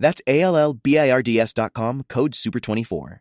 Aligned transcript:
That's 0.00 0.22
A 0.26 0.40
L 0.40 0.56
L 0.56 0.72
B 0.72 0.96
I 0.96 1.10
R 1.12 1.22
D 1.22 1.38
S.com, 1.38 2.02
code 2.08 2.34
SUPER24. 2.34 3.18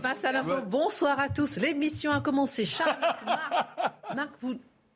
Face 0.00 0.24
à 0.24 0.32
l'info, 0.32 0.62
bonsoir 0.66 1.18
à 1.18 1.28
tous. 1.28 1.56
L'émission 1.56 2.12
a 2.12 2.20
commencé. 2.20 2.64
Charlotte, 2.64 2.96
Marc, 3.26 4.14
Marc, 4.14 4.30
vous, 4.40 4.54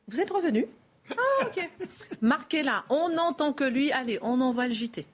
vous 0.09 0.21
êtes 0.21 0.31
revenu? 0.31 0.67
Ah, 1.11 1.47
ok. 1.47 1.69
Marc 2.21 2.55
est 2.55 2.63
là. 2.63 2.85
On 2.89 3.09
n'entend 3.09 3.53
que 3.53 3.65
lui. 3.65 3.91
Allez, 3.91 4.19
on 4.23 4.41
envoie 4.41 4.69
le 4.69 4.75
JT. 4.75 5.05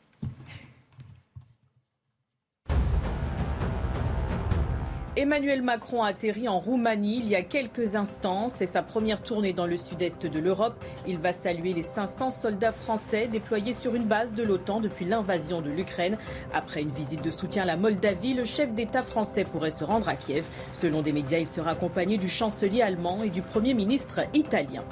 Emmanuel 5.15 5.61
Macron 5.61 6.02
a 6.02 6.09
atterri 6.09 6.48
en 6.48 6.59
Roumanie 6.59 7.19
il 7.19 7.29
y 7.29 7.37
a 7.37 7.43
quelques 7.43 7.97
instants. 7.97 8.48
C'est 8.48 8.65
sa 8.65 8.83
première 8.83 9.23
tournée 9.23 9.52
dans 9.52 9.66
le 9.66 9.77
sud-est 9.77 10.25
de 10.25 10.38
l'Europe. 10.38 10.83
Il 11.07 11.19
va 11.19 11.35
saluer 11.35 11.75
les 11.75 11.83
500 11.83 12.30
soldats 12.30 12.73
français 12.73 13.29
déployés 13.30 13.75
sur 13.75 13.95
une 13.95 14.07
base 14.07 14.33
de 14.33 14.43
l'OTAN 14.43 14.80
depuis 14.80 15.05
l'invasion 15.05 15.61
de 15.61 15.69
l'Ukraine. 15.69 16.16
Après 16.55 16.80
une 16.80 16.93
visite 16.93 17.23
de 17.23 17.30
soutien 17.30 17.65
à 17.65 17.66
la 17.66 17.77
Moldavie, 17.77 18.33
le 18.33 18.45
chef 18.45 18.73
d'État 18.73 19.02
français 19.02 19.45
pourrait 19.45 19.71
se 19.71 19.85
rendre 19.85 20.09
à 20.09 20.16
Kiev. 20.16 20.46
Selon 20.73 21.02
des 21.02 21.13
médias, 21.13 21.40
il 21.40 21.46
sera 21.46 21.73
accompagné 21.73 22.16
du 22.16 22.29
chancelier 22.29 22.80
allemand 22.80 23.23
et 23.23 23.29
du 23.29 23.43
Premier 23.43 23.74
ministre 23.74 24.23
italien. 24.33 24.83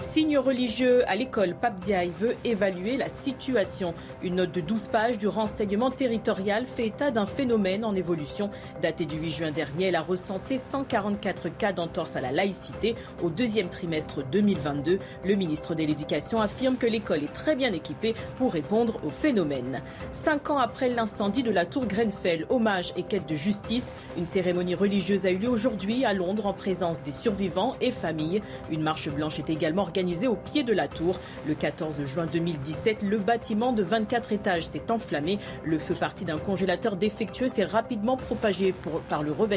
Signe 0.00 0.38
religieux 0.38 1.06
à 1.06 1.16
l'école, 1.16 1.54
Pape 1.54 1.80
Diaye 1.80 2.12
veut 2.18 2.36
évaluer 2.44 2.96
la 2.96 3.10
situation. 3.10 3.92
Une 4.22 4.36
note 4.36 4.52
de 4.52 4.62
12 4.62 4.88
pages 4.88 5.18
du 5.18 5.28
renseignement 5.28 5.90
territorial 5.90 6.64
fait 6.64 6.86
état 6.86 7.10
d'un 7.10 7.26
phénomène 7.26 7.84
en 7.84 7.94
évolution. 7.94 8.48
Daté 8.80 9.04
du 9.04 9.16
8 9.16 9.30
juin 9.30 9.50
dernier, 9.50 9.65
elle 9.86 9.96
a 9.96 10.02
recensé 10.02 10.58
144 10.58 11.48
cas 11.56 11.72
d'entorse 11.72 12.16
à 12.16 12.20
la 12.20 12.32
laïcité 12.32 12.94
au 13.22 13.30
deuxième 13.30 13.68
trimestre 13.68 14.24
2022. 14.30 14.98
Le 15.24 15.34
ministre 15.34 15.74
de 15.74 15.84
l'Éducation 15.84 16.40
affirme 16.40 16.76
que 16.76 16.86
l'école 16.86 17.24
est 17.24 17.32
très 17.32 17.56
bien 17.56 17.72
équipée 17.72 18.14
pour 18.36 18.52
répondre 18.52 19.00
au 19.04 19.10
phénomène. 19.10 19.82
Cinq 20.12 20.50
ans 20.50 20.58
après 20.58 20.88
l'incendie 20.88 21.42
de 21.42 21.50
la 21.50 21.66
tour 21.66 21.86
Grenfell, 21.86 22.46
hommage 22.48 22.92
et 22.96 23.02
quête 23.02 23.28
de 23.28 23.34
justice, 23.34 23.96
une 24.16 24.26
cérémonie 24.26 24.74
religieuse 24.74 25.26
a 25.26 25.30
eu 25.30 25.38
lieu 25.38 25.48
aujourd'hui 25.48 26.04
à 26.04 26.12
Londres 26.12 26.46
en 26.46 26.52
présence 26.52 27.02
des 27.02 27.10
survivants 27.10 27.74
et 27.80 27.90
familles. 27.90 28.42
Une 28.70 28.82
marche 28.82 29.08
blanche 29.08 29.38
est 29.38 29.50
également 29.50 29.82
organisée 29.82 30.28
au 30.28 30.36
pied 30.36 30.62
de 30.62 30.72
la 30.72 30.88
tour. 30.88 31.18
Le 31.46 31.54
14 31.54 32.04
juin 32.04 32.26
2017, 32.26 33.02
le 33.02 33.18
bâtiment 33.18 33.72
de 33.72 33.82
24 33.82 34.32
étages 34.32 34.66
s'est 34.66 34.90
enflammé. 34.90 35.38
Le 35.64 35.78
feu 35.78 35.94
parti 35.94 36.24
d'un 36.24 36.38
congélateur 36.38 36.96
défectueux 36.96 37.48
s'est 37.48 37.64
rapidement 37.64 38.16
propagé 38.16 38.74
par 39.08 39.22
le 39.22 39.32
revêtement 39.32 39.55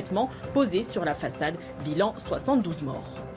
posé 0.53 0.83
sur 0.83 1.05
la 1.05 1.13
façade. 1.13 1.55
Bilan 1.83 2.15
72 2.17 2.81
morts. 2.83 3.29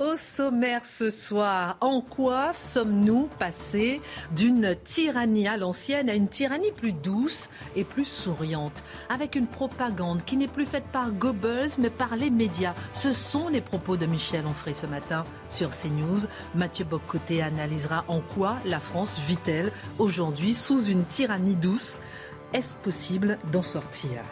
Au 0.00 0.16
sommaire 0.16 0.84
ce 0.84 1.08
soir, 1.08 1.76
en 1.80 2.00
quoi 2.00 2.52
sommes-nous 2.52 3.28
passés 3.38 4.00
d'une 4.34 4.74
tyrannie 4.74 5.46
à 5.46 5.56
l'ancienne 5.56 6.10
à 6.10 6.14
une 6.14 6.26
tyrannie 6.26 6.72
plus 6.72 6.92
douce 6.92 7.48
et 7.76 7.84
plus 7.84 8.04
souriante, 8.04 8.82
avec 9.08 9.36
une 9.36 9.46
propagande 9.46 10.24
qui 10.24 10.36
n'est 10.36 10.48
plus 10.48 10.66
faite 10.66 10.84
par 10.92 11.12
Goebbels 11.12 11.70
mais 11.78 11.90
par 11.90 12.16
les 12.16 12.30
médias 12.30 12.74
Ce 12.92 13.12
sont 13.12 13.48
les 13.48 13.60
propos 13.60 13.96
de 13.96 14.06
Michel 14.06 14.44
Onfray 14.46 14.74
ce 14.74 14.86
matin 14.86 15.24
sur 15.48 15.70
CNews. 15.70 16.26
Mathieu 16.56 16.84
Boccoté 16.84 17.40
analysera 17.40 18.04
en 18.08 18.20
quoi 18.20 18.56
la 18.64 18.80
France 18.80 19.20
vit-elle 19.28 19.70
aujourd'hui 20.00 20.54
sous 20.54 20.86
une 20.86 21.04
tyrannie 21.04 21.56
douce. 21.56 22.00
Est-ce 22.54 22.76
possible 22.76 23.36
d'en 23.50 23.62
sortir? 23.62 24.22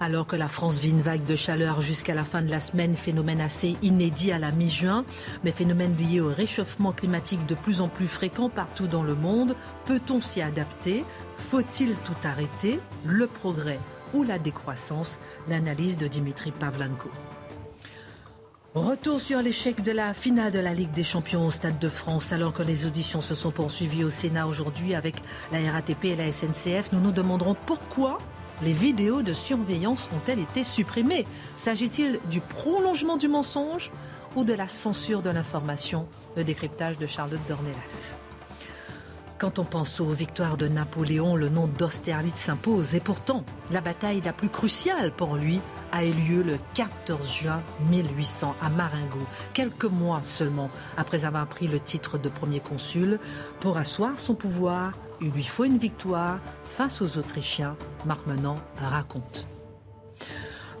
Alors 0.00 0.26
que 0.26 0.34
la 0.34 0.48
France 0.48 0.78
vit 0.78 0.88
une 0.88 1.02
vague 1.02 1.26
de 1.26 1.36
chaleur 1.36 1.82
jusqu'à 1.82 2.14
la 2.14 2.24
fin 2.24 2.40
de 2.40 2.50
la 2.50 2.58
semaine, 2.58 2.96
phénomène 2.96 3.42
assez 3.42 3.76
inédit 3.82 4.32
à 4.32 4.38
la 4.38 4.50
mi-juin, 4.50 5.04
mais 5.44 5.52
phénomène 5.52 5.94
lié 5.94 6.22
au 6.22 6.28
réchauffement 6.28 6.92
climatique 6.92 7.44
de 7.44 7.54
plus 7.54 7.82
en 7.82 7.88
plus 7.88 8.06
fréquent 8.06 8.48
partout 8.48 8.86
dans 8.86 9.02
le 9.02 9.14
monde, 9.14 9.56
peut-on 9.84 10.22
s'y 10.22 10.40
adapter? 10.40 11.04
Faut-il 11.36 11.96
tout 11.96 12.16
arrêter? 12.24 12.80
Le 13.04 13.26
progrès 13.26 13.78
ou 14.14 14.22
la 14.22 14.38
décroissance? 14.38 15.20
L'analyse 15.50 15.98
de 15.98 16.08
Dimitri 16.08 16.50
Pavlenko. 16.50 17.10
Retour 18.74 19.18
sur 19.18 19.40
l'échec 19.40 19.82
de 19.82 19.92
la 19.92 20.12
finale 20.12 20.52
de 20.52 20.58
la 20.58 20.74
Ligue 20.74 20.90
des 20.90 21.02
Champions 21.02 21.46
au 21.46 21.50
Stade 21.50 21.78
de 21.78 21.88
France. 21.88 22.32
Alors 22.32 22.52
que 22.52 22.62
les 22.62 22.84
auditions 22.84 23.22
se 23.22 23.34
sont 23.34 23.50
poursuivies 23.50 24.04
au 24.04 24.10
Sénat 24.10 24.46
aujourd'hui 24.46 24.94
avec 24.94 25.16
la 25.50 25.72
RATP 25.72 26.04
et 26.04 26.16
la 26.16 26.30
SNCF, 26.30 26.92
nous 26.92 27.00
nous 27.00 27.10
demanderons 27.10 27.56
pourquoi 27.66 28.18
les 28.62 28.74
vidéos 28.74 29.22
de 29.22 29.32
surveillance 29.32 30.10
ont-elles 30.14 30.40
été 30.40 30.64
supprimées 30.64 31.24
S'agit-il 31.56 32.20
du 32.28 32.40
prolongement 32.40 33.16
du 33.16 33.28
mensonge 33.28 33.90
ou 34.36 34.44
de 34.44 34.52
la 34.52 34.68
censure 34.68 35.22
de 35.22 35.30
l'information? 35.30 36.06
Le 36.36 36.44
décryptage 36.44 36.98
de 36.98 37.06
Charlotte 37.06 37.40
Dornelas. 37.48 38.16
Quand 39.38 39.60
on 39.60 39.64
pense 39.64 40.00
aux 40.00 40.12
victoires 40.12 40.56
de 40.56 40.66
Napoléon, 40.66 41.36
le 41.36 41.48
nom 41.48 41.68
d'Austerlitz 41.68 42.34
s'impose. 42.34 42.96
Et 42.96 43.00
pourtant, 43.00 43.44
la 43.70 43.80
bataille 43.80 44.20
la 44.24 44.32
plus 44.32 44.48
cruciale 44.48 45.12
pour 45.12 45.36
lui 45.36 45.60
a 45.92 46.04
eu 46.04 46.12
lieu 46.12 46.42
le 46.42 46.58
14 46.74 47.32
juin 47.32 47.62
1800 47.88 48.56
à 48.60 48.68
Marengo, 48.68 49.20
quelques 49.54 49.84
mois 49.84 50.20
seulement 50.24 50.70
après 50.96 51.24
avoir 51.24 51.46
pris 51.46 51.68
le 51.68 51.78
titre 51.78 52.18
de 52.18 52.28
premier 52.28 52.58
consul. 52.58 53.20
Pour 53.60 53.76
asseoir 53.76 54.18
son 54.18 54.34
pouvoir, 54.34 54.92
il 55.20 55.30
lui 55.30 55.44
faut 55.44 55.64
une 55.64 55.78
victoire 55.78 56.40
face 56.64 57.00
aux 57.00 57.16
Autrichiens. 57.16 57.76
Marc 58.06 58.26
Menant 58.26 58.56
raconte. 58.76 59.46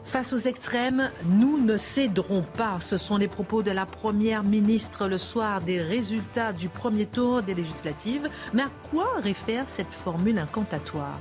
Face 0.08 0.32
aux 0.32 0.38
extrêmes, 0.38 1.10
nous 1.26 1.58
ne 1.58 1.76
céderons 1.76 2.42
pas. 2.56 2.80
Ce 2.80 2.96
sont 2.96 3.18
les 3.18 3.28
propos 3.28 3.62
de 3.62 3.70
la 3.70 3.84
Première 3.84 4.42
ministre 4.42 5.06
le 5.06 5.18
soir 5.18 5.60
des 5.60 5.82
résultats 5.82 6.54
du 6.54 6.70
premier 6.70 7.04
tour 7.04 7.42
des 7.42 7.54
législatives. 7.54 8.26
Mais 8.54 8.62
à 8.62 8.70
quoi 8.90 9.16
réfère 9.20 9.68
cette 9.68 9.92
formule 9.92 10.38
incantatoire? 10.38 11.20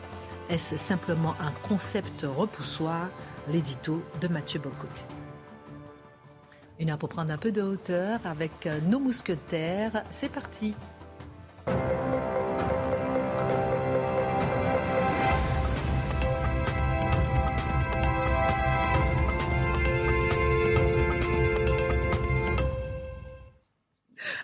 Est-ce 0.50 0.78
simplement 0.78 1.36
un 1.42 1.52
concept 1.68 2.26
repoussoir? 2.26 3.10
L'édito 3.52 4.02
de 4.22 4.30
Mathieu 4.30 4.62
Bocoté. 4.62 5.04
Une 6.80 6.90
heure 6.90 6.98
pour 6.98 7.10
prendre 7.10 7.34
un 7.34 7.38
peu 7.38 7.52
de 7.52 7.62
hauteur 7.62 8.22
avec 8.24 8.70
nos 8.88 9.00
mousquetaires. 9.00 10.04
C'est 10.10 10.32
parti. 10.32 10.76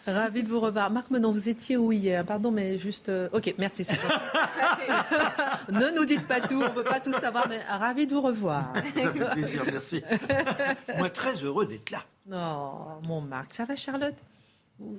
Ravi 0.06 0.44
de 0.44 0.50
vous 0.50 0.60
revoir. 0.60 0.92
Marc 0.92 1.10
Menon, 1.12 1.32
vous 1.32 1.48
étiez 1.48 1.78
où 1.78 1.92
hier? 1.92 2.26
Pardon, 2.26 2.52
mais 2.52 2.78
juste. 2.78 3.08
euh, 3.10 3.30
Ok, 3.32 3.54
merci. 3.58 3.84
ne 5.70 5.96
nous 5.98 6.06
dites 6.06 6.28
pas 6.28 6.42
tout, 6.42 6.62
on 6.62 6.70
ne 6.70 6.74
veut 6.76 6.84
pas 6.84 7.00
tout 7.00 7.14
savoir, 7.14 7.48
mais 7.48 7.60
ravi 7.70 8.06
de 8.06 8.14
vous 8.14 8.22
revoir. 8.22 8.74
Ça 8.76 9.12
fait 9.12 9.26
plaisir, 9.34 9.64
merci. 9.66 10.04
Moi, 10.98 11.10
très 11.10 11.34
heureux 11.36 11.66
d'être 11.66 11.92
là. 11.92 12.04
Non, 12.28 13.00
mon 13.08 13.22
Marc. 13.22 13.54
Ça 13.54 13.64
va, 13.66 13.76
Charlotte? 13.76 14.16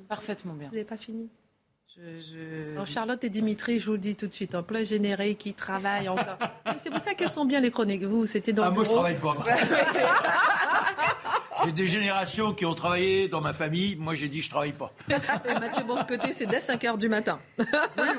Parfaitement 0.08 0.54
bien. 0.54 0.68
Vous 0.68 0.74
n'avez 0.74 0.86
pas 0.86 0.96
fini? 0.96 1.28
Je, 1.96 2.00
je- 2.20 2.72
Alors, 2.72 2.86
Charlotte 2.86 3.22
et 3.22 3.28
Dimitri, 3.28 3.78
je 3.78 3.86
vous 3.86 3.92
le 3.92 3.98
dis 3.98 4.16
tout 4.16 4.26
de 4.26 4.32
suite, 4.32 4.54
en 4.54 4.62
plein 4.62 4.82
générique, 4.82 5.38
qui 5.38 5.54
travaillent 5.54 6.08
encore. 6.08 6.38
C'est 6.78 6.90
pour 6.90 7.00
ça 7.00 7.14
qu'elles 7.14 7.30
sont 7.30 7.44
bien 7.44 7.60
les 7.60 7.70
chroniques. 7.70 8.02
Vous, 8.04 8.24
c'était 8.26 8.52
dans 8.52 8.64
Ah, 8.64 8.68
le 8.70 8.74
moi, 8.74 8.84
je 8.84 8.88
bureau. 8.88 9.02
travaille 9.02 9.20
pas. 9.20 9.34
J'ai 11.64 11.72
des 11.72 11.86
générations 11.86 12.52
qui 12.54 12.64
ont 12.66 12.74
travaillé 12.74 13.28
dans 13.28 13.40
ma 13.40 13.52
famille. 13.52 13.96
Moi, 13.96 14.14
j'ai 14.14 14.28
dit, 14.28 14.42
je 14.42 14.50
travaille 14.50 14.72
pas. 14.72 14.92
Et 15.08 15.54
Mathieu 15.54 15.84
Bourcoté, 15.84 16.32
c'est 16.32 16.46
dès 16.46 16.60
5 16.60 16.82
h 16.82 16.98
du 16.98 17.08
matin. 17.08 17.38
Oui, 17.58 17.64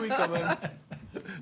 oui, 0.01 0.09
quand 0.15 0.27
même. 0.30 0.56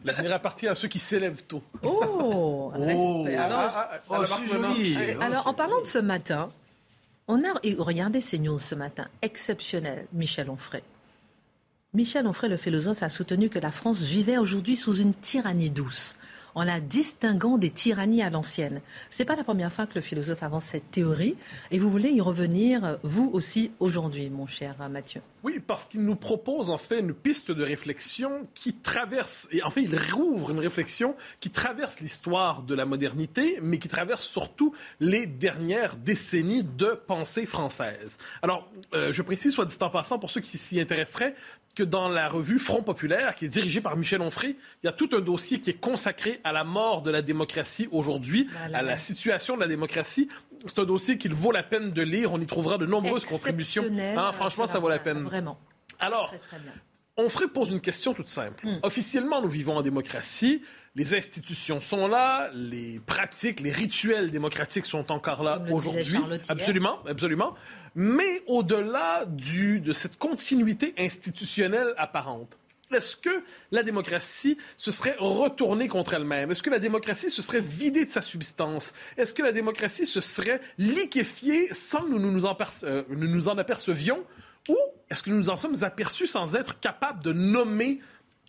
L'avenir 0.04 0.34
appartient 0.34 0.68
à 0.68 0.76
ceux 0.76 0.88
qui 0.88 1.00
s'élèvent 1.00 1.44
tôt. 1.44 1.64
Oh, 1.84 2.72
respect. 2.76 3.36
Alors, 3.38 3.60
Ah, 3.76 3.90
ah, 3.94 4.00
Oh, 4.10 4.14
ah, 4.20 4.26
c'est 4.26 4.54
Menon. 4.54 4.74
joli. 4.74 4.98
Oh, 5.18 5.22
Alors, 5.22 5.48
en 5.48 5.54
parlant 5.54 5.82
de 5.82 5.88
ce 5.88 5.98
matin, 6.00 6.50
on 7.28 7.44
a 7.44 7.54
regardez 7.78 8.22
ces 8.22 8.38
news 8.40 8.60
ce 8.60 8.76
matin, 8.76 9.08
exceptionnel, 9.22 10.06
Michel 10.14 10.50
Onfray. 10.50 10.84
Michel 11.94 12.28
Onfray, 12.28 12.50
le 12.50 12.58
philosophe, 12.58 13.04
a 13.04 13.10
soutenu 13.10 13.50
que 13.50 13.60
la 13.60 13.72
France 13.72 14.02
vivait 14.02 14.38
aujourd'hui 14.38 14.76
sous 14.76 14.96
une 14.96 15.14
tyrannie 15.14 15.70
douce, 15.70 16.16
en 16.56 16.64
la 16.64 16.80
distinguant 16.80 17.58
des 17.58 17.70
tyrannies 17.70 18.22
à 18.22 18.30
l'ancienne. 18.30 18.82
C'est 19.10 19.26
pas 19.26 19.36
la 19.36 19.44
première 19.44 19.72
fois 19.72 19.88
que 19.88 19.96
le 19.96 20.02
philosophe 20.02 20.44
avance 20.44 20.66
cette 20.66 20.92
théorie, 20.92 21.36
et 21.72 21.80
vous 21.80 21.90
voulez 21.90 22.10
y 22.10 22.22
revenir, 22.22 22.84
euh, 22.84 22.96
vous 23.04 23.30
aussi, 23.34 23.72
aujourd'hui, 23.80 24.30
mon 24.30 24.48
cher 24.48 24.76
Mathieu. 24.90 25.22
Oui, 25.44 25.60
parce 25.60 25.86
qu'il 25.86 26.02
nous 26.02 26.16
propose 26.16 26.70
en 26.70 26.78
fait 26.78 27.02
une 27.02 27.14
piste 27.14 27.52
de 27.52 27.64
réflexion 27.64 28.48
qui 28.54 28.74
traverse, 28.74 29.48
et 29.52 29.62
en 29.62 29.70
fait 29.70 29.82
il 29.82 30.00
rouvre 30.14 30.52
une 30.52 30.60
réflexion 30.60 31.16
qui 31.42 31.50
traverse 31.50 32.00
l'histoire 32.00 32.64
de 32.64 32.74
la 32.74 32.86
modernité, 32.86 33.60
mais 33.62 33.78
qui 33.78 33.90
traverse 33.90 34.26
surtout 34.26 34.74
les 35.02 35.28
dernières 35.28 35.98
décennies 35.98 36.64
de 36.64 37.00
pensée 37.08 37.46
française. 37.46 38.18
Alors, 38.42 38.72
euh, 38.94 39.12
je 39.12 39.22
précise, 39.22 39.54
soit 39.54 39.66
dit 39.66 39.76
en 39.82 39.90
passant, 39.90 40.18
pour 40.18 40.32
ceux 40.32 40.40
qui 40.40 40.58
s'y 40.58 40.80
intéresseraient, 40.80 41.36
que 41.76 41.84
dans 41.84 42.08
la 42.08 42.30
revue 42.30 42.60
Front 42.60 42.84
populaire, 42.84 43.36
qui 43.36 43.46
est 43.46 43.50
dirigée 43.50 43.82
par 43.82 43.98
Michel 43.98 44.22
Onfray, 44.22 44.56
il 44.84 44.86
y 44.86 44.90
a 44.90 44.94
tout 44.94 45.10
un 45.14 45.22
dossier 45.22 45.60
qui 45.60 45.72
est 45.72 45.80
consacré 45.80 46.40
à 46.44 46.52
la 46.52 46.64
mort 46.64 47.02
de 47.02 47.10
la 47.10 47.22
démocratie 47.22 47.88
aujourd'hui, 47.92 48.48
à 48.74 48.82
la 48.82 48.98
situation 49.00 49.56
de 49.56 49.62
la 49.62 49.68
démocratie. 49.68 50.30
C'est 50.66 50.80
un 50.80 50.86
dossier 50.86 51.18
qu'il 51.18 51.34
vaut 51.34 51.52
la 51.52 51.64
peine 51.64 51.92
de 51.92 52.02
lire. 52.02 52.32
On 52.34 52.40
y 52.40 52.46
trouvera 52.46 52.78
de 52.78 52.86
nombreuses 52.86 53.26
contributions. 53.26 53.86
Ah, 54.18 54.32
franchement, 54.32 54.68
ça 54.68 54.80
vaut 54.80 54.90
la 54.90 55.00
peine. 55.00 55.24
Vraiment. 55.24 55.60
Alors, 56.00 56.34
Onfray 57.16 57.48
pose 57.48 57.70
une 57.70 57.80
question 57.80 58.14
toute 58.14 58.28
simple. 58.28 58.66
Hmm. 58.66 58.80
Officiellement, 58.82 59.42
nous 59.42 59.50
vivons 59.50 59.78
en 59.78 59.82
démocratie. 59.82 60.64
Les 60.96 61.16
institutions 61.16 61.80
sont 61.80 62.08
là, 62.08 62.50
les 62.54 63.00
pratiques, 63.00 63.60
les 63.60 63.72
rituels 63.72 64.32
démocratiques 64.32 64.86
sont 64.86 65.12
encore 65.12 65.44
là 65.44 65.62
aujourd'hui. 65.72 66.20
Absolument, 66.50 67.00
absolument. 67.08 67.56
Mais 67.96 68.44
au-delà 68.48 69.26
de 69.26 69.94
cette 69.94 70.18
continuité 70.18 70.94
institutionnelle 70.98 71.94
apparente, 71.98 72.58
est-ce 72.96 73.16
que 73.16 73.44
la 73.72 73.84
démocratie 73.84 74.58
se 74.78 74.92
serait 74.92 75.16
retournée 75.20 75.88
contre 75.88 76.14
elle-même? 76.14 76.52
Est-ce 76.52 76.64
que 76.64 76.70
la 76.70 76.80
démocratie 76.80 77.30
se 77.30 77.42
serait 77.42 77.62
vidée 77.62 78.06
de 78.06 78.10
sa 78.10 78.22
substance? 78.22 78.94
Est-ce 79.18 79.34
que 79.34 79.44
la 79.44 79.52
démocratie 79.52 80.06
se 80.06 80.22
serait 80.22 80.62
liquéfiée 80.78 81.74
sans 81.74 82.04
que 82.04 82.10
nous 82.10 82.32
nous 82.32 82.46
en, 82.46 82.58
euh, 82.84 83.04
nous 83.10 83.28
nous 83.28 83.48
en 83.48 83.58
apercevions? 83.58 84.26
Ou 84.70 84.78
est-ce 85.10 85.24
que 85.24 85.30
nous 85.30 85.38
nous 85.38 85.50
en 85.50 85.56
sommes 85.56 85.84
aperçus 85.84 86.28
sans 86.28 86.56
être 86.56 86.80
capables 86.80 87.24
de 87.24 87.34
nommer 87.34 88.00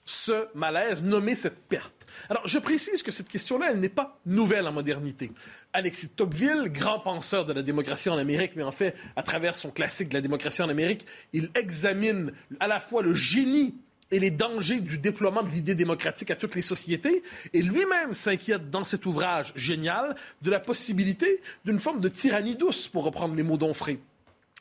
ce 0.05 0.47
malaise, 0.55 1.03
nommer 1.03 1.35
cette 1.35 1.59
perte? 1.69 1.95
Alors, 2.29 2.47
je 2.47 2.59
précise 2.59 3.03
que 3.03 3.11
cette 3.11 3.29
question-là, 3.29 3.69
elle 3.71 3.81
n'est 3.81 3.89
pas 3.89 4.19
nouvelle 4.27 4.67
en 4.67 4.73
modernité. 4.73 5.33
Alexis 5.73 6.09
de 6.09 6.13
Tocqueville, 6.13 6.71
grand 6.71 7.01
penseur 7.01 7.45
de 7.45 7.53
la 7.53 7.63
démocratie 7.63 8.09
en 8.09 8.19
Amérique, 8.19 8.53
mais 8.57 8.63
en 8.63 8.73
fait, 8.73 8.95
à 9.17 9.23
travers 9.23 9.57
son 9.57 9.71
classique 9.71 10.09
de 10.09 10.15
la 10.15 10.21
démocratie 10.21 10.63
en 10.63 10.69
Amérique, 10.69 11.07
il 11.33 11.51
examine 11.55 12.33
à 12.61 12.69
la 12.69 12.81
fois 12.81 13.03
le 13.03 13.15
génie 13.15 13.75
et 14.11 14.19
les 14.19 14.31
dangers 14.31 14.81
du 14.81 14.99
déploiement 14.99 15.43
de 15.43 15.49
l'idée 15.49 15.75
démocratique 15.75 16.31
à 16.31 16.37
toutes 16.37 16.55
les 16.55 16.63
sociétés. 16.63 17.23
Et 17.53 17.63
lui-même 17.63 18.15
s'inquiète 18.15 18.71
dans 18.71 18.85
cet 18.85 19.07
ouvrage 19.07 19.53
génial 19.57 20.15
de 20.43 20.51
la 20.51 20.61
possibilité 20.61 21.41
d'une 21.65 21.79
forme 21.79 22.01
de 22.01 22.09
tyrannie 22.09 22.57
douce, 22.57 22.89
pour 22.89 23.05
reprendre 23.05 23.35
les 23.35 23.43
mots 23.43 23.57
d'Onfray. 23.57 23.99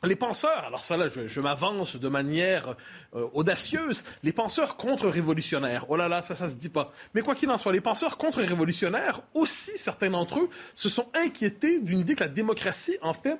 Les 0.02 0.16
penseurs, 0.16 0.64
alors 0.66 0.84
ça 0.84 0.96
là, 0.96 1.08
je, 1.08 1.40
m'avance 1.40 1.96
de 1.96 2.08
manière 2.08 2.76
euh, 3.14 3.26
audacieuse, 3.32 4.04
les 4.22 4.32
penseurs 4.32 4.76
contre-révolutionnaires, 4.76 5.86
oh 5.88 5.96
là 5.96 6.08
là, 6.08 6.20
ça, 6.20 6.36
ça 6.36 6.50
se 6.50 6.56
dit 6.56 6.68
pas. 6.68 6.92
Mais 7.14 7.22
quoi 7.22 7.34
qu'il 7.34 7.48
en 7.48 7.56
soit, 7.56 7.72
les 7.72 7.80
penseurs 7.80 8.18
contre-révolutionnaires, 8.18 9.22
aussi 9.32 9.72
certains 9.76 10.10
d'entre 10.10 10.40
eux, 10.40 10.50
se 10.74 10.90
sont 10.90 11.06
inquiétés 11.14 11.80
d'une 11.80 12.00
idée 12.00 12.14
que 12.14 12.24
la 12.24 12.28
démocratie, 12.28 12.98
en 13.00 13.14
fait, 13.14 13.38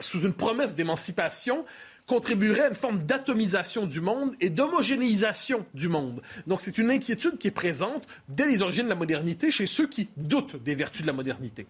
sous 0.00 0.22
une 0.22 0.32
promesse 0.32 0.74
d'émancipation, 0.74 1.64
contribuerait 2.06 2.62
à 2.62 2.68
une 2.68 2.74
forme 2.74 3.04
d'atomisation 3.04 3.86
du 3.86 4.00
monde 4.00 4.34
et 4.40 4.50
d'homogénéisation 4.50 5.66
du 5.74 5.88
monde. 5.88 6.22
Donc 6.46 6.62
c'est 6.62 6.78
une 6.78 6.90
inquiétude 6.90 7.38
qui 7.38 7.48
est 7.48 7.52
présente 7.52 8.04
dès 8.28 8.46
les 8.46 8.62
origines 8.62 8.84
de 8.84 8.90
la 8.90 8.94
modernité 8.94 9.50
chez 9.50 9.66
ceux 9.66 9.86
qui 9.86 10.08
doutent 10.16 10.62
des 10.62 10.74
vertus 10.74 11.02
de 11.02 11.06
la 11.06 11.12
modernité 11.12 11.66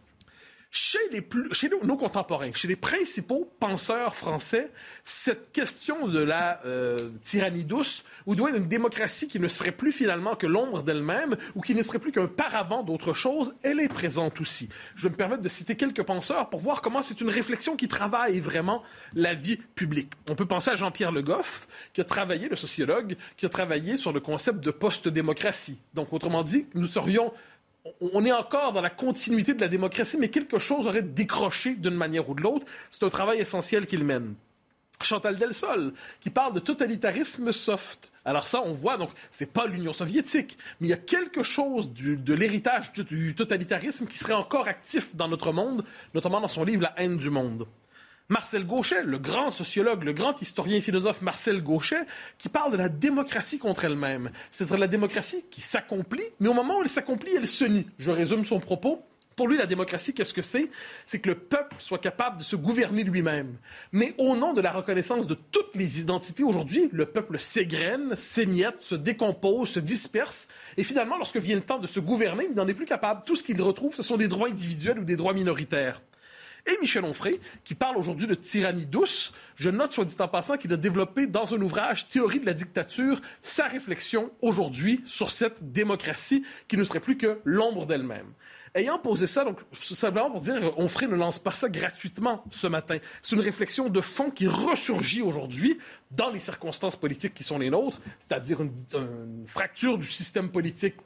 chez, 0.76 1.70
nos, 1.82 1.96
contemporains, 1.96 2.52
chez 2.52 2.68
les 2.68 2.76
principaux 2.76 3.50
penseurs 3.58 4.14
français, 4.14 4.70
cette 5.04 5.50
question 5.50 6.06
de 6.06 6.18
la 6.18 6.60
euh, 6.66 6.98
tyrannie 7.22 7.64
douce, 7.64 8.04
ou 8.26 8.34
doit 8.34 8.52
démocratie 8.58 9.26
qui 9.26 9.40
ne 9.40 9.48
serait 9.48 9.72
plus 9.72 9.92
finalement 9.92 10.34
que 10.34 10.46
l'ombre 10.46 10.82
d'elle-même, 10.82 11.36
ou 11.54 11.62
qui 11.62 11.74
ne 11.74 11.82
serait 11.82 11.98
plus 11.98 12.12
qu'un 12.12 12.26
paravent 12.26 12.82
d'autre 12.82 13.14
chose, 13.14 13.54
elle 13.62 13.80
est 13.80 13.88
présente 13.88 14.40
aussi. 14.40 14.68
Je 14.96 15.04
vais 15.04 15.10
me 15.10 15.16
permettre 15.16 15.42
de 15.42 15.48
citer 15.48 15.76
quelques 15.76 16.02
penseurs 16.02 16.50
pour 16.50 16.60
voir 16.60 16.82
comment 16.82 17.02
c'est 17.02 17.20
une 17.20 17.30
réflexion 17.30 17.76
qui 17.76 17.88
travaille 17.88 18.40
vraiment 18.40 18.82
la 19.14 19.34
vie 19.34 19.56
publique. 19.56 20.12
On 20.28 20.34
peut 20.34 20.46
penser 20.46 20.70
à 20.70 20.76
Jean-Pierre 20.76 21.12
Le 21.12 21.22
Goff, 21.22 21.68
qui 21.94 22.00
a 22.02 22.04
travaillé, 22.04 22.48
le 22.48 22.56
sociologue, 22.56 23.16
qui 23.36 23.46
a 23.46 23.48
travaillé 23.48 23.96
sur 23.96 24.12
le 24.12 24.20
concept 24.20 24.60
de 24.60 24.70
post-démocratie. 24.70 25.78
Donc, 25.94 26.12
autrement 26.12 26.42
dit, 26.42 26.66
nous 26.74 26.86
serions 26.86 27.32
on 28.00 28.24
est 28.24 28.32
encore 28.32 28.72
dans 28.72 28.80
la 28.80 28.90
continuité 28.90 29.54
de 29.54 29.60
la 29.60 29.68
démocratie, 29.68 30.16
mais 30.18 30.28
quelque 30.28 30.58
chose 30.58 30.86
aurait 30.86 31.02
décroché 31.02 31.74
d'une 31.74 31.94
manière 31.94 32.28
ou 32.28 32.34
de 32.34 32.42
l'autre. 32.42 32.66
C'est 32.90 33.04
un 33.04 33.08
travail 33.08 33.38
essentiel 33.38 33.86
qu'il 33.86 34.04
mène. 34.04 34.34
Chantal 35.02 35.36
Delsol, 35.36 35.92
qui 36.20 36.30
parle 36.30 36.54
de 36.54 36.60
totalitarisme 36.60 37.52
soft. 37.52 38.10
Alors 38.24 38.48
ça, 38.48 38.62
on 38.64 38.72
voit, 38.72 38.96
donc, 38.96 39.10
c'est 39.30 39.52
pas 39.52 39.66
l'Union 39.66 39.92
soviétique, 39.92 40.56
mais 40.80 40.88
il 40.88 40.90
y 40.90 40.94
a 40.94 40.98
quelque 40.98 41.42
chose 41.42 41.92
de 41.92 42.34
l'héritage 42.34 42.92
du 42.92 43.34
totalitarisme 43.34 44.06
qui 44.06 44.18
serait 44.18 44.32
encore 44.32 44.68
actif 44.68 45.14
dans 45.14 45.28
notre 45.28 45.52
monde, 45.52 45.84
notamment 46.14 46.40
dans 46.40 46.48
son 46.48 46.64
livre 46.64 46.82
La 46.82 46.94
haine 46.96 47.18
du 47.18 47.30
monde. 47.30 47.66
Marcel 48.28 48.66
Gauchet, 48.66 49.04
le 49.04 49.18
grand 49.18 49.52
sociologue, 49.52 50.02
le 50.02 50.12
grand 50.12 50.42
historien 50.42 50.78
et 50.78 50.80
philosophe 50.80 51.22
Marcel 51.22 51.62
Gauchet, 51.62 52.00
qui 52.38 52.48
parle 52.48 52.72
de 52.72 52.76
la 52.76 52.88
démocratie 52.88 53.60
contre 53.60 53.84
elle-même. 53.84 54.30
C'est-à-dire 54.50 54.78
la 54.78 54.88
démocratie 54.88 55.44
qui 55.48 55.60
s'accomplit, 55.60 56.24
mais 56.40 56.48
au 56.48 56.52
moment 56.52 56.78
où 56.78 56.82
elle 56.82 56.88
s'accomplit, 56.88 57.36
elle 57.36 57.46
se 57.46 57.64
nie. 57.64 57.86
Je 57.98 58.10
résume 58.10 58.44
son 58.44 58.58
propos. 58.58 59.04
Pour 59.36 59.46
lui, 59.46 59.58
la 59.58 59.66
démocratie, 59.66 60.12
qu'est-ce 60.12 60.32
que 60.32 60.42
c'est? 60.42 60.70
C'est 61.04 61.20
que 61.20 61.28
le 61.28 61.36
peuple 61.36 61.76
soit 61.78 61.98
capable 61.98 62.38
de 62.38 62.42
se 62.42 62.56
gouverner 62.56 63.04
lui-même. 63.04 63.58
Mais 63.92 64.14
au 64.18 64.34
nom 64.34 64.54
de 64.54 64.60
la 64.60 64.72
reconnaissance 64.72 65.28
de 65.28 65.34
toutes 65.34 65.76
les 65.76 66.00
identités 66.00 66.42
aujourd'hui, 66.42 66.88
le 66.90 67.06
peuple 67.06 67.38
s'égrène, 67.38 68.16
s'émiette, 68.16 68.80
se 68.80 68.96
décompose, 68.96 69.68
se 69.68 69.78
disperse. 69.78 70.48
Et 70.76 70.82
finalement, 70.82 71.16
lorsque 71.16 71.36
vient 71.36 71.54
le 71.54 71.62
temps 71.62 71.78
de 71.78 71.86
se 71.86 72.00
gouverner, 72.00 72.46
il 72.50 72.56
n'en 72.56 72.66
est 72.66 72.74
plus 72.74 72.86
capable. 72.86 73.22
Tout 73.24 73.36
ce 73.36 73.44
qu'il 73.44 73.62
retrouve, 73.62 73.94
ce 73.94 74.02
sont 74.02 74.16
des 74.16 74.26
droits 74.26 74.48
individuels 74.48 74.98
ou 74.98 75.04
des 75.04 75.16
droits 75.16 75.34
minoritaires 75.34 76.00
et 76.66 76.76
Michel 76.80 77.04
Onfray, 77.04 77.40
qui 77.64 77.74
parle 77.74 77.96
aujourd'hui 77.96 78.26
de 78.26 78.34
tyrannie 78.34 78.86
douce. 78.86 79.32
Je 79.56 79.70
note, 79.70 79.92
soit 79.92 80.04
dit 80.04 80.16
en 80.18 80.28
passant, 80.28 80.56
qu'il 80.56 80.72
a 80.72 80.76
développé 80.76 81.26
dans 81.26 81.54
un 81.54 81.60
ouvrage 81.60 82.08
Théorie 82.08 82.40
de 82.40 82.46
la 82.46 82.54
dictature 82.54 83.20
sa 83.42 83.66
réflexion 83.66 84.30
aujourd'hui 84.42 85.02
sur 85.04 85.30
cette 85.30 85.72
démocratie 85.72 86.44
qui 86.68 86.76
ne 86.76 86.84
serait 86.84 87.00
plus 87.00 87.16
que 87.16 87.40
l'ombre 87.44 87.86
d'elle-même. 87.86 88.26
Ayant 88.74 88.98
posé 88.98 89.26
ça, 89.26 89.44
donc 89.44 89.60
simplement 89.80 90.30
pour 90.30 90.42
dire, 90.42 90.78
Onfray 90.78 91.08
ne 91.08 91.16
lance 91.16 91.38
pas 91.38 91.52
ça 91.52 91.70
gratuitement 91.70 92.44
ce 92.50 92.66
matin. 92.66 92.98
C'est 93.22 93.34
une 93.34 93.40
réflexion 93.40 93.88
de 93.88 94.00
fond 94.02 94.30
qui 94.30 94.46
ressurgit 94.46 95.22
aujourd'hui 95.22 95.78
dans 96.10 96.30
les 96.30 96.40
circonstances 96.40 96.96
politiques 96.96 97.32
qui 97.32 97.42
sont 97.42 97.58
les 97.58 97.70
nôtres, 97.70 98.00
c'est-à-dire 98.20 98.60
une, 98.60 98.72
une 98.94 99.46
fracture 99.46 99.96
du 99.96 100.06
système 100.06 100.50
politique 100.50 100.96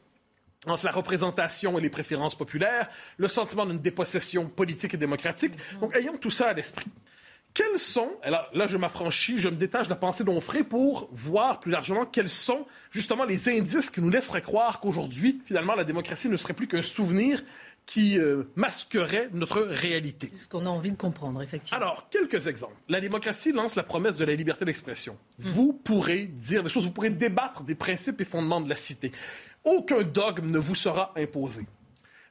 entre 0.66 0.84
la 0.84 0.92
représentation 0.92 1.78
et 1.78 1.80
les 1.80 1.90
préférences 1.90 2.34
populaires, 2.34 2.88
le 3.16 3.28
sentiment 3.28 3.66
d'une 3.66 3.78
dépossession 3.78 4.46
politique 4.48 4.94
et 4.94 4.98
démocratique. 4.98 5.52
Donc, 5.80 5.96
ayons 5.96 6.16
tout 6.16 6.30
ça 6.30 6.48
à 6.48 6.52
l'esprit. 6.52 6.90
Quels 7.52 7.80
sont, 7.80 8.16
alors 8.22 8.48
là 8.54 8.68
je 8.68 8.76
m'affranchis, 8.76 9.38
je 9.38 9.48
me 9.48 9.56
détache 9.56 9.86
de 9.86 9.90
la 9.90 9.96
pensée 9.96 10.22
d'Onfray 10.22 10.62
pour 10.62 11.08
voir 11.10 11.58
plus 11.58 11.72
largement 11.72 12.06
quels 12.06 12.30
sont 12.30 12.64
justement 12.92 13.24
les 13.24 13.48
indices 13.48 13.90
qui 13.90 14.00
nous 14.00 14.10
laisseraient 14.10 14.42
croire 14.42 14.78
qu'aujourd'hui, 14.78 15.40
finalement, 15.44 15.74
la 15.74 15.82
démocratie 15.82 16.28
ne 16.28 16.36
serait 16.36 16.54
plus 16.54 16.68
qu'un 16.68 16.82
souvenir 16.82 17.42
qui 17.86 18.20
euh, 18.20 18.44
masquerait 18.54 19.30
notre 19.32 19.62
réalité. 19.62 20.30
C'est 20.32 20.44
ce 20.44 20.48
qu'on 20.48 20.64
a 20.64 20.68
envie 20.68 20.92
de 20.92 20.96
comprendre, 20.96 21.42
effectivement. 21.42 21.76
Alors, 21.76 22.08
quelques 22.08 22.46
exemples. 22.46 22.76
La 22.88 23.00
démocratie 23.00 23.50
lance 23.50 23.74
la 23.74 23.82
promesse 23.82 24.14
de 24.14 24.24
la 24.24 24.36
liberté 24.36 24.64
d'expression. 24.64 25.16
Vous 25.40 25.72
pourrez 25.72 26.26
dire 26.26 26.62
des 26.62 26.68
choses, 26.68 26.84
vous 26.84 26.92
pourrez 26.92 27.10
débattre 27.10 27.64
des 27.64 27.74
principes 27.74 28.20
et 28.20 28.24
fondements 28.24 28.60
de 28.60 28.68
la 28.68 28.76
cité. 28.76 29.10
Aucun 29.64 30.02
dogme 30.02 30.50
ne 30.50 30.58
vous 30.58 30.74
sera 30.74 31.12
imposé. 31.16 31.66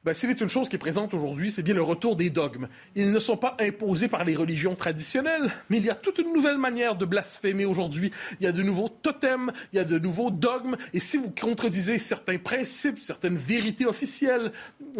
Ben, 0.02 0.14
s'il 0.14 0.30
est 0.30 0.40
une 0.40 0.48
chose 0.48 0.70
qui 0.70 0.76
est 0.76 0.78
présente 0.78 1.12
aujourd'hui, 1.12 1.50
c'est 1.50 1.62
bien 1.62 1.74
le 1.74 1.82
retour 1.82 2.16
des 2.16 2.30
dogmes. 2.30 2.68
Ils 2.94 3.12
ne 3.12 3.18
sont 3.20 3.36
pas 3.36 3.54
imposés 3.60 4.08
par 4.08 4.24
les 4.24 4.34
religions 4.34 4.74
traditionnelles, 4.74 5.52
mais 5.68 5.76
il 5.76 5.84
y 5.84 5.90
a 5.90 5.94
toute 5.94 6.16
une 6.16 6.32
nouvelle 6.32 6.56
manière 6.56 6.96
de 6.96 7.04
blasphémer 7.04 7.66
aujourd'hui. 7.66 8.10
Il 8.40 8.44
y 8.44 8.46
a 8.46 8.52
de 8.52 8.62
nouveaux 8.62 8.88
totems, 8.88 9.52
il 9.74 9.76
y 9.76 9.78
a 9.78 9.84
de 9.84 9.98
nouveaux 9.98 10.30
dogmes, 10.30 10.76
et 10.94 11.00
si 11.00 11.18
vous 11.18 11.30
contredisez 11.30 11.98
certains 11.98 12.38
principes, 12.38 13.02
certaines 13.02 13.36
vérités 13.36 13.84
officielles, 13.84 14.52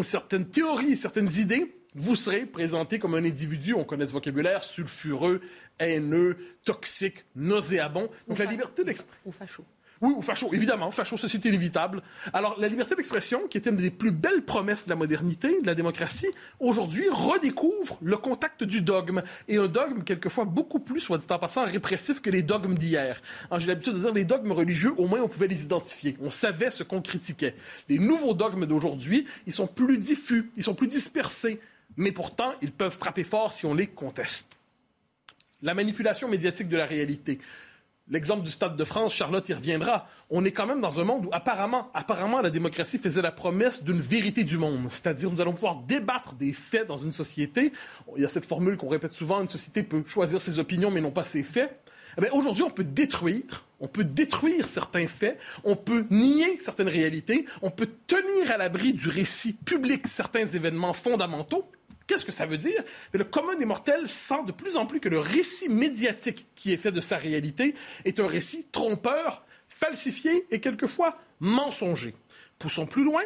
certaines 0.02 0.46
théories, 0.46 0.96
certaines 0.96 1.32
idées, 1.38 1.74
vous 1.94 2.14
serez 2.14 2.44
présenté 2.44 2.98
comme 2.98 3.14
un 3.14 3.24
individu, 3.24 3.72
on 3.72 3.84
connaît 3.84 4.06
ce 4.06 4.12
vocabulaire, 4.12 4.62
sulfureux, 4.62 5.40
haineux, 5.78 6.36
toxique, 6.64 7.24
nauséabond. 7.34 8.10
Donc 8.28 8.38
la 8.38 8.44
liberté 8.44 8.84
d'expression. 8.84 9.18
Ou 9.24 9.32
facho. 9.32 9.64
Oui, 10.00 10.14
ou 10.16 10.22
facho, 10.22 10.52
évidemment. 10.54 10.90
Facho, 10.90 11.18
c'est 11.18 11.44
inévitable. 11.44 12.02
Alors, 12.32 12.58
la 12.58 12.68
liberté 12.68 12.94
d'expression, 12.94 13.46
qui 13.48 13.58
était 13.58 13.68
une 13.68 13.76
des 13.76 13.90
plus 13.90 14.12
belles 14.12 14.42
promesses 14.42 14.86
de 14.86 14.90
la 14.90 14.96
modernité, 14.96 15.60
de 15.60 15.66
la 15.66 15.74
démocratie, 15.74 16.30
aujourd'hui 16.58 17.04
redécouvre 17.10 17.98
le 18.00 18.16
contact 18.16 18.64
du 18.64 18.80
dogme. 18.80 19.22
Et 19.46 19.58
un 19.58 19.68
dogme, 19.68 20.02
quelquefois, 20.02 20.46
beaucoup 20.46 20.78
plus, 20.78 21.00
soit 21.00 21.18
dit 21.18 21.26
en 21.28 21.38
passant, 21.38 21.66
répressif 21.66 22.22
que 22.22 22.30
les 22.30 22.42
dogmes 22.42 22.76
d'hier. 22.76 23.20
J'ai 23.58 23.66
l'habitude 23.66 23.92
de 23.92 23.98
dire, 23.98 24.14
les 24.14 24.24
dogmes 24.24 24.52
religieux, 24.52 24.94
au 24.96 25.06
moins, 25.06 25.20
on 25.20 25.28
pouvait 25.28 25.48
les 25.48 25.64
identifier. 25.64 26.16
On 26.22 26.30
savait 26.30 26.70
ce 26.70 26.82
qu'on 26.82 27.02
critiquait. 27.02 27.54
Les 27.90 27.98
nouveaux 27.98 28.32
dogmes 28.32 28.64
d'aujourd'hui, 28.64 29.26
ils 29.46 29.52
sont 29.52 29.66
plus 29.66 29.98
diffus, 29.98 30.50
ils 30.56 30.62
sont 30.62 30.74
plus 30.74 30.88
dispersés. 30.88 31.60
Mais 31.98 32.12
pourtant, 32.12 32.54
ils 32.62 32.72
peuvent 32.72 32.96
frapper 32.96 33.24
fort 33.24 33.52
si 33.52 33.66
on 33.66 33.74
les 33.74 33.86
conteste. 33.86 34.56
La 35.60 35.74
manipulation 35.74 36.26
médiatique 36.26 36.70
de 36.70 36.78
la 36.78 36.86
réalité 36.86 37.38
l'exemple 38.10 38.42
du 38.42 38.50
Stade 38.50 38.76
de 38.76 38.84
France, 38.84 39.14
Charlotte 39.14 39.48
y 39.48 39.54
reviendra. 39.54 40.06
On 40.28 40.44
est 40.44 40.50
quand 40.50 40.66
même 40.66 40.80
dans 40.80 41.00
un 41.00 41.04
monde 41.04 41.26
où 41.26 41.28
apparemment, 41.32 41.90
apparemment, 41.94 42.40
la 42.42 42.50
démocratie 42.50 42.98
faisait 42.98 43.22
la 43.22 43.32
promesse 43.32 43.82
d'une 43.82 44.00
vérité 44.00 44.44
du 44.44 44.58
monde. 44.58 44.88
C'est-à-dire, 44.90 45.30
nous 45.30 45.40
allons 45.40 45.52
pouvoir 45.52 45.76
débattre 45.86 46.34
des 46.34 46.52
faits 46.52 46.86
dans 46.86 46.96
une 46.96 47.12
société. 47.12 47.72
Il 48.16 48.22
y 48.22 48.24
a 48.24 48.28
cette 48.28 48.44
formule 48.44 48.76
qu'on 48.76 48.88
répète 48.88 49.12
souvent, 49.12 49.40
une 49.40 49.48
société 49.48 49.82
peut 49.82 50.02
choisir 50.06 50.40
ses 50.40 50.58
opinions 50.58 50.90
mais 50.90 51.00
non 51.00 51.10
pas 51.10 51.24
ses 51.24 51.42
faits. 51.42 51.80
Eh 52.20 52.28
aujourd'hui, 52.30 52.64
on 52.64 52.70
peut 52.70 52.84
détruire, 52.84 53.64
on 53.78 53.86
peut 53.86 54.04
détruire 54.04 54.68
certains 54.68 55.06
faits, 55.06 55.38
on 55.62 55.76
peut 55.76 56.06
nier 56.10 56.58
certaines 56.60 56.88
réalités, 56.88 57.44
on 57.62 57.70
peut 57.70 57.88
tenir 58.06 58.50
à 58.50 58.56
l'abri 58.56 58.92
du 58.92 59.08
récit 59.08 59.52
public 59.52 60.08
certains 60.08 60.46
événements 60.46 60.92
fondamentaux. 60.92 61.70
Qu'est-ce 62.10 62.24
que 62.24 62.32
ça 62.32 62.44
veut 62.44 62.56
dire? 62.56 62.82
le 63.12 63.22
commun 63.22 63.54
des 63.54 63.64
mortels 63.64 64.08
sent 64.08 64.42
de 64.44 64.50
plus 64.50 64.76
en 64.76 64.84
plus 64.84 64.98
que 64.98 65.08
le 65.08 65.20
récit 65.20 65.68
médiatique 65.68 66.48
qui 66.56 66.72
est 66.72 66.76
fait 66.76 66.90
de 66.90 67.00
sa 67.00 67.16
réalité 67.16 67.72
est 68.04 68.18
un 68.18 68.26
récit 68.26 68.66
trompeur, 68.72 69.46
falsifié 69.68 70.44
et 70.50 70.58
quelquefois 70.58 71.16
mensonger. 71.38 72.16
Poussons 72.58 72.84
plus 72.84 73.04
loin. 73.04 73.22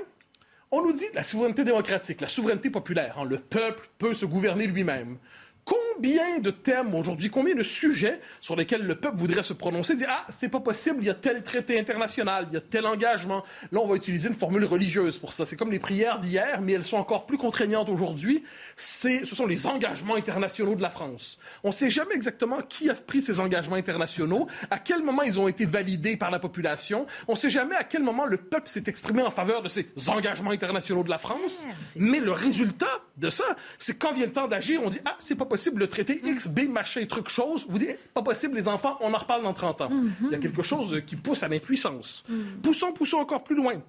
On 0.70 0.82
nous 0.82 0.92
dit 0.92 1.06
la 1.14 1.24
souveraineté 1.24 1.64
démocratique, 1.64 2.20
la 2.20 2.26
souveraineté 2.26 2.68
populaire. 2.68 3.18
Hein, 3.18 3.24
le 3.24 3.38
peuple 3.38 3.88
peut 3.96 4.12
se 4.12 4.26
gouverner 4.26 4.66
lui-même 4.66 5.16
combien 5.64 6.38
de 6.38 6.50
thèmes 6.50 6.94
aujourd'hui, 6.94 7.30
combien 7.30 7.54
de 7.54 7.62
sujets 7.62 8.20
sur 8.40 8.56
lesquels 8.56 8.82
le 8.82 8.94
peuple 8.94 9.16
voudrait 9.16 9.42
se 9.42 9.52
prononcer, 9.52 9.96
dire 9.96 10.08
Ah, 10.10 10.26
c'est 10.28 10.48
pas 10.48 10.60
possible, 10.60 10.98
il 11.00 11.06
y 11.06 11.10
a 11.10 11.14
tel 11.14 11.42
traité 11.42 11.78
international, 11.78 12.46
il 12.50 12.54
y 12.54 12.56
a 12.56 12.60
tel 12.60 12.86
engagement. 12.86 13.44
Là, 13.72 13.80
on 13.80 13.86
va 13.86 13.96
utiliser 13.96 14.28
une 14.28 14.34
formule 14.34 14.64
religieuse 14.64 15.18
pour 15.18 15.32
ça. 15.32 15.46
C'est 15.46 15.56
comme 15.56 15.70
les 15.70 15.78
prières 15.78 16.20
d'hier, 16.20 16.60
mais 16.60 16.72
elles 16.72 16.84
sont 16.84 16.96
encore 16.96 17.26
plus 17.26 17.38
contraignantes 17.38 17.88
aujourd'hui. 17.88 18.42
Ce 18.76 19.24
sont 19.24 19.46
les 19.46 19.66
engagements 19.66 20.16
internationaux 20.16 20.74
de 20.74 20.82
la 20.82 20.90
France. 20.90 21.38
On 21.62 21.68
ne 21.68 21.72
sait 21.72 21.90
jamais 21.90 22.14
exactement 22.14 22.60
qui 22.60 22.90
a 22.90 22.94
pris 22.94 23.22
ces 23.22 23.40
engagements 23.40 23.76
internationaux, 23.76 24.46
à 24.70 24.78
quel 24.78 25.02
moment 25.02 25.22
ils 25.22 25.38
ont 25.40 25.48
été 25.48 25.64
validés 25.66 26.16
par 26.16 26.30
la 26.30 26.38
population. 26.38 27.06
On 27.28 27.32
ne 27.32 27.38
sait 27.38 27.50
jamais 27.50 27.76
à 27.76 27.84
quel 27.84 28.02
moment 28.02 28.26
le 28.26 28.36
peuple 28.36 28.68
s'est 28.68 28.84
exprimé 28.86 29.22
en 29.22 29.30
faveur 29.30 29.62
de 29.62 29.68
ces 29.68 29.88
engagements 30.08 30.50
internationaux 30.50 31.04
de 31.04 31.10
la 31.10 31.18
France. 31.18 31.64
Mais 31.96 32.20
le 32.20 32.32
résultat 32.32 33.02
de 33.16 33.30
ça, 33.30 33.44
c'est 33.78 33.98
quand 33.98 34.12
vient 34.12 34.26
le 34.26 34.32
temps 34.32 34.48
d'agir, 34.48 34.80
on 34.82 34.88
dit 34.88 35.00
Ah, 35.04 35.16
c'est 35.18 35.34
pas 35.34 35.44
possible, 35.44 35.53
le 35.74 35.86
traité 35.86 36.20
X, 36.24 36.48
B, 36.48 36.68
machin, 36.68 37.04
truc, 37.06 37.28
chose. 37.28 37.66
Vous 37.68 37.78
dites 37.78 37.98
Pas 38.12 38.22
possible, 38.22 38.56
les 38.56 38.68
enfants, 38.68 38.96
on 39.00 39.12
en 39.12 39.18
reparle 39.18 39.42
dans 39.42 39.52
30 39.52 39.80
ans. 39.82 39.90
Il 40.22 40.32
y 40.32 40.34
a 40.34 40.38
quelque 40.38 40.62
chose 40.62 41.02
qui 41.06 41.16
pousse 41.16 41.42
à 41.42 41.48
l'impuissance. 41.48 42.24
Poussons, 42.62 42.92
poussons 42.92 43.18
encore 43.18 43.44
plus 43.44 43.56
loin. 43.56 43.82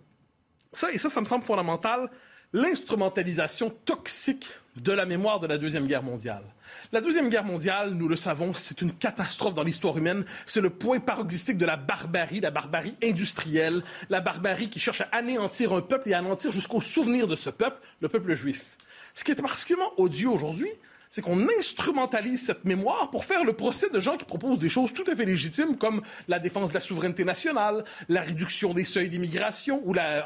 Ça, 0.71 0.91
et 0.91 0.97
ça, 0.97 1.09
ça 1.09 1.21
me 1.21 1.25
semble 1.25 1.43
fondamental 1.43 2.09
l'instrumentalisation 2.53 3.69
toxique 3.69 4.47
de 4.81 4.91
la 4.91 5.05
mémoire 5.05 5.39
de 5.39 5.47
la 5.47 5.57
Deuxième 5.57 5.87
Guerre 5.87 6.03
mondiale. 6.03 6.43
La 6.91 7.01
Deuxième 7.01 7.29
Guerre 7.29 7.45
mondiale, 7.45 7.91
nous 7.91 8.07
le 8.07 8.15
savons, 8.15 8.53
c'est 8.53 8.81
une 8.81 8.93
catastrophe 8.93 9.53
dans 9.53 9.63
l'histoire 9.63 9.97
humaine. 9.97 10.25
C'est 10.45 10.61
le 10.61 10.69
point 10.69 10.99
paroxystique 10.99 11.57
de 11.57 11.65
la 11.65 11.77
barbarie, 11.77 12.41
la 12.41 12.51
barbarie 12.51 12.95
industrielle, 13.03 13.83
la 14.09 14.21
barbarie 14.21 14.69
qui 14.69 14.79
cherche 14.79 15.01
à 15.01 15.07
anéantir 15.11 15.73
un 15.73 15.81
peuple 15.81 16.09
et 16.09 16.13
à 16.13 16.19
anéantir 16.19 16.51
jusqu'au 16.51 16.81
souvenir 16.81 17.27
de 17.27 17.35
ce 17.35 17.49
peuple, 17.49 17.81
le 18.01 18.09
peuple 18.09 18.35
juif. 18.35 18.65
Ce 19.13 19.23
qui 19.23 19.31
est 19.31 19.41
particulièrement 19.41 19.93
odieux 19.97 20.29
aujourd'hui, 20.29 20.69
c'est 21.15 21.21
qu'on 21.21 21.47
instrumentalise 21.59 22.45
cette 22.45 22.65
mémoire 22.65 23.09
pour 23.09 23.23
faire 23.23 23.45
le 23.45 23.53
procès 23.53 23.89
de 23.89 24.01
gens 24.01 24.17
qui 24.17 24.25
proposent 24.25 24.59
des 24.59 24.67
choses 24.67 24.93
tout 24.93 25.05
à 25.09 25.15
fait 25.15 25.23
légitimes 25.23 25.77
comme 25.77 26.01
la 26.27 26.39
défense 26.39 26.71
de 26.71 26.73
la 26.73 26.81
souveraineté 26.81 27.23
nationale, 27.23 27.85
la 28.09 28.19
réduction 28.19 28.73
des 28.73 28.83
seuils 28.83 29.07
d'immigration 29.07 29.81
ou 29.85 29.93
la, 29.93 30.25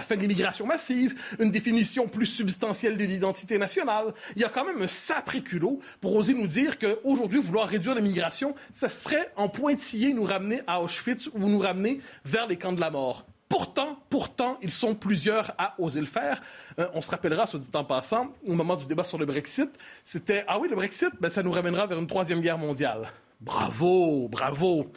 fin 0.00 0.14
de 0.14 0.20
l'immigration 0.20 0.64
massive, 0.64 1.20
une 1.40 1.50
définition 1.50 2.06
plus 2.06 2.26
substantielle 2.26 2.96
de 2.96 3.04
l'identité 3.04 3.58
nationale. 3.58 4.14
Il 4.36 4.42
y 4.42 4.44
a 4.44 4.48
quand 4.48 4.64
même 4.64 4.80
un 4.80 4.86
sacré 4.86 5.40
culot 5.40 5.80
pour 6.00 6.14
oser 6.14 6.34
nous 6.34 6.46
dire 6.46 6.78
qu'aujourd'hui, 6.78 7.40
vouloir 7.40 7.66
réduire 7.66 7.96
l'immigration, 7.96 8.54
ça 8.72 8.88
serait 8.88 9.32
en 9.34 9.48
pointillé 9.48 10.14
nous 10.14 10.22
ramener 10.22 10.60
à 10.68 10.82
Auschwitz 10.82 11.30
ou 11.34 11.48
nous 11.48 11.58
ramener 11.58 11.98
vers 12.24 12.46
les 12.46 12.56
camps 12.56 12.72
de 12.72 12.80
la 12.80 12.92
mort. 12.92 13.26
Pourtant, 13.52 13.98
pourtant, 14.08 14.58
ils 14.62 14.70
sont 14.70 14.94
plusieurs 14.94 15.52
à 15.58 15.74
oser 15.78 16.00
le 16.00 16.06
faire. 16.06 16.40
Euh, 16.78 16.88
on 16.94 17.02
se 17.02 17.10
rappellera, 17.10 17.44
soit 17.44 17.60
dit 17.60 17.68
en 17.74 17.84
passant, 17.84 18.32
au 18.46 18.54
moment 18.54 18.76
du 18.76 18.86
débat 18.86 19.04
sur 19.04 19.18
le 19.18 19.26
Brexit, 19.26 19.68
c'était 20.06 20.42
ah 20.48 20.58
oui, 20.58 20.68
le 20.70 20.74
Brexit, 20.74 21.10
ben, 21.20 21.28
ça 21.28 21.42
nous 21.42 21.52
ramènera 21.52 21.86
vers 21.86 21.98
une 21.98 22.06
troisième 22.06 22.40
guerre 22.40 22.56
mondiale. 22.56 23.12
Bravo, 23.42 24.26
bravo. 24.28 24.90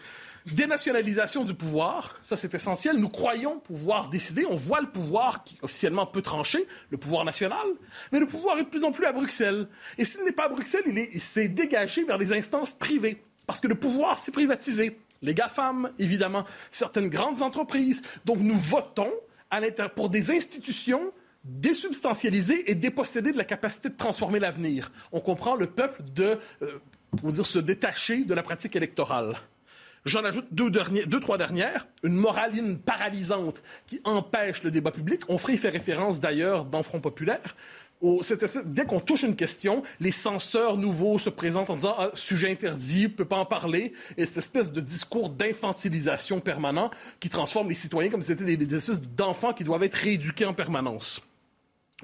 Dénationalisation 0.46 1.44
du 1.44 1.54
pouvoir, 1.54 2.18
ça 2.24 2.38
c'est 2.38 2.54
essentiel. 2.54 2.96
Nous 2.96 3.10
croyons 3.10 3.60
pouvoir 3.60 4.08
décider. 4.08 4.46
On 4.50 4.56
voit 4.56 4.80
le 4.80 4.90
pouvoir 4.90 5.44
qui 5.44 5.58
officiellement 5.62 6.06
peut 6.06 6.22
trancher, 6.22 6.66
le 6.92 6.98
pouvoir 6.98 7.26
national, 7.26 7.68
mais 8.14 8.22
le 8.22 8.26
pouvoir 8.26 8.58
est 8.58 8.64
de 8.64 8.70
plus 8.70 8.86
en 8.86 8.94
plus 8.94 9.06
à 9.06 9.12
Bruxelles. 9.12 9.68
Et 9.98 10.06
s'il 10.06 10.24
n'est 10.24 10.32
pas 10.32 10.46
à 10.46 10.50
Bruxelles, 10.50 10.84
il 10.86 11.20
s'est 11.20 11.50
dégagé 11.50 12.06
vers 12.06 12.18
les 12.18 12.32
instances 12.32 12.74
privées, 12.74 13.22
parce 13.48 13.60
que 13.60 13.68
le 13.68 13.76
pouvoir 13.76 14.18
s'est 14.18 14.32
privatisé 14.32 14.98
les 15.26 15.34
GAFAM, 15.34 15.92
évidemment, 16.00 16.46
certaines 16.72 17.10
grandes 17.10 17.42
entreprises. 17.42 18.02
Donc 18.24 18.40
nous 18.40 18.58
votons 18.58 19.12
pour 19.96 20.10
des 20.10 20.32
institutions 20.32 21.12
désubstantialisées 21.44 22.70
et 22.70 22.76
dépossédées 22.76 23.32
de 23.32 23.38
la 23.38 23.44
capacité 23.44 23.90
de 23.90 23.96
transformer 23.96 24.40
l'avenir. 24.40 24.92
On 25.12 25.20
comprend 25.20 25.56
le 25.56 25.68
peuple 25.68 26.02
de, 26.14 26.40
euh, 26.62 27.32
dire, 27.32 27.46
se 27.46 27.60
détacher 27.60 28.26
de 28.26 28.34
la 28.34 28.42
pratique 28.42 28.76
électorale. 28.76 29.38
J'en 30.06 30.24
ajoute 30.24 30.46
deux, 30.52 30.70
deux, 30.70 31.20
trois 31.20 31.38
dernières. 31.38 31.88
Une 32.04 32.14
moraline 32.14 32.78
paralysante 32.78 33.62
qui 33.88 34.02
empêche 34.04 34.62
le 34.62 34.70
débat 34.70 34.92
public. 34.92 35.22
On 35.30 35.40
ferait 35.40 35.54
y 35.54 35.58
faire 35.58 35.74
référence 35.74 36.20
d'ailleurs 36.20 36.66
dans 36.66 36.84
Front 36.84 37.00
populaire 37.00 37.56
dès 38.66 38.86
qu'on 38.86 39.00
touche 39.00 39.24
une 39.24 39.36
question, 39.36 39.84
les 40.00 40.12
censeurs 40.12 40.78
nouveaux 40.78 41.20
se 41.20 41.30
présentent 41.30 41.70
en 41.70 41.76
disant 41.76 41.96
ah, 41.98 42.12
sujet 42.14 42.52
interdit, 42.52 43.10
peut 43.10 43.26
pas 43.26 43.38
en 43.38 43.46
parler, 43.46 43.94
et 44.18 44.26
cette 44.26 44.38
espèce 44.38 44.72
de 44.72 44.82
discours 44.82 45.30
d'infantilisation 45.30 46.40
permanent 46.40 46.92
qui 47.20 47.30
transforme 47.30 47.70
les 47.70 47.76
citoyens 47.76 48.10
comme 48.10 48.22
si 48.22 48.28
c'était 48.28 48.46
des, 48.46 48.58
des 48.58 48.76
espèces 48.76 49.02
d'enfants 49.02 49.54
qui 49.54 49.64
doivent 49.64 49.84
être 49.84 49.96
rééduqués 49.96 50.46
en 50.46 50.54
permanence 50.54 51.22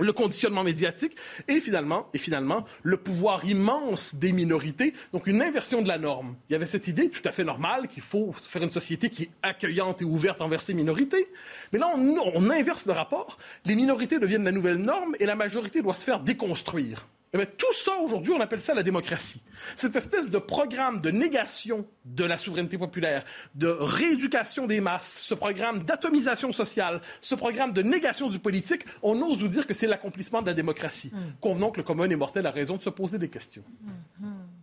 le 0.03 0.13
conditionnement 0.13 0.63
médiatique 0.63 1.15
et 1.47 1.59
finalement, 1.59 2.07
et 2.13 2.17
finalement, 2.17 2.65
le 2.83 2.97
pouvoir 2.97 3.45
immense 3.45 4.15
des 4.15 4.31
minorités, 4.31 4.93
donc 5.13 5.27
une 5.27 5.41
inversion 5.41 5.81
de 5.81 5.87
la 5.87 5.97
norme. 5.97 6.35
Il 6.49 6.53
y 6.53 6.55
avait 6.55 6.65
cette 6.65 6.87
idée 6.87 7.09
tout 7.09 7.21
à 7.25 7.31
fait 7.31 7.43
normale 7.43 7.87
qu'il 7.87 8.03
faut 8.03 8.33
faire 8.33 8.63
une 8.63 8.71
société 8.71 9.09
qui 9.09 9.23
est 9.23 9.29
accueillante 9.41 10.01
et 10.01 10.05
ouverte 10.05 10.41
envers 10.41 10.61
ces 10.61 10.73
minorités. 10.73 11.27
Mais 11.71 11.79
là, 11.79 11.89
on 11.95 12.49
inverse 12.49 12.85
le 12.85 12.93
rapport. 12.93 13.37
Les 13.65 13.75
minorités 13.75 14.19
deviennent 14.19 14.43
la 14.43 14.51
nouvelle 14.51 14.77
norme 14.77 15.15
et 15.19 15.25
la 15.25 15.35
majorité 15.35 15.81
doit 15.81 15.93
se 15.93 16.03
faire 16.03 16.19
déconstruire. 16.19 17.07
Eh 17.33 17.45
tout 17.45 17.73
ça, 17.73 17.93
aujourd'hui, 17.97 18.33
on 18.33 18.41
appelle 18.41 18.59
ça 18.59 18.73
la 18.73 18.83
démocratie. 18.83 19.41
Cette 19.77 19.95
espèce 19.95 20.27
de 20.27 20.37
programme 20.37 20.99
de 20.99 21.11
négation 21.11 21.87
de 22.03 22.25
la 22.25 22.37
souveraineté 22.37 22.77
populaire, 22.77 23.23
de 23.55 23.67
rééducation 23.67 24.67
des 24.67 24.81
masses, 24.81 25.21
ce 25.21 25.33
programme 25.33 25.83
d'atomisation 25.83 26.51
sociale, 26.51 26.99
ce 27.21 27.35
programme 27.35 27.71
de 27.71 27.81
négation 27.81 28.27
du 28.27 28.39
politique, 28.39 28.81
on 29.01 29.21
ose 29.21 29.39
nous 29.39 29.47
dire 29.47 29.65
que 29.65 29.73
c'est 29.73 29.87
l'accomplissement 29.87 30.41
de 30.41 30.47
la 30.47 30.53
démocratie. 30.53 31.11
Mm. 31.13 31.17
Convenons 31.39 31.71
que 31.71 31.77
le 31.77 31.83
commun 31.83 32.07
des 32.07 32.17
mortels 32.17 32.45
a 32.45 32.51
raison 32.51 32.75
de 32.75 32.81
se 32.81 32.89
poser 32.89 33.17
des 33.17 33.29
questions. 33.29 33.63
Mm-hmm. 33.85 34.60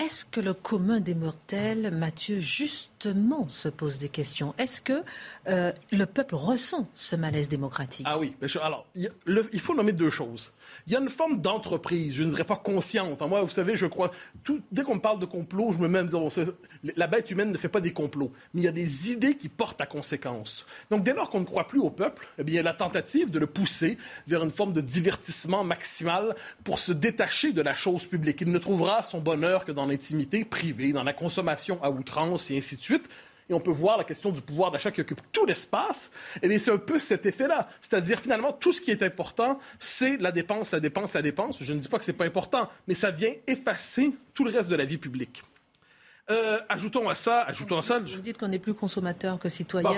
Est-ce 0.00 0.24
que 0.24 0.40
le 0.40 0.54
commun 0.54 0.98
des 0.98 1.14
mortels, 1.14 1.90
Mathieu, 1.90 2.40
justement 2.40 3.50
se 3.50 3.68
pose 3.68 3.98
des 3.98 4.08
questions? 4.08 4.54
Est-ce 4.56 4.80
que 4.80 5.02
euh, 5.46 5.72
le 5.92 6.06
peuple 6.06 6.36
ressent 6.36 6.88
ce 6.94 7.16
malaise 7.16 7.50
démocratique? 7.50 8.06
Ah 8.08 8.18
oui. 8.18 8.34
Alors, 8.62 8.86
il 8.94 9.60
faut 9.60 9.74
nommer 9.74 9.92
deux 9.92 10.08
choses 10.08 10.52
il 10.86 10.92
y 10.92 10.96
a 10.96 11.00
une 11.00 11.08
forme 11.08 11.40
d'entreprise, 11.40 12.14
je 12.14 12.24
ne 12.24 12.30
dirais 12.30 12.44
pas 12.44 12.56
consciente. 12.56 13.20
Moi, 13.22 13.42
vous 13.42 13.52
savez, 13.52 13.76
je 13.76 13.86
crois, 13.86 14.10
tout, 14.44 14.60
dès 14.72 14.82
qu'on 14.82 14.96
me 14.96 15.00
parle 15.00 15.18
de 15.18 15.26
complot, 15.26 15.72
je 15.72 15.78
me 15.78 15.88
mets 15.88 16.00
à 16.00 16.02
me 16.02 16.08
dire, 16.08 16.52
la 16.96 17.06
bête 17.06 17.30
humaine 17.30 17.52
ne 17.52 17.56
fait 17.56 17.68
pas 17.68 17.80
des 17.80 17.92
complots, 17.92 18.32
mais 18.54 18.60
il 18.60 18.64
y 18.64 18.68
a 18.68 18.72
des 18.72 19.12
idées 19.12 19.36
qui 19.36 19.48
portent 19.48 19.80
à 19.80 19.86
conséquence. 19.86 20.66
Donc, 20.90 21.02
dès 21.02 21.14
lors 21.14 21.30
qu'on 21.30 21.40
ne 21.40 21.44
croit 21.44 21.66
plus 21.66 21.80
au 21.80 21.90
peuple, 21.90 22.28
eh 22.38 22.44
bien, 22.44 22.54
il 22.54 22.56
y 22.56 22.60
a 22.60 22.62
la 22.62 22.74
tentative 22.74 23.30
de 23.30 23.38
le 23.38 23.46
pousser 23.46 23.98
vers 24.26 24.42
une 24.42 24.50
forme 24.50 24.72
de 24.72 24.80
divertissement 24.80 25.64
maximal 25.64 26.34
pour 26.64 26.78
se 26.78 26.92
détacher 26.92 27.52
de 27.52 27.62
la 27.62 27.74
chose 27.74 28.06
publique. 28.06 28.40
Il 28.40 28.52
ne 28.52 28.58
trouvera 28.58 29.02
son 29.02 29.20
bonheur 29.20 29.64
que 29.64 29.72
dans 29.72 29.86
l'intimité 29.90 30.44
privée, 30.44 30.92
dans 30.92 31.04
la 31.04 31.12
consommation 31.12 31.82
à 31.82 31.90
outrance 31.90 32.50
et 32.50 32.56
ainsi 32.56 32.76
de 32.76 32.80
suite 32.80 33.08
et 33.50 33.54
on 33.54 33.60
peut 33.60 33.70
voir 33.70 33.98
la 33.98 34.04
question 34.04 34.30
du 34.30 34.40
pouvoir 34.40 34.70
d'achat 34.70 34.90
qui 34.90 35.00
occupe 35.00 35.20
tout 35.32 35.44
l'espace, 35.44 36.10
et 36.40 36.48
bien 36.48 36.58
c'est 36.58 36.70
un 36.70 36.78
peu 36.78 36.98
cet 36.98 37.26
effet-là. 37.26 37.68
C'est-à-dire, 37.80 38.20
finalement, 38.20 38.52
tout 38.52 38.72
ce 38.72 38.80
qui 38.80 38.92
est 38.92 39.02
important, 39.02 39.58
c'est 39.80 40.16
la 40.18 40.30
dépense, 40.30 40.70
la 40.70 40.80
dépense, 40.80 41.12
la 41.12 41.22
dépense. 41.22 41.58
Je 41.60 41.72
ne 41.72 41.80
dis 41.80 41.88
pas 41.88 41.98
que 41.98 42.04
c'est 42.04 42.12
pas 42.12 42.24
important, 42.24 42.70
mais 42.86 42.94
ça 42.94 43.10
vient 43.10 43.32
effacer 43.46 44.12
tout 44.34 44.44
le 44.44 44.52
reste 44.52 44.68
de 44.68 44.76
la 44.76 44.84
vie 44.84 44.98
publique. 44.98 45.42
Euh, 46.30 46.60
ajoutons 46.68 47.08
à 47.08 47.14
ça, 47.14 47.42
ajoutons 47.42 47.78
à 47.78 47.82
ça. 47.82 47.98
Vous 47.98 48.20
dites 48.20 48.38
qu'on 48.38 48.48
n'est 48.48 48.60
plus 48.60 48.74
consommateur 48.74 49.38
que 49.38 49.48
citoyen. 49.48 49.90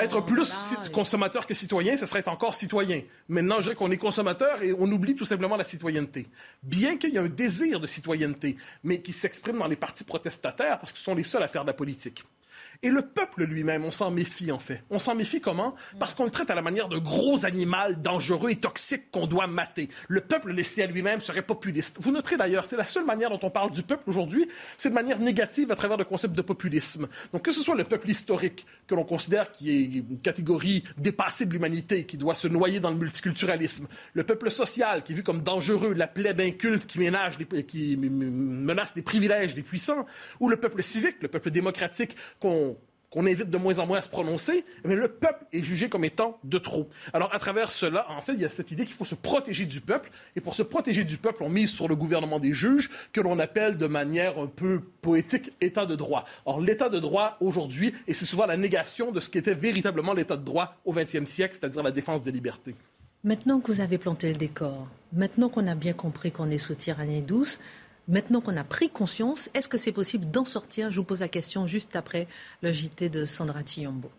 Être 0.00 0.24
plus 0.24 0.48
consommateur 0.92 1.46
que 1.46 1.54
citoyen, 1.54 1.96
ce 1.96 2.06
serait 2.06 2.20
être 2.20 2.28
encore 2.28 2.54
citoyen. 2.54 3.02
Maintenant, 3.28 3.56
je 3.56 3.62
dirais 3.64 3.74
qu'on 3.74 3.90
est 3.90 3.98
consommateur 3.98 4.62
et 4.62 4.72
on 4.78 4.90
oublie 4.90 5.14
tout 5.14 5.26
simplement 5.26 5.56
la 5.56 5.64
citoyenneté. 5.64 6.26
Bien 6.62 6.96
qu'il 6.96 7.10
y 7.10 7.16
ait 7.16 7.20
un 7.20 7.26
désir 7.26 7.80
de 7.80 7.86
citoyenneté, 7.86 8.56
mais 8.82 9.02
qui 9.02 9.12
s'exprime 9.12 9.58
dans 9.58 9.66
les 9.66 9.76
partis 9.76 10.04
protestataires 10.04 10.78
parce 10.78 10.92
que 10.92 10.98
ce 10.98 11.04
sont 11.04 11.14
les 11.14 11.22
seuls 11.22 11.42
à 11.42 11.48
faire 11.48 11.62
de 11.62 11.68
la 11.68 11.74
politique. 11.74 12.24
Et 12.84 12.90
le 12.90 13.02
peuple 13.02 13.44
lui-même, 13.44 13.84
on 13.84 13.92
s'en 13.92 14.10
méfie 14.10 14.50
en 14.50 14.58
fait. 14.58 14.82
On 14.90 14.98
s'en 14.98 15.14
méfie 15.14 15.40
comment? 15.40 15.76
Parce 16.00 16.16
qu'on 16.16 16.24
le 16.24 16.30
traite 16.30 16.50
à 16.50 16.56
la 16.56 16.62
manière 16.62 16.88
de 16.88 16.98
gros 16.98 17.46
animal 17.46 18.02
dangereux 18.02 18.50
et 18.50 18.56
toxique 18.56 19.10
qu'on 19.12 19.28
doit 19.28 19.46
mater. 19.46 19.88
Le 20.08 20.20
peuple 20.20 20.52
laissé 20.52 20.82
à 20.82 20.88
lui-même 20.88 21.20
serait 21.20 21.42
populiste. 21.42 21.98
Vous 22.00 22.10
noterez 22.10 22.36
d'ailleurs, 22.36 22.64
c'est 22.64 22.76
la 22.76 22.84
seule 22.84 23.04
manière 23.04 23.30
dont 23.30 23.38
on 23.42 23.50
parle 23.50 23.70
du 23.70 23.84
peuple 23.84 24.10
aujourd'hui, 24.10 24.48
c'est 24.78 24.88
de 24.88 24.94
manière 24.94 25.20
négative 25.20 25.70
à 25.70 25.76
travers 25.76 25.96
le 25.96 26.04
concept 26.04 26.34
de 26.34 26.42
populisme. 26.42 27.06
Donc 27.32 27.42
que 27.42 27.52
ce 27.52 27.62
soit 27.62 27.76
le 27.76 27.84
peuple 27.84 28.10
historique, 28.10 28.66
que 28.88 28.96
l'on 28.96 29.04
considère 29.04 29.52
qui 29.52 29.70
est 29.70 29.84
une 29.98 30.20
catégorie 30.20 30.82
dépassée 30.98 31.46
de 31.46 31.52
l'humanité, 31.52 32.04
qui 32.04 32.16
doit 32.16 32.34
se 32.34 32.48
noyer 32.48 32.80
dans 32.80 32.90
le 32.90 32.96
multiculturalisme, 32.96 33.86
le 34.14 34.24
peuple 34.24 34.50
social, 34.50 35.04
qui 35.04 35.12
est 35.12 35.16
vu 35.16 35.22
comme 35.22 35.42
dangereux, 35.42 35.92
la 35.92 36.08
plèbe 36.08 36.40
inculte 36.40 36.86
qui, 36.86 36.98
ménage 36.98 37.38
qui 37.68 37.96
menace 37.96 38.92
des 38.92 39.02
privilèges 39.02 39.54
des 39.54 39.62
puissants, 39.62 40.04
ou 40.40 40.48
le 40.48 40.56
peuple 40.56 40.82
civique, 40.82 41.16
le 41.20 41.28
peuple 41.28 41.52
démocratique 41.52 42.16
qu'on 42.40 42.71
qu'on 43.12 43.26
invite 43.26 43.50
de 43.50 43.58
moins 43.58 43.78
en 43.78 43.86
moins 43.86 43.98
à 43.98 44.02
se 44.02 44.08
prononcer, 44.08 44.64
mais 44.84 44.96
le 44.96 45.08
peuple 45.08 45.44
est 45.52 45.62
jugé 45.62 45.90
comme 45.90 46.04
étant 46.04 46.38
de 46.44 46.56
trop. 46.58 46.88
Alors, 47.12 47.32
à 47.34 47.38
travers 47.38 47.70
cela, 47.70 48.06
en 48.10 48.22
fait, 48.22 48.32
il 48.32 48.40
y 48.40 48.44
a 48.46 48.48
cette 48.48 48.70
idée 48.70 48.86
qu'il 48.86 48.94
faut 48.94 49.04
se 49.04 49.14
protéger 49.14 49.66
du 49.66 49.82
peuple. 49.82 50.10
Et 50.34 50.40
pour 50.40 50.54
se 50.54 50.62
protéger 50.62 51.04
du 51.04 51.18
peuple, 51.18 51.42
on 51.42 51.50
mise 51.50 51.70
sur 51.70 51.88
le 51.88 51.94
gouvernement 51.94 52.40
des 52.40 52.54
juges, 52.54 52.90
que 53.12 53.20
l'on 53.20 53.38
appelle 53.38 53.76
de 53.76 53.86
manière 53.86 54.38
un 54.38 54.46
peu 54.46 54.80
poétique 55.02 55.52
État 55.60 55.84
de 55.84 55.94
droit. 55.94 56.24
Or, 56.46 56.62
l'État 56.62 56.88
de 56.88 56.98
droit 56.98 57.36
aujourd'hui, 57.40 57.92
et 58.08 58.14
c'est 58.14 58.24
souvent 58.24 58.46
la 58.46 58.56
négation 58.56 59.12
de 59.12 59.20
ce 59.20 59.28
qu'était 59.28 59.54
véritablement 59.54 60.14
l'État 60.14 60.38
de 60.38 60.44
droit 60.44 60.76
au 60.86 60.94
XXe 60.94 61.26
siècle, 61.26 61.58
c'est-à-dire 61.60 61.82
la 61.82 61.92
défense 61.92 62.22
des 62.22 62.32
libertés. 62.32 62.74
Maintenant 63.24 63.60
que 63.60 63.70
vous 63.70 63.80
avez 63.82 63.98
planté 63.98 64.30
le 64.30 64.38
décor, 64.38 64.88
maintenant 65.12 65.50
qu'on 65.50 65.66
a 65.66 65.74
bien 65.74 65.92
compris 65.92 66.32
qu'on 66.32 66.50
est 66.50 66.58
sous 66.58 66.74
tyrannie 66.74 67.20
douce, 67.20 67.60
Maintenant 68.08 68.40
qu'on 68.40 68.56
a 68.56 68.64
pris 68.64 68.90
conscience, 68.90 69.48
est-ce 69.54 69.68
que 69.68 69.78
c'est 69.78 69.92
possible 69.92 70.30
d'en 70.30 70.44
sortir? 70.44 70.90
Je 70.90 70.96
vous 70.96 71.04
pose 71.04 71.20
la 71.20 71.28
question 71.28 71.66
juste 71.66 71.94
après 71.94 72.26
le 72.60 72.72
JT 72.72 73.08
de 73.08 73.24
Sandra 73.24 73.62
Tiombo. 73.62 74.10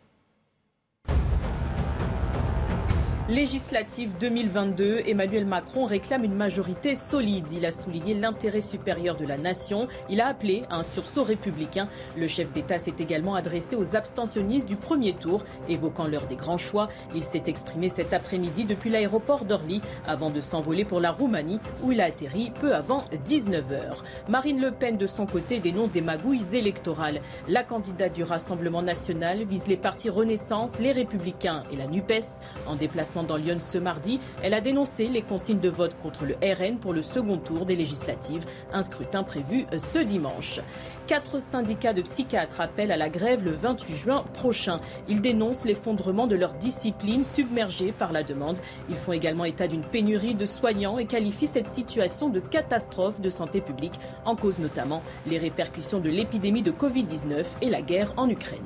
Législative 3.34 4.12
2022, 4.20 5.06
Emmanuel 5.08 5.48
Macron 5.48 5.86
réclame 5.86 6.24
une 6.24 6.36
majorité 6.36 6.94
solide. 6.94 7.52
Il 7.52 7.66
a 7.66 7.72
souligné 7.72 8.14
l'intérêt 8.14 8.62
supérieur 8.62 9.18
de 9.18 9.26
la 9.26 9.38
nation. 9.38 9.88
Il 10.08 10.22
a 10.22 10.28
appelé 10.28 10.66
à 10.70 10.76
un 10.76 10.84
sursaut 10.84 11.24
républicain. 11.24 11.90
Le 12.16 12.28
chef 12.28 12.52
d'État 12.52 12.78
s'est 12.78 12.94
également 13.00 13.34
adressé 13.34 13.76
aux 13.76 13.96
abstentionnistes 13.96 14.68
du 14.68 14.76
premier 14.76 15.14
tour, 15.14 15.44
évoquant 15.68 16.06
l'heure 16.06 16.28
des 16.28 16.36
grands 16.36 16.60
choix. 16.60 16.90
Il 17.16 17.24
s'est 17.24 17.42
exprimé 17.48 17.90
cet 17.90 18.14
après-midi 18.14 18.66
depuis 18.66 18.92
l'aéroport 18.92 19.46
d'Orly 19.46 19.82
avant 20.06 20.30
de 20.30 20.40
s'envoler 20.40 20.86
pour 20.86 21.00
la 21.00 21.10
Roumanie 21.10 21.60
où 21.82 21.92
il 21.92 22.02
a 22.02 22.06
atterri 22.06 22.52
peu 22.60 22.76
avant 22.76 23.04
19h. 23.26 23.96
Marine 24.30 24.62
Le 24.62 24.70
Pen, 24.70 24.96
de 24.96 25.08
son 25.08 25.26
côté, 25.26 25.58
dénonce 25.58 25.92
des 25.92 26.02
magouilles 26.02 26.56
électorales. 26.56 27.18
La 27.48 27.64
candidate 27.64 28.14
du 28.14 28.22
Rassemblement 28.22 28.84
national 28.84 29.44
vise 29.46 29.66
les 29.66 29.78
partis 29.78 30.12
Renaissance, 30.12 30.78
les 30.78 30.92
Républicains 30.92 31.64
et 31.72 31.78
la 31.78 31.88
NUPES 31.88 32.40
en 32.68 32.76
déplacement 32.76 33.23
dans 33.24 33.38
Lyon 33.38 33.58
ce 33.60 33.78
mardi, 33.78 34.20
elle 34.42 34.54
a 34.54 34.62
dénoncé 34.62 35.08
les 35.08 35.22
consignes 35.22 35.60
de 35.60 35.70
vote 35.70 35.96
contre 36.02 36.26
le 36.26 36.36
RN 36.36 36.78
pour 36.78 36.94
le 36.94 37.02
second 37.02 37.38
tour 37.38 37.66
des 37.66 37.76
législatives, 37.76 38.46
un 38.72 38.84
scrutin 38.84 39.24
prévu 39.24 39.66
ce 39.78 40.00
dimanche. 40.00 40.60
Quatre 41.08 41.42
syndicats 41.42 41.94
de 41.94 42.02
psychiatres 42.02 42.62
appellent 42.62 42.92
à 42.92 42.98
la 42.98 43.10
grève 43.10 43.44
le 43.44 43.52
28 43.52 43.96
juin 43.96 44.24
prochain. 44.34 44.80
Ils 45.10 45.22
dénoncent 45.22 45.66
l'effondrement 45.66 46.28
de 46.28 46.36
leur 46.36 46.54
discipline 46.54 47.24
submergée 47.24 47.92
par 47.92 48.14
la 48.14 48.24
demande. 48.24 48.60
Ils 48.90 48.96
font 48.96 49.12
également 49.12 49.46
état 49.46 49.68
d'une 49.68 49.84
pénurie 49.84 50.36
de 50.36 50.46
soignants 50.46 50.98
et 50.98 51.06
qualifient 51.06 51.48
cette 51.48 51.68
situation 51.68 52.30
de 52.30 52.40
catastrophe 52.40 53.20
de 53.20 53.30
santé 53.30 53.60
publique, 53.60 54.00
en 54.26 54.36
cause 54.36 54.60
notamment 54.60 55.04
les 55.28 55.38
répercussions 55.38 56.00
de 56.00 56.10
l'épidémie 56.10 56.62
de 56.62 56.72
Covid-19 56.72 57.46
et 57.62 57.70
la 57.70 57.82
guerre 57.82 58.14
en 58.16 58.30
Ukraine. 58.30 58.62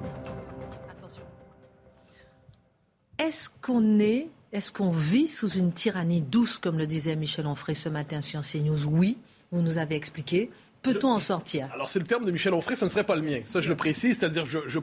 Est-ce 3.19 3.49
qu'on 3.49 3.99
est 3.99 4.29
est-ce 4.53 4.71
qu'on 4.71 4.91
vit 4.91 5.27
sous 5.27 5.49
une 5.49 5.73
tyrannie 5.73 6.21
douce, 6.21 6.57
comme 6.57 6.77
le 6.77 6.87
disait 6.87 7.15
Michel 7.15 7.47
Onfray 7.47 7.75
ce 7.75 7.89
matin 7.89 8.21
sur 8.21 8.41
CNews 8.41 8.85
Oui, 8.87 9.17
vous 9.51 9.61
nous 9.61 9.77
avez 9.77 9.95
expliqué. 9.95 10.49
Peut-on 10.83 11.09
en 11.09 11.19
sortir? 11.19 11.69
Alors, 11.73 11.89
c'est 11.89 11.99
le 11.99 12.05
terme 12.05 12.23
de 12.23 12.31
Michel 12.31 12.53
Onfray, 12.53 12.77
ce 12.77 12.85
ne 12.85 12.89
serait 12.89 13.03
pas 13.03 13.15
le 13.15 13.21
mien. 13.21 13.39
Ça, 13.43 13.59
je 13.59 13.67
le 13.67 13.75
précise, 13.75 14.17
c'est-à-dire, 14.17 14.45
je, 14.45 14.59
je, 14.67 14.79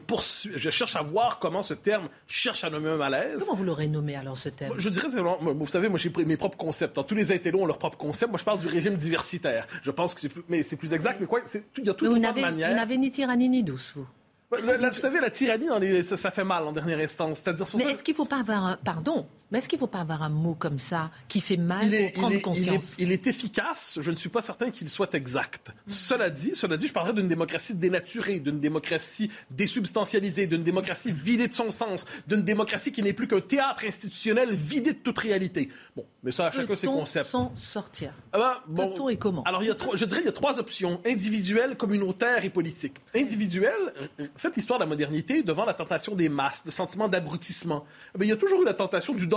je 0.55 0.69
cherche 0.69 0.95
à 0.95 1.01
voir 1.01 1.39
comment 1.39 1.63
ce 1.63 1.73
terme 1.73 2.09
cherche 2.27 2.63
à 2.63 2.69
nommer 2.69 2.89
un 2.89 2.97
malaise. 2.97 3.39
Comment 3.39 3.55
vous 3.55 3.63
l'aurez 3.63 3.87
nommé, 3.87 4.15
alors, 4.15 4.37
ce 4.37 4.49
terme? 4.49 4.75
Je 4.77 4.89
dirais, 4.89 5.07
vous 5.09 5.67
savez, 5.67 5.89
moi, 5.89 5.97
j'ai 5.97 6.11
mes 6.25 6.37
propres 6.37 6.57
concepts. 6.57 6.99
tous 7.07 7.15
les 7.15 7.31
intellos 7.31 7.61
ont 7.61 7.65
leurs 7.65 7.79
propres 7.79 7.97
concepts. 7.97 8.29
Moi, 8.29 8.39
je 8.39 8.45
parle 8.45 8.59
du 8.59 8.67
régime 8.67 8.95
diversitaire. 8.95 9.67
Je 9.81 9.89
pense 9.89 10.13
que 10.13 10.21
c'est 10.21 10.29
plus, 10.29 10.43
mais 10.47 10.61
c'est 10.61 10.75
plus 10.75 10.93
exact. 10.93 11.19
Mais 11.19 11.25
quoi, 11.25 11.41
il 11.77 11.85
y 11.85 11.89
a 11.89 11.93
toute 11.93 12.15
une 12.15 12.21
manière. 12.21 12.69
Vous 12.69 12.75
n'avez 12.75 12.97
ni 12.97 13.09
tyrannie 13.09 13.49
ni 13.49 13.63
douce, 13.63 13.93
vous 13.95 14.05
vous 14.51 14.91
savez, 14.93 15.19
la 15.19 15.29
tyrannie, 15.29 16.03
ça, 16.03 16.31
fait 16.31 16.43
mal 16.43 16.67
en 16.67 16.71
dernière 16.71 16.99
instance. 16.99 17.41
C'est-à-dire, 17.43 17.65
mais 17.75 17.91
est-ce 17.91 18.03
qu'il 18.03 18.13
ne 18.13 18.17
faut 18.17 18.25
pas 18.25 18.39
avoir 18.39 18.65
un... 18.65 18.77
Pardon, 18.77 19.25
mais 19.55 19.59
est-ce 19.59 19.69
qu'il 19.69 19.77
ne 19.77 19.79
faut 19.79 19.87
pas 19.87 20.01
avoir 20.01 20.21
un 20.21 20.27
mot 20.27 20.53
comme 20.53 20.79
ça 20.79 21.11
qui 21.29 21.39
fait 21.39 21.55
mal 21.55 21.85
il 21.85 22.11
pour 22.11 22.23
prendre 22.23 22.41
conscience? 22.41 22.93
il 22.99 23.13
est, 23.13 23.25
efficace. 23.25 23.99
Je 24.01 24.11
ne 24.11 24.15
suis 24.17 24.27
pas 24.27 24.41
certain 24.41 24.69
qu'il 24.69 24.89
soit 24.89 25.13
exact. 25.13 25.71
Cela 25.87 26.29
dit, 26.29 26.51
cela 26.55 26.75
dit, 26.75 26.87
je 26.87 26.91
parlerai 26.91 27.13
d'une 27.13 27.29
démocratie 27.29 27.73
dénaturée, 27.73 28.41
d'une 28.41 28.59
démocratie 28.59 29.31
désubstantialisée, 29.51 30.45
d'une 30.45 30.65
démocratie 30.65 31.13
vidée 31.13 31.47
de 31.47 31.53
son 31.53 31.71
sens, 31.71 32.03
d'une 32.27 32.41
démocratie 32.41 32.91
qui 32.91 33.01
n'est 33.01 33.13
plus 33.13 33.29
qu'un 33.29 33.39
théâtre 33.39 33.85
institutionnel 33.87 34.53
vidé 34.53 34.91
de 34.91 34.97
toute 34.97 35.17
réalité. 35.19 35.69
Bon, 35.95 36.05
mais 36.21 36.33
ça, 36.33 36.47
à 36.47 36.51
chacun 36.51 36.75
ses 36.75 36.87
concepts. 36.87 37.29
Sans 37.29 37.55
sortir? 37.55 38.11
Ah 38.33 38.61
ben, 38.67 38.87
bon, 38.97 39.07
et 39.07 39.15
comment? 39.15 39.43
Alors, 39.43 39.63
il 39.63 39.67
y 39.67 39.71
a 39.71 39.75
trois, 39.75 39.95
je 39.95 40.03
dirais, 40.03 40.19
il 40.19 40.25
y 40.25 40.29
a 40.29 40.33
trois 40.33 40.59
options 40.59 40.99
individuelle, 41.05 41.77
communautaire 41.77 42.43
et 42.43 42.49
politique. 42.49 42.97
Individuelle, 43.15 43.93
faites 44.35 44.57
l'histoire 44.57 44.79
de 44.79 44.83
la 44.83 44.89
modernité 44.89 45.43
devant 45.43 45.63
la 45.63 45.73
tentation 45.73 46.13
des 46.13 46.27
masses, 46.27 46.63
le 46.65 46.71
sentiment 46.71 47.07
d'abrutissement. 47.07 47.85
Eh 48.19 48.25
il 48.25 48.27
y 48.27 48.33
a 48.33 48.35
toujours 48.35 48.61
eu 48.61 48.65
la 48.65 48.73
tentation 48.73 49.13
du 49.13 49.27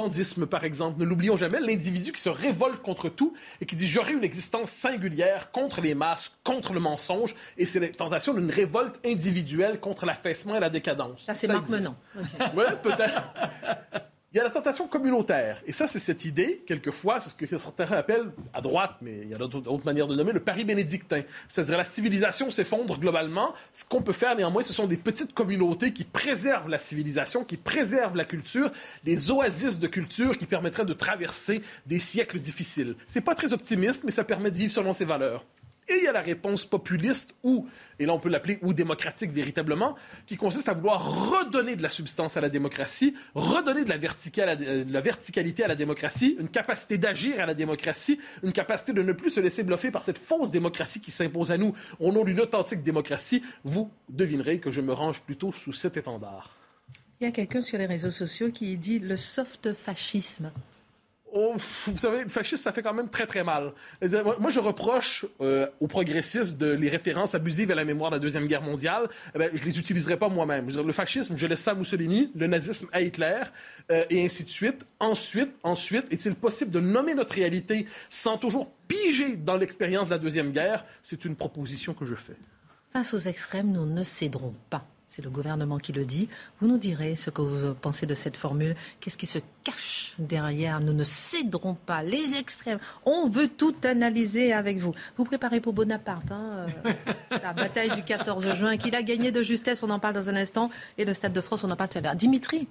par 0.46 0.64
exemple. 0.64 1.00
Ne 1.00 1.04
l'oublions 1.04 1.36
jamais, 1.36 1.60
l'individu 1.60 2.12
qui 2.12 2.20
se 2.20 2.28
révolte 2.28 2.82
contre 2.82 3.08
tout 3.08 3.34
et 3.60 3.66
qui 3.66 3.76
dit 3.76 3.88
j'aurai 3.88 4.12
une 4.12 4.24
existence 4.24 4.70
singulière 4.70 5.50
contre 5.50 5.80
les 5.80 5.94
masses, 5.94 6.32
contre 6.44 6.72
le 6.72 6.80
mensonge. 6.80 7.34
Et 7.56 7.66
c'est 7.66 7.80
la 7.80 7.88
tentation 7.88 8.34
d'une 8.34 8.50
révolte 8.50 8.98
individuelle 9.04 9.80
contre 9.80 10.06
l'affaissement 10.06 10.56
et 10.56 10.60
la 10.60 10.70
décadence. 10.70 11.24
Ça, 11.24 11.34
c'est 11.34 11.48
Marc 11.48 11.68
Menon. 11.68 11.96
Oui, 12.54 12.64
peut-être. 12.82 13.22
Il 14.30 14.36
y 14.36 14.40
a 14.40 14.44
la 14.44 14.50
tentation 14.50 14.86
communautaire. 14.86 15.62
Et 15.66 15.72
ça, 15.72 15.86
c'est 15.86 15.98
cette 15.98 16.26
idée, 16.26 16.62
quelquefois, 16.66 17.18
c'est 17.18 17.30
ce 17.30 17.34
que 17.34 17.46
certains 17.46 17.90
appellent, 17.92 18.30
à 18.52 18.60
droite, 18.60 18.96
mais 19.00 19.20
il 19.22 19.30
y 19.30 19.34
a 19.34 19.38
d'autres 19.38 19.86
manières 19.86 20.06
de 20.06 20.12
le 20.12 20.18
nommer, 20.18 20.32
le 20.32 20.44
pari 20.44 20.64
bénédictin. 20.64 21.22
C'est-à-dire 21.48 21.78
la 21.78 21.86
civilisation 21.86 22.50
s'effondre 22.50 22.98
globalement. 23.00 23.54
Ce 23.72 23.86
qu'on 23.86 24.02
peut 24.02 24.12
faire, 24.12 24.36
néanmoins, 24.36 24.62
ce 24.62 24.74
sont 24.74 24.86
des 24.86 24.98
petites 24.98 25.32
communautés 25.32 25.94
qui 25.94 26.04
préservent 26.04 26.68
la 26.68 26.78
civilisation, 26.78 27.42
qui 27.42 27.56
préservent 27.56 28.16
la 28.16 28.26
culture, 28.26 28.70
les 29.06 29.30
oasis 29.30 29.78
de 29.78 29.86
culture 29.86 30.36
qui 30.36 30.44
permettraient 30.44 30.84
de 30.84 30.92
traverser 30.92 31.62
des 31.86 31.98
siècles 31.98 32.38
difficiles. 32.38 32.96
C'est 33.06 33.22
pas 33.22 33.34
très 33.34 33.54
optimiste, 33.54 34.04
mais 34.04 34.10
ça 34.10 34.24
permet 34.24 34.50
de 34.50 34.58
vivre 34.58 34.72
selon 34.74 34.92
ses 34.92 35.06
valeurs. 35.06 35.42
Et 35.88 35.98
il 35.98 36.04
y 36.04 36.06
a 36.06 36.12
la 36.12 36.20
réponse 36.20 36.64
populiste 36.64 37.34
ou, 37.42 37.66
et 37.98 38.06
là 38.06 38.12
on 38.12 38.18
peut 38.18 38.28
l'appeler 38.28 38.58
ou 38.62 38.74
démocratique 38.74 39.32
véritablement, 39.32 39.94
qui 40.26 40.36
consiste 40.36 40.68
à 40.68 40.74
vouloir 40.74 41.30
redonner 41.30 41.76
de 41.76 41.82
la 41.82 41.88
substance 41.88 42.36
à 42.36 42.40
la 42.40 42.50
démocratie, 42.50 43.14
redonner 43.34 43.84
de 43.84 43.88
la, 43.88 43.96
euh, 43.96 44.84
de 44.84 44.92
la 44.92 45.00
verticalité 45.00 45.64
à 45.64 45.68
la 45.68 45.74
démocratie, 45.74 46.36
une 46.38 46.48
capacité 46.48 46.98
d'agir 46.98 47.40
à 47.40 47.46
la 47.46 47.54
démocratie, 47.54 48.18
une 48.42 48.52
capacité 48.52 48.92
de 48.92 49.02
ne 49.02 49.12
plus 49.12 49.30
se 49.30 49.40
laisser 49.40 49.62
bluffer 49.62 49.90
par 49.90 50.02
cette 50.02 50.18
fausse 50.18 50.50
démocratie 50.50 51.00
qui 51.00 51.10
s'impose 51.10 51.50
à 51.50 51.56
nous 51.56 51.74
au 52.00 52.12
nom 52.12 52.24
d'une 52.24 52.40
authentique 52.40 52.82
démocratie. 52.82 53.42
Vous 53.64 53.90
devinerez 54.08 54.58
que 54.60 54.70
je 54.70 54.80
me 54.80 54.92
range 54.92 55.20
plutôt 55.20 55.52
sous 55.52 55.72
cet 55.72 55.96
étendard. 55.96 56.54
Il 57.20 57.24
y 57.24 57.26
a 57.26 57.32
quelqu'un 57.32 57.62
sur 57.62 57.78
les 57.78 57.86
réseaux 57.86 58.12
sociaux 58.12 58.52
qui 58.52 58.76
dit 58.76 59.00
le 59.00 59.16
soft 59.16 59.72
fascisme. 59.72 60.52
Oh, 61.32 61.54
vous 61.86 61.98
savez, 61.98 62.22
le 62.22 62.28
fascisme, 62.28 62.62
ça 62.62 62.72
fait 62.72 62.82
quand 62.82 62.94
même 62.94 63.08
très, 63.08 63.26
très 63.26 63.44
mal. 63.44 63.72
Moi, 64.38 64.50
je 64.50 64.60
reproche 64.60 65.26
euh, 65.40 65.66
aux 65.80 65.86
progressistes 65.86 66.56
de 66.56 66.72
les 66.72 66.88
références 66.88 67.34
abusives 67.34 67.70
à 67.70 67.74
la 67.74 67.84
mémoire 67.84 68.10
de 68.10 68.16
la 68.16 68.20
Deuxième 68.20 68.46
Guerre 68.46 68.62
mondiale. 68.62 69.08
Eh 69.34 69.38
bien, 69.38 69.48
je 69.52 69.62
les 69.62 69.78
utiliserai 69.78 70.16
pas 70.16 70.28
moi-même. 70.28 70.68
Le 70.70 70.92
fascisme, 70.92 71.36
je 71.36 71.46
laisse 71.46 71.60
ça 71.60 71.72
à 71.72 71.74
Mussolini, 71.74 72.30
le 72.34 72.46
nazisme 72.46 72.88
à 72.92 73.00
Hitler, 73.00 73.40
euh, 73.90 74.04
et 74.10 74.24
ainsi 74.24 74.44
de 74.44 74.48
suite. 74.48 74.84
Ensuite, 75.00 75.50
ensuite, 75.62 76.06
est-il 76.10 76.34
possible 76.34 76.70
de 76.70 76.80
nommer 76.80 77.14
notre 77.14 77.34
réalité 77.34 77.86
sans 78.10 78.38
toujours 78.38 78.70
piger 78.88 79.36
dans 79.36 79.56
l'expérience 79.56 80.06
de 80.06 80.10
la 80.12 80.18
Deuxième 80.18 80.50
Guerre? 80.50 80.84
C'est 81.02 81.24
une 81.24 81.36
proposition 81.36 81.94
que 81.94 82.04
je 82.04 82.14
fais. 82.14 82.36
Face 82.92 83.12
aux 83.12 83.18
extrêmes, 83.18 83.70
nous 83.70 83.86
ne 83.86 84.02
céderons 84.02 84.54
pas 84.70 84.86
c'est 85.08 85.22
le 85.22 85.30
gouvernement 85.30 85.78
qui 85.78 85.92
le 85.92 86.04
dit. 86.04 86.28
Vous 86.60 86.68
nous 86.68 86.76
direz 86.76 87.16
ce 87.16 87.30
que 87.30 87.40
vous 87.40 87.74
pensez 87.74 88.04
de 88.04 88.14
cette 88.14 88.36
formule. 88.36 88.76
Qu'est-ce 89.00 89.16
qui 89.16 89.26
se 89.26 89.38
cache 89.64 90.14
derrière 90.18 90.80
Nous 90.80 90.92
ne 90.92 91.02
céderons 91.02 91.74
pas 91.74 92.02
les 92.02 92.36
extrêmes. 92.36 92.78
On 93.06 93.28
veut 93.28 93.48
tout 93.48 93.74
analyser 93.84 94.52
avec 94.52 94.78
vous. 94.78 94.94
Vous 95.16 95.24
préparez 95.24 95.60
pour 95.60 95.72
Bonaparte, 95.72 96.30
hein, 96.30 96.66
euh, 96.84 96.92
la 97.42 97.54
bataille 97.54 97.94
du 97.94 98.02
14 98.02 98.54
juin, 98.54 98.76
qu'il 98.76 98.94
a 98.94 99.02
gagné 99.02 99.32
de 99.32 99.42
justesse, 99.42 99.82
on 99.82 99.90
en 99.90 99.98
parle 99.98 100.14
dans 100.14 100.28
un 100.28 100.36
instant, 100.36 100.70
et 100.98 101.06
le 101.06 101.14
Stade 101.14 101.32
de 101.32 101.40
France, 101.40 101.64
on 101.64 101.70
en 101.70 101.76
parle 101.76 101.88
tout 101.88 101.98
à 101.98 102.00
l'heure. 102.02 102.14
Dimitri, 102.14 102.68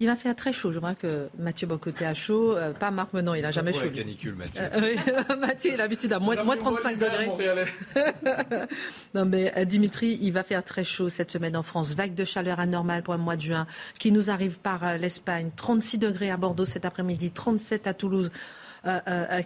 Il 0.00 0.06
va 0.06 0.14
faire 0.14 0.36
très 0.36 0.52
chaud. 0.52 0.70
Je 0.70 0.78
vois 0.78 0.94
que 0.94 1.28
Mathieu 1.38 1.66
Bocoté 1.66 2.06
a 2.06 2.14
chaud. 2.14 2.54
Euh, 2.54 2.72
pas 2.72 2.92
Marc 2.92 3.12
Menon, 3.12 3.34
il 3.34 3.42
n'a 3.42 3.50
jamais 3.50 3.72
chaud. 3.72 3.90
canicule, 3.92 4.36
Mathieu. 4.36 4.62
Euh, 4.62 5.36
Mathieu, 5.40 5.72
il 5.72 5.74
a 5.74 5.78
l'habitude 5.78 6.12
à 6.12 6.20
moins, 6.20 6.36
35 6.36 6.98
degrés. 6.98 7.28
non, 9.14 9.24
mais 9.24 9.52
euh, 9.56 9.64
Dimitri, 9.64 10.16
il 10.22 10.32
va 10.32 10.44
faire 10.44 10.62
très 10.62 10.84
chaud 10.84 11.08
cette 11.08 11.32
semaine 11.32 11.56
en 11.56 11.64
France. 11.64 11.94
Vague 11.96 12.14
de 12.14 12.22
chaleur 12.22 12.60
anormale 12.60 13.02
pour 13.02 13.14
le 13.14 13.20
mois 13.20 13.34
de 13.34 13.40
juin 13.40 13.66
qui 13.98 14.12
nous 14.12 14.30
arrive 14.30 14.58
par 14.58 14.98
l'Espagne. 14.98 15.50
36 15.56 15.98
degrés 15.98 16.30
à 16.30 16.36
Bordeaux 16.36 16.66
cet 16.66 16.84
après-midi, 16.84 17.32
37 17.32 17.88
à 17.88 17.94
Toulouse. 17.94 18.30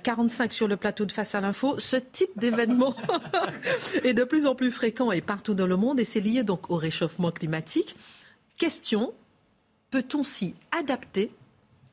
45 0.03 0.53
sur 0.53 0.69
le 0.69 0.77
plateau 0.77 1.07
de 1.07 1.13
Face 1.13 1.35
à 1.35 1.41
l'info. 1.41 1.77
Ce 1.79 1.97
type 1.97 2.31
d'événement 2.37 2.95
est 4.05 4.13
de 4.13 4.23
plus 4.23 4.47
en 4.47 4.55
plus 4.55 4.71
fréquent 4.71 5.11
et 5.11 5.23
partout 5.23 5.55
dans 5.55 5.67
le 5.67 5.77
monde 5.77 5.99
et 5.99 6.05
c'est 6.05 6.21
lié 6.21 6.45
donc 6.45 6.71
au 6.71 6.77
réchauffement 6.77 7.33
climatique. 7.33 7.97
Question 8.59 9.13
Peut-on 9.93 10.23
s'y 10.23 10.55
adapter? 10.77 11.31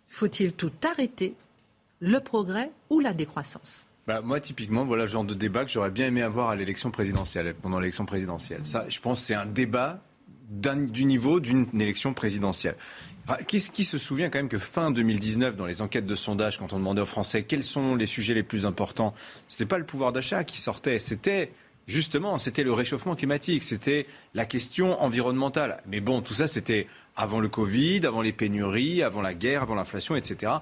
Faut-il 0.08 0.54
tout 0.54 0.72
arrêter 0.90 1.36
Le 2.00 2.20
progrès 2.22 2.72
ou 2.90 3.02
la 3.02 3.12
décroissance? 3.12 3.88
Bah, 4.08 4.22
moi, 4.22 4.40
typiquement, 4.40 4.86
voilà 4.86 5.04
le 5.04 5.10
genre 5.10 5.26
de 5.26 5.34
débat 5.34 5.66
que 5.66 5.72
j'aurais 5.72 5.92
bien 5.92 6.08
aimé 6.08 6.22
avoir 6.22 6.50
à 6.50 6.56
l'élection 6.56 6.92
présidentielle, 6.92 7.54
pendant 7.62 7.78
l'élection 7.78 8.06
présidentielle. 8.06 8.62
Ça, 8.64 8.86
je 8.88 9.02
pense, 9.02 9.22
c'est 9.22 9.36
un 9.36 9.46
débat 9.46 10.02
du 10.50 11.04
niveau 11.04 11.42
d'une 11.42 11.68
élection 11.78 12.14
présidentielle. 12.14 12.78
Qu'est-ce 13.48 13.70
qui 13.70 13.84
se 13.84 13.98
souvient 13.98 14.30
quand 14.30 14.40
même 14.40 14.48
que 14.48 14.58
fin 14.58 14.92
2019, 14.92 15.58
dans 15.58 15.66
les 15.66 15.82
enquêtes 15.82 16.08
de 16.08 16.16
sondage, 16.16 16.58
quand 16.58 16.72
on 16.72 16.80
demandait 16.80 17.02
aux 17.02 17.06
Français 17.06 17.44
quels 17.44 17.64
sont 17.64 17.96
les 17.96 18.06
sujets 18.06 18.34
les 18.34 18.44
plus 18.44 18.66
importants, 18.66 19.14
ce 19.50 19.58
n'était 19.58 19.70
pas 19.70 19.78
le 19.78 19.86
pouvoir 19.86 20.14
d'achat 20.14 20.46
qui 20.46 20.58
sortait, 20.58 21.00
c'était 21.00 21.52
justement, 21.90 22.38
c'était 22.38 22.64
le 22.64 22.72
réchauffement 22.72 23.16
climatique, 23.16 23.64
c'était 23.64 24.06
la 24.34 24.46
question 24.46 25.02
environnementale. 25.02 25.82
Mais 25.88 26.00
bon, 26.00 26.22
tout 26.22 26.34
ça, 26.34 26.48
c'était 26.48 26.88
avant 27.16 27.40
le 27.40 27.50
Covid, 27.50 28.06
avant 28.06 28.22
les 28.22 28.32
pénuries, 28.32 29.04
avant 29.04 29.22
la 29.22 29.34
guerre, 29.34 29.64
avant 29.64 29.76
l'inflation, 29.76 30.16
etc. 30.16 30.54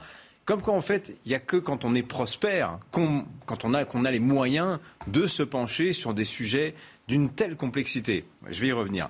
Comme 0.46 0.62
quoi, 0.62 0.74
en 0.74 0.82
fait, 0.82 1.14
il 1.26 1.30
n'y 1.30 1.36
a 1.36 1.40
que 1.40 1.58
quand 1.58 1.84
on 1.84 1.94
est 1.94 2.04
prospère, 2.04 2.80
quand 2.92 3.26
on 3.66 3.74
a, 3.74 3.84
qu'on 3.84 4.06
a 4.06 4.12
les 4.12 4.20
moyens 4.20 4.80
de 5.08 5.28
se 5.28 5.44
pencher 5.44 5.92
sur 5.92 6.14
des 6.14 6.24
sujets 6.24 6.74
d'une 7.10 7.30
telle 7.30 7.58
complexité. 7.58 8.26
Je 8.50 8.62
vais 8.62 8.68
y 8.68 8.72
revenir. 8.72 9.10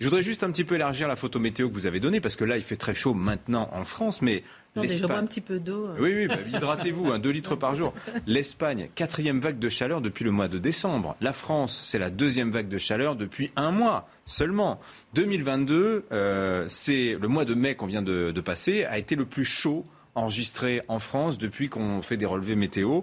Je 0.00 0.08
voudrais 0.08 0.22
juste 0.22 0.42
un 0.42 0.50
petit 0.50 0.64
peu 0.64 0.74
élargir 0.74 1.06
la 1.06 1.14
photo 1.14 1.38
météo 1.38 1.68
que 1.68 1.74
vous 1.74 1.86
avez 1.86 2.00
donnée, 2.00 2.20
parce 2.20 2.34
que 2.34 2.44
là, 2.44 2.56
il 2.56 2.64
fait 2.64 2.74
très 2.74 2.94
chaud 2.94 3.14
maintenant 3.14 3.70
en 3.72 3.84
France, 3.84 4.20
mais 4.20 4.42
Un 4.74 5.26
petit 5.26 5.40
peu 5.42 5.58
d'eau. 5.58 5.88
Oui, 5.98 6.14
oui, 6.14 6.26
bah, 6.26 6.36
hydratez-vous, 6.50 7.18
2 7.18 7.30
litres 7.30 7.56
par 7.56 7.74
jour. 7.74 7.92
L'Espagne, 8.26 8.88
quatrième 8.94 9.40
vague 9.40 9.58
de 9.58 9.68
chaleur 9.68 10.00
depuis 10.00 10.24
le 10.24 10.30
mois 10.30 10.48
de 10.48 10.58
décembre. 10.58 11.14
La 11.20 11.34
France, 11.34 11.82
c'est 11.84 11.98
la 11.98 12.08
deuxième 12.08 12.50
vague 12.50 12.68
de 12.68 12.78
chaleur 12.78 13.14
depuis 13.14 13.50
un 13.56 13.70
mois 13.70 14.08
seulement. 14.24 14.80
2022, 15.14 16.06
euh, 16.10 16.64
c'est 16.68 17.18
le 17.20 17.28
mois 17.28 17.44
de 17.44 17.54
mai 17.54 17.74
qu'on 17.74 17.86
vient 17.86 18.02
de, 18.02 18.30
de 18.30 18.40
passer, 18.40 18.84
a 18.84 18.96
été 18.96 19.14
le 19.14 19.26
plus 19.26 19.44
chaud 19.44 19.84
enregistré 20.14 20.82
en 20.88 20.98
France 20.98 21.38
depuis 21.38 21.68
qu'on 21.68 22.00
fait 22.00 22.16
des 22.16 22.26
relevés 22.26 22.56
météo. 22.56 23.00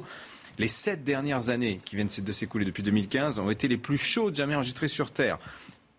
Les 0.57 0.67
sept 0.67 1.03
dernières 1.03 1.49
années 1.49 1.79
qui 1.85 1.95
viennent 1.95 2.09
de 2.19 2.31
s'écouler 2.31 2.65
depuis 2.65 2.83
2015 2.83 3.39
ont 3.39 3.49
été 3.49 3.67
les 3.67 3.77
plus 3.77 3.97
chaudes 3.97 4.35
jamais 4.35 4.55
enregistrées 4.55 4.87
sur 4.87 5.11
Terre 5.11 5.37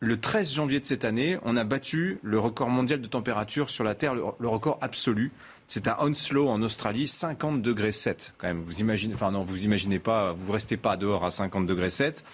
le 0.00 0.18
13 0.18 0.54
janvier 0.54 0.80
de 0.80 0.87
cette 0.87 1.04
année, 1.04 1.38
on 1.44 1.56
a 1.56 1.64
battu 1.64 2.18
le 2.22 2.38
record 2.38 2.70
mondial 2.70 3.00
de 3.02 3.06
température 3.06 3.68
sur 3.68 3.85
la 3.85 3.94
Terre, 3.94 4.14
le, 4.14 4.48
record 4.48 4.78
absolu. 4.80 5.30
C'est 5.72 5.87
à 5.87 6.02
Onslow 6.02 6.48
en 6.48 6.62
Australie, 6.62 7.06
50 7.06 7.62
degrés 7.62 7.92
7 7.92 8.35
quand 8.38 8.48
même. 8.48 8.61
Vous 8.61 8.80
imaginez, 8.80 9.14
enfin 9.14 9.30
non, 9.30 9.44
vous 9.44 9.64
imaginez 9.64 10.00
pas, 10.00 10.33
vous 10.33 10.50
restez 10.50 10.76
pas 10.76 10.96
dehors 10.96 11.24
à 11.24 11.30
50 11.30 11.64
degrés 11.64 11.90
7. 11.90 12.24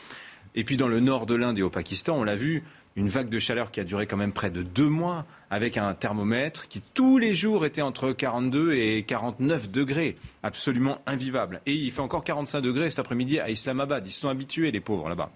Et 0.55 0.65
puis 0.65 0.79
dans 0.79 0.89
le 0.89 1.01
nord 1.01 1.27
de 1.27 1.35
l'Inde 1.35 1.59
et 1.59 1.63
au 1.63 1.69
Pakistan, 1.69 2.17
on 2.17 2.25
l'a 2.25 2.35
vu, 2.35 2.65
une 2.97 3.11
vague 3.11 3.29
de 3.29 3.39
chaleur 3.39 3.73
qui 3.73 3.81
a 3.81 3.85
duré 3.85 4.07
quand 4.07 4.17
même 4.17 4.33
près 4.33 4.49
de 4.49 4.63
deux 4.63 4.89
mois, 4.89 5.27
avec 5.51 5.77
un 5.77 5.93
thermomètre 5.93 6.67
qui 6.67 6.81
tous 6.81 7.19
les 7.19 7.35
jours 7.35 7.67
était 7.67 7.83
entre 7.83 8.13
42 8.13 8.73
et 8.73 9.03
49 9.03 9.71
degrés, 9.71 10.17
absolument 10.43 11.03
invivable. 11.05 11.61
Et 11.67 11.75
il 11.75 11.93
fait 11.93 12.01
encore 12.01 12.25
45 12.25 12.63
degrés 12.63 12.89
cet 12.89 13.01
après-midi 13.01 13.39
à 13.39 13.51
Islamabad. 13.51 14.07
Ils 14.07 14.13
sont 14.13 14.31
habitués, 14.31 14.71
les 14.71 14.81
pauvres, 14.81 15.11
là-bas. 15.11 15.31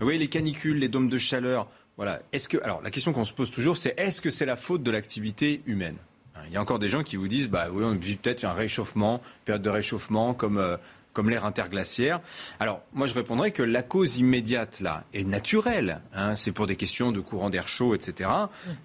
Vous 0.00 0.04
voyez 0.04 0.18
les 0.18 0.28
canicules, 0.28 0.78
les 0.78 0.90
dômes 0.90 1.08
de 1.08 1.16
chaleur. 1.16 1.66
Voilà. 1.96 2.20
Est-ce 2.34 2.50
que 2.50 2.62
alors 2.62 2.82
la 2.82 2.90
question 2.90 3.14
qu'on 3.14 3.24
se 3.24 3.32
pose 3.32 3.50
toujours, 3.50 3.78
c'est 3.78 3.98
est-ce 3.98 4.20
que 4.20 4.30
c'est 4.30 4.44
la 4.44 4.56
faute 4.56 4.82
de 4.82 4.90
l'activité 4.90 5.62
humaine? 5.64 5.96
Il 6.46 6.52
y 6.52 6.56
a 6.56 6.60
encore 6.60 6.78
des 6.78 6.88
gens 6.88 7.02
qui 7.02 7.16
vous 7.16 7.28
disent 7.28 7.48
bah 7.48 7.68
oui, 7.72 7.84
on 7.84 7.94
vit 7.94 8.16
peut-être 8.16 8.44
un 8.44 8.52
réchauffement, 8.52 9.20
période 9.44 9.62
de 9.62 9.70
réchauffement 9.70 10.34
comme 10.34 10.58
euh, 10.58 10.76
comme 11.12 11.30
l'ère 11.30 11.44
interglaciaire. 11.44 12.20
Alors, 12.60 12.82
moi, 12.92 13.06
je 13.06 13.14
répondrais 13.14 13.50
que 13.50 13.62
la 13.62 13.82
cause 13.82 14.18
immédiate, 14.18 14.80
là, 14.80 15.04
est 15.12 15.24
naturelle. 15.24 16.00
Hein, 16.14 16.36
c'est 16.36 16.52
pour 16.52 16.66
des 16.66 16.76
questions 16.76 17.12
de 17.12 17.20
courant 17.20 17.50
d'air 17.50 17.68
chaud, 17.68 17.94
etc. 17.94 18.30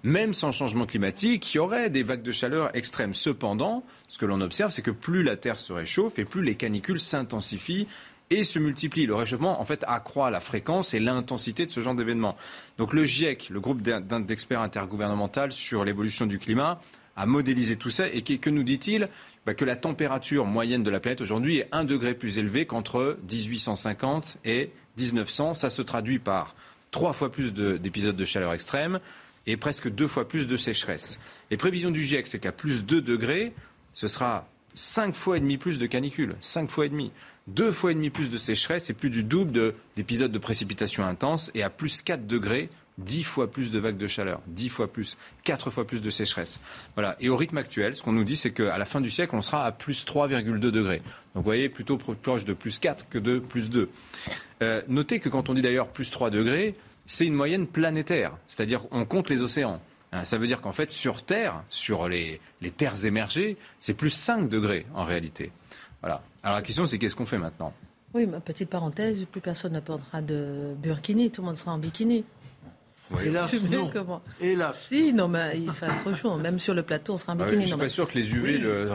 Même 0.02 0.34
sans 0.34 0.52
changement 0.52 0.86
climatique, 0.86 1.54
il 1.54 1.58
y 1.58 1.60
aurait 1.60 1.90
des 1.90 2.02
vagues 2.02 2.22
de 2.22 2.32
chaleur 2.32 2.74
extrêmes. 2.74 3.14
Cependant, 3.14 3.84
ce 4.08 4.18
que 4.18 4.26
l'on 4.26 4.40
observe, 4.40 4.70
c'est 4.70 4.82
que 4.82 4.90
plus 4.90 5.22
la 5.22 5.36
Terre 5.36 5.58
se 5.58 5.72
réchauffe 5.72 6.18
et 6.18 6.24
plus 6.24 6.42
les 6.42 6.56
canicules 6.56 7.00
s'intensifient 7.00 7.86
et 8.30 8.42
se 8.42 8.58
multiplie. 8.58 9.06
Le 9.06 9.14
réchauffement, 9.14 9.60
en 9.60 9.64
fait, 9.64 9.84
accroît 9.86 10.30
la 10.30 10.40
fréquence 10.40 10.94
et 10.94 10.98
l'intensité 10.98 11.64
de 11.64 11.70
ce 11.70 11.80
genre 11.80 11.94
d'événements. 11.94 12.36
Donc 12.76 12.92
le 12.92 13.04
GIEC, 13.04 13.50
le 13.50 13.60
groupe 13.60 13.82
d'experts 13.82 14.60
intergouvernemental 14.60 15.52
sur 15.52 15.84
l'évolution 15.84 16.26
du 16.26 16.40
climat, 16.40 16.80
a 17.16 17.26
modélisé 17.26 17.76
tout 17.76 17.90
ça 17.90 18.06
et 18.08 18.22
que, 18.22 18.50
nous 18.50 18.62
dit-il 18.62 19.08
bah, 19.44 19.54
Que 19.54 19.64
la 19.64 19.76
température 19.76 20.44
moyenne 20.44 20.82
de 20.82 20.90
la 20.90 21.00
planète 21.00 21.20
aujourd'hui 21.20 21.58
est 21.58 21.68
un 21.72 21.84
degré 21.84 22.14
plus 22.14 22.38
élevée 22.38 22.66
qu'entre 22.66 23.18
1850 23.30 24.38
et 24.44 24.70
1900. 24.98 25.54
Ça 25.54 25.70
se 25.70 25.82
traduit 25.82 26.18
par 26.18 26.54
trois 26.90 27.12
fois 27.12 27.32
plus 27.32 27.52
d'épisodes 27.52 28.16
de, 28.16 28.24
chaleur 28.24 28.52
extrême 28.52 29.00
et 29.46 29.56
presque 29.56 29.88
deux 29.90 30.08
fois 30.08 30.28
plus 30.28 30.46
de 30.46 30.56
sécheresse. 30.56 31.18
Les 31.50 31.56
prévisions 31.56 31.90
du 31.90 32.04
GIEC, 32.04 32.26
c'est 32.26 32.38
qu'à 32.38 32.52
plus 32.52 32.84
2 32.84 33.00
degrés, 33.00 33.52
ce 33.94 34.08
sera 34.08 34.48
cinq 34.74 35.14
fois 35.14 35.38
et 35.38 35.40
demi 35.40 35.56
plus 35.56 35.78
de 35.78 35.86
canicules. 35.86 36.36
Cinq 36.40 36.68
fois 36.68 36.86
et 36.86 36.88
demi 36.88 37.12
deux 37.46 37.70
fois 37.70 37.92
et 37.92 37.94
demi 37.94 38.10
plus 38.10 38.30
de 38.30 38.38
sécheresse 38.38 38.90
et 38.90 38.94
plus 38.94 39.10
du 39.10 39.22
double 39.22 39.74
d'épisodes 39.96 40.32
de, 40.32 40.38
précipitations 40.38 41.04
intenses 41.04 41.50
et 41.54 41.62
à 41.62 41.70
plus 41.70 42.00
4 42.02 42.26
degrés, 42.26 42.70
dix 42.98 43.24
fois 43.24 43.50
plus 43.50 43.70
de 43.70 43.78
vagues 43.78 43.98
de 43.98 44.06
chaleur, 44.06 44.40
dix 44.46 44.68
fois 44.68 44.90
plus, 44.90 45.16
quatre 45.44 45.70
fois 45.70 45.86
plus 45.86 46.02
de 46.02 46.10
sécheresse. 46.10 46.60
Voilà. 46.94 47.16
Et 47.20 47.28
au 47.28 47.36
rythme 47.36 47.58
actuel, 47.58 47.94
ce 47.94 48.02
qu'on 48.02 48.12
nous 48.12 48.24
dit, 48.24 48.36
c'est 48.36 48.52
qu'à 48.52 48.78
la 48.78 48.84
fin 48.84 49.00
du 49.00 49.10
siècle, 49.10 49.34
on 49.34 49.42
sera 49.42 49.64
à 49.64 49.72
plus 49.72 50.04
3,2 50.04 50.58
degrés. 50.58 50.98
Donc 50.98 51.06
vous 51.36 51.42
voyez, 51.42 51.68
plutôt 51.68 51.96
proche 51.96 52.44
de 52.44 52.52
plus 52.52 52.78
4 52.78 53.08
que 53.08 53.18
de 53.18 53.38
plus 53.38 53.70
2. 53.70 53.88
Euh, 54.62 54.82
notez 54.88 55.20
que 55.20 55.28
quand 55.28 55.48
on 55.48 55.54
dit 55.54 55.62
d'ailleurs 55.62 55.88
plus 55.88 56.10
3 56.10 56.30
degrés, 56.30 56.74
c'est 57.04 57.26
une 57.26 57.34
moyenne 57.34 57.66
planétaire, 57.66 58.32
c'est-à-dire 58.48 58.82
on 58.90 59.04
compte 59.04 59.28
les 59.28 59.42
océans. 59.42 59.80
Hein, 60.12 60.24
ça 60.24 60.38
veut 60.38 60.46
dire 60.46 60.60
qu'en 60.60 60.72
fait, 60.72 60.90
sur 60.90 61.22
Terre, 61.22 61.62
sur 61.68 62.08
les, 62.08 62.40
les 62.60 62.70
terres 62.70 63.04
émergées, 63.04 63.56
c'est 63.80 63.94
plus 63.94 64.10
5 64.10 64.48
degrés 64.48 64.86
en 64.94 65.04
réalité. 65.04 65.52
Voilà. 66.00 66.22
Alors 66.42 66.56
la 66.56 66.62
question, 66.62 66.86
c'est 66.86 66.98
qu'est-ce 66.98 67.16
qu'on 67.16 67.26
fait 67.26 67.38
maintenant? 67.38 67.72
Oui, 68.14 68.26
ma 68.26 68.40
petite 68.40 68.70
parenthèse, 68.70 69.26
plus 69.30 69.40
personne 69.40 69.72
ne 69.72 69.80
portera 69.80 70.22
de 70.22 70.74
burkini, 70.78 71.30
tout 71.30 71.42
le 71.42 71.46
monde 71.48 71.56
sera 71.56 71.72
en 71.72 71.78
bikini. 71.78 72.24
Oui. 73.10 73.26
Hélas, 73.26 73.54
non. 73.70 73.90
Hélas. 74.40 74.86
Si, 74.88 75.12
non, 75.12 75.28
mais 75.28 75.58
il 75.58 75.70
fait 75.70 75.86
trop 75.86 76.14
chaud. 76.14 76.36
Même 76.36 76.58
sur 76.58 76.74
le 76.74 76.82
plateau, 76.82 77.14
on 77.14 77.18
sera 77.18 77.34
en 77.34 77.40
ah 77.40 77.44
bikini. 77.44 77.60
je 77.60 77.60
ne 77.60 77.66
suis 77.66 77.76
pas 77.76 77.88
sûr 77.88 78.08
que 78.08 78.14
les 78.14 78.34
UV, 78.34 78.58
le, 78.62 78.90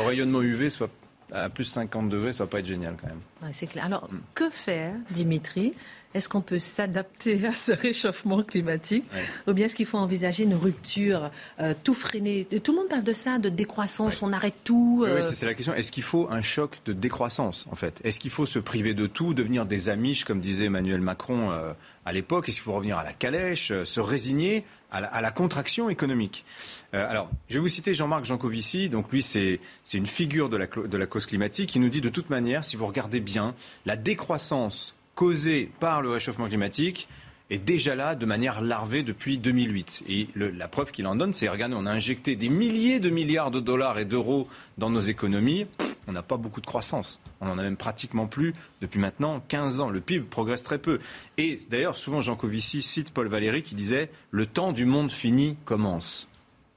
rayonnement 0.00 0.42
UV 0.42 0.70
soit 0.70 0.90
à 1.32 1.48
plus 1.48 1.64
de 1.64 1.70
50 1.70 2.08
degrés, 2.08 2.32
ça 2.32 2.44
va 2.44 2.50
pas 2.50 2.60
être 2.60 2.66
génial 2.66 2.96
quand 3.00 3.08
même. 3.08 3.52
c'est 3.52 3.66
clair. 3.66 3.84
Alors, 3.84 4.08
que 4.34 4.48
faire, 4.50 4.94
Dimitri, 5.10 5.74
est-ce 6.16 6.30
qu'on 6.30 6.40
peut 6.40 6.58
s'adapter 6.58 7.46
à 7.46 7.52
ce 7.52 7.72
réchauffement 7.72 8.42
climatique? 8.42 9.04
Ou 9.46 9.52
bien 9.52 9.66
est-ce 9.66 9.76
qu'il 9.76 9.86
faut 9.86 9.98
envisager 9.98 10.44
une 10.44 10.54
rupture, 10.54 11.30
euh, 11.60 11.74
tout 11.84 11.92
freiner 11.92 12.46
Tout 12.46 12.72
le 12.72 12.78
monde 12.78 12.88
parle 12.88 13.02
de 13.02 13.12
ça, 13.12 13.38
de 13.38 13.50
décroissance, 13.50 14.22
on 14.22 14.32
arrête 14.32 14.54
tout. 14.64 15.00
Oui, 15.02 15.10
euh. 15.10 15.22
c'est 15.22 15.44
la 15.44 15.54
question. 15.54 15.74
Est-ce 15.74 15.92
qu'il 15.92 16.02
faut 16.02 16.28
un 16.30 16.40
choc 16.40 16.78
de 16.86 16.94
décroissance, 16.94 17.66
en 17.70 17.74
fait? 17.74 18.00
Est-ce 18.02 18.18
qu'il 18.18 18.30
faut 18.30 18.46
se 18.46 18.58
priver 18.58 18.94
de 18.94 19.06
tout, 19.06 19.34
devenir 19.34 19.66
des 19.66 19.90
amiches, 19.90 20.24
comme 20.24 20.40
disait 20.40 20.64
Emmanuel 20.64 21.02
Macron 21.02 21.50
euh, 21.50 21.72
à 22.06 22.12
l'époque? 22.12 22.48
Est-ce 22.48 22.56
qu'il 22.56 22.64
faut 22.64 22.72
revenir 22.72 22.96
à 22.96 23.04
la 23.04 23.12
calèche, 23.12 23.72
se 23.84 24.00
résigner 24.00 24.64
à 24.96 25.20
la, 25.20 25.30
contraction 25.30 25.88
économique 25.88 26.44
Alors, 26.92 27.30
je 27.48 27.54
vais 27.54 27.60
vous 27.60 27.68
citer 27.68 27.94
Jean-Marc 27.94 28.24
Jancovici. 28.24 28.88
Donc, 28.88 29.10
lui, 29.12 29.22
c'est 29.22 29.60
une 29.94 30.06
figure 30.06 30.48
de 30.48 30.56
la, 30.56 30.66
de 30.66 30.96
la 30.96 31.06
cause 31.06 31.26
climatique. 31.26 31.74
Il 31.74 31.80
nous 31.80 31.88
dit 31.88 32.00
de 32.00 32.08
toute 32.08 32.30
manière, 32.30 32.64
si 32.64 32.76
vous 32.76 32.86
regardez 32.86 33.20
bien, 33.20 33.54
la 33.84 33.96
décroissance 33.96 34.96
causée 35.14 35.70
par 35.80 36.02
le 36.02 36.10
réchauffement 36.10 36.46
climatique 36.46 37.08
est 37.50 37.58
déjà 37.58 37.94
là 37.94 38.14
de 38.14 38.26
manière 38.26 38.60
larvée 38.60 39.02
depuis 39.02 39.38
2008. 39.38 40.04
Et 40.08 40.28
la 40.34 40.68
preuve 40.68 40.90
qu'il 40.90 41.06
en 41.06 41.14
donne, 41.14 41.32
c'est, 41.32 41.48
regardez, 41.48 41.76
on 41.76 41.86
a 41.86 41.90
injecté 41.90 42.36
des 42.36 42.48
milliers 42.48 43.00
de 43.00 43.10
milliards 43.10 43.50
de 43.50 43.60
dollars 43.60 43.98
et 43.98 44.04
d'euros 44.04 44.48
dans 44.78 44.90
nos 44.90 45.00
économies. 45.00 45.66
On 46.08 46.12
n'a 46.12 46.22
pas 46.22 46.36
beaucoup 46.36 46.60
de 46.60 46.66
croissance. 46.66 47.20
On 47.40 47.46
n'en 47.46 47.58
a 47.58 47.62
même 47.62 47.76
pratiquement 47.76 48.26
plus 48.26 48.54
depuis 48.80 49.00
maintenant 49.00 49.40
15 49.48 49.80
ans. 49.80 49.90
Le 49.90 50.00
PIB 50.00 50.26
progresse 50.26 50.62
très 50.62 50.78
peu. 50.78 51.00
Et 51.36 51.58
d'ailleurs, 51.70 51.96
souvent, 51.96 52.20
Jean 52.20 52.36
Covici 52.36 52.82
cite 52.82 53.10
Paul 53.10 53.28
Valéry 53.28 53.62
qui 53.62 53.74
disait 53.74 54.10
Le 54.30 54.46
temps 54.46 54.72
du 54.72 54.84
monde 54.84 55.10
fini 55.10 55.56
commence. 55.64 56.28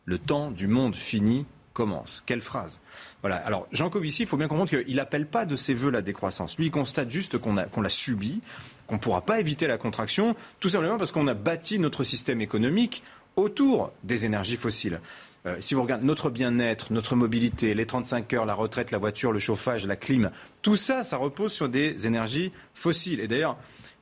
Le 0.06 0.18
temps 0.18 0.52
du 0.52 0.68
monde 0.68 0.96
fini 0.96 1.46
commence. 1.74 2.24
Quelle 2.26 2.42
phrase 2.42 2.80
Voilà. 3.22 3.38
Alors, 3.38 3.68
Jean 3.72 3.90
Covici, 3.90 4.24
il 4.24 4.28
faut 4.28 4.38
bien 4.38 4.48
comprendre 4.48 4.70
qu'il 4.70 4.96
n'appelle 4.96 5.28
pas 5.28 5.46
de 5.46 5.56
ses 5.56 5.74
voeux 5.74 5.92
la 5.92 6.02
décroissance. 6.02 6.58
Lui, 6.58 6.66
il 6.66 6.72
constate 6.72 7.10
juste 7.10 7.38
qu'on 7.38 7.54
l'a 7.54 7.90
subi, 7.90 8.42
qu'on 8.88 8.96
ne 8.96 9.00
pourra 9.00 9.22
pas 9.22 9.40
éviter 9.40 9.68
la 9.68 9.78
contraction, 9.78 10.36
tout 10.60 10.70
simplement 10.70 10.98
parce 10.98 11.12
qu'on 11.12 11.28
a 11.28 11.36
bâti 11.36 11.80
notre 11.80 12.04
système 12.04 12.42
économique 12.42 13.04
autour 13.36 13.92
des 14.04 14.26
énergies 14.26 14.58
fossiles. 14.58 15.00
Euh, 15.46 15.58
si 15.60 15.74
vous 15.74 15.82
regardez 15.82 16.06
notre 16.06 16.30
bien-être, 16.30 16.92
notre 16.92 17.16
mobilité, 17.16 17.74
les 17.74 17.86
35 17.86 18.34
heures, 18.34 18.46
la 18.46 18.54
retraite, 18.54 18.92
la 18.92 18.98
voiture, 18.98 19.32
le 19.32 19.40
chauffage, 19.40 19.88
la 19.88 19.96
clim, 19.96 20.32
tout 20.62 20.76
ça, 20.76 21.04
ça 21.04 21.18
repose 21.18 21.54
sur 21.54 21.70
des 21.70 22.06
énergies 22.06 22.52
fossiles. 22.74 23.20
Et 23.22 23.28
d'ailleurs, 23.28 23.58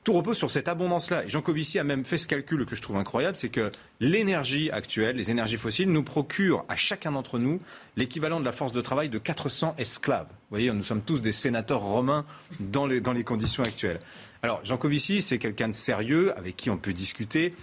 tout 0.08 0.14
repose 0.14 0.38
sur 0.38 0.50
cette 0.50 0.70
abondance-là. 0.70 1.26
Et 1.26 1.30
Jean 1.30 1.42
Covici 1.42 1.80
a 1.80 1.84
même 1.84 2.06
fait 2.06 2.18
ce 2.18 2.30
calcul 2.30 2.66
que 2.66 2.78
je 2.78 2.82
trouve 2.82 2.96
incroyable, 2.96 3.36
c'est 3.36 3.50
que 3.50 3.74
l'énergie 4.00 4.72
actuelle, 4.72 5.18
les 5.18 5.32
énergies 5.32 5.58
fossiles, 5.58 5.92
nous 5.92 6.02
procurent 6.02 6.64
à 6.70 6.78
chacun 6.78 7.12
d'entre 7.12 7.40
nous 7.40 7.60
l'équivalent 7.98 8.40
de 8.40 8.46
la 8.46 8.54
force 8.54 8.72
de 8.72 8.80
travail 8.80 9.10
de 9.10 9.18
400 9.18 9.76
esclaves. 9.78 10.28
Vous 10.30 10.52
voyez, 10.52 10.72
nous 10.72 10.84
sommes 10.84 11.02
tous 11.02 11.22
des 11.22 11.34
sénateurs 11.34 11.82
romains 11.82 12.26
dans 12.62 12.88
les, 12.88 13.02
dans 13.02 13.12
les 13.12 13.26
conditions 13.26 13.64
actuelles. 13.64 14.00
Alors, 14.44 14.62
Jean 14.64 14.78
Covici, 14.78 15.22
c'est 15.22 15.40
quelqu'un 15.40 15.68
de 15.68 15.74
sérieux 15.74 16.32
avec 16.38 16.56
qui 16.56 16.70
on 16.70 16.78
peut 16.78 16.94
discuter. 16.94 17.54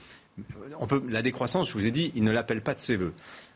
On 0.80 0.87
peut, 0.87 1.02
la 1.08 1.22
décroissance, 1.22 1.68
je 1.68 1.72
vous 1.72 1.87
ai 1.87 1.92
dit, 1.92 2.12
il 2.14 2.24
ne 2.24 2.30
l'appelle 2.30 2.60
pas 2.60 2.74
de 2.74 2.80
ses 2.80 2.96
voeux. 2.96 3.14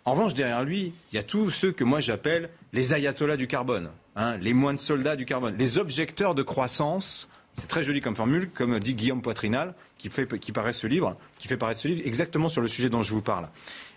En 0.08 0.12
revanche, 0.12 0.32
derrière 0.32 0.64
lui, 0.64 0.94
il 1.12 1.16
y 1.16 1.18
a 1.18 1.22
tous 1.22 1.50
ceux 1.50 1.70
que 1.70 1.84
moi 1.84 2.00
j'appelle 2.00 2.48
les 2.72 2.94
ayatollahs 2.94 3.36
du 3.36 3.46
carbone, 3.46 3.90
hein, 4.16 4.38
les 4.38 4.54
moines 4.54 4.78
soldats 4.78 5.16
du 5.16 5.26
carbone, 5.26 5.54
les 5.58 5.76
objecteurs 5.76 6.34
de 6.34 6.42
croissance 6.42 7.28
c'est 7.52 7.66
très 7.66 7.82
joli 7.82 8.00
comme 8.00 8.16
formule, 8.16 8.48
comme 8.48 8.78
dit 8.78 8.94
Guillaume 8.94 9.20
Poitrinal, 9.20 9.74
qui, 9.98 10.08
fait, 10.08 10.38
qui 10.38 10.52
ce 10.72 10.86
livre, 10.86 11.18
qui 11.38 11.46
fait 11.46 11.58
paraître 11.58 11.80
ce 11.80 11.88
livre 11.88 12.02
exactement 12.06 12.48
sur 12.48 12.62
le 12.62 12.68
sujet 12.68 12.88
dont 12.88 13.02
je 13.02 13.12
vous 13.12 13.20
parle. 13.20 13.48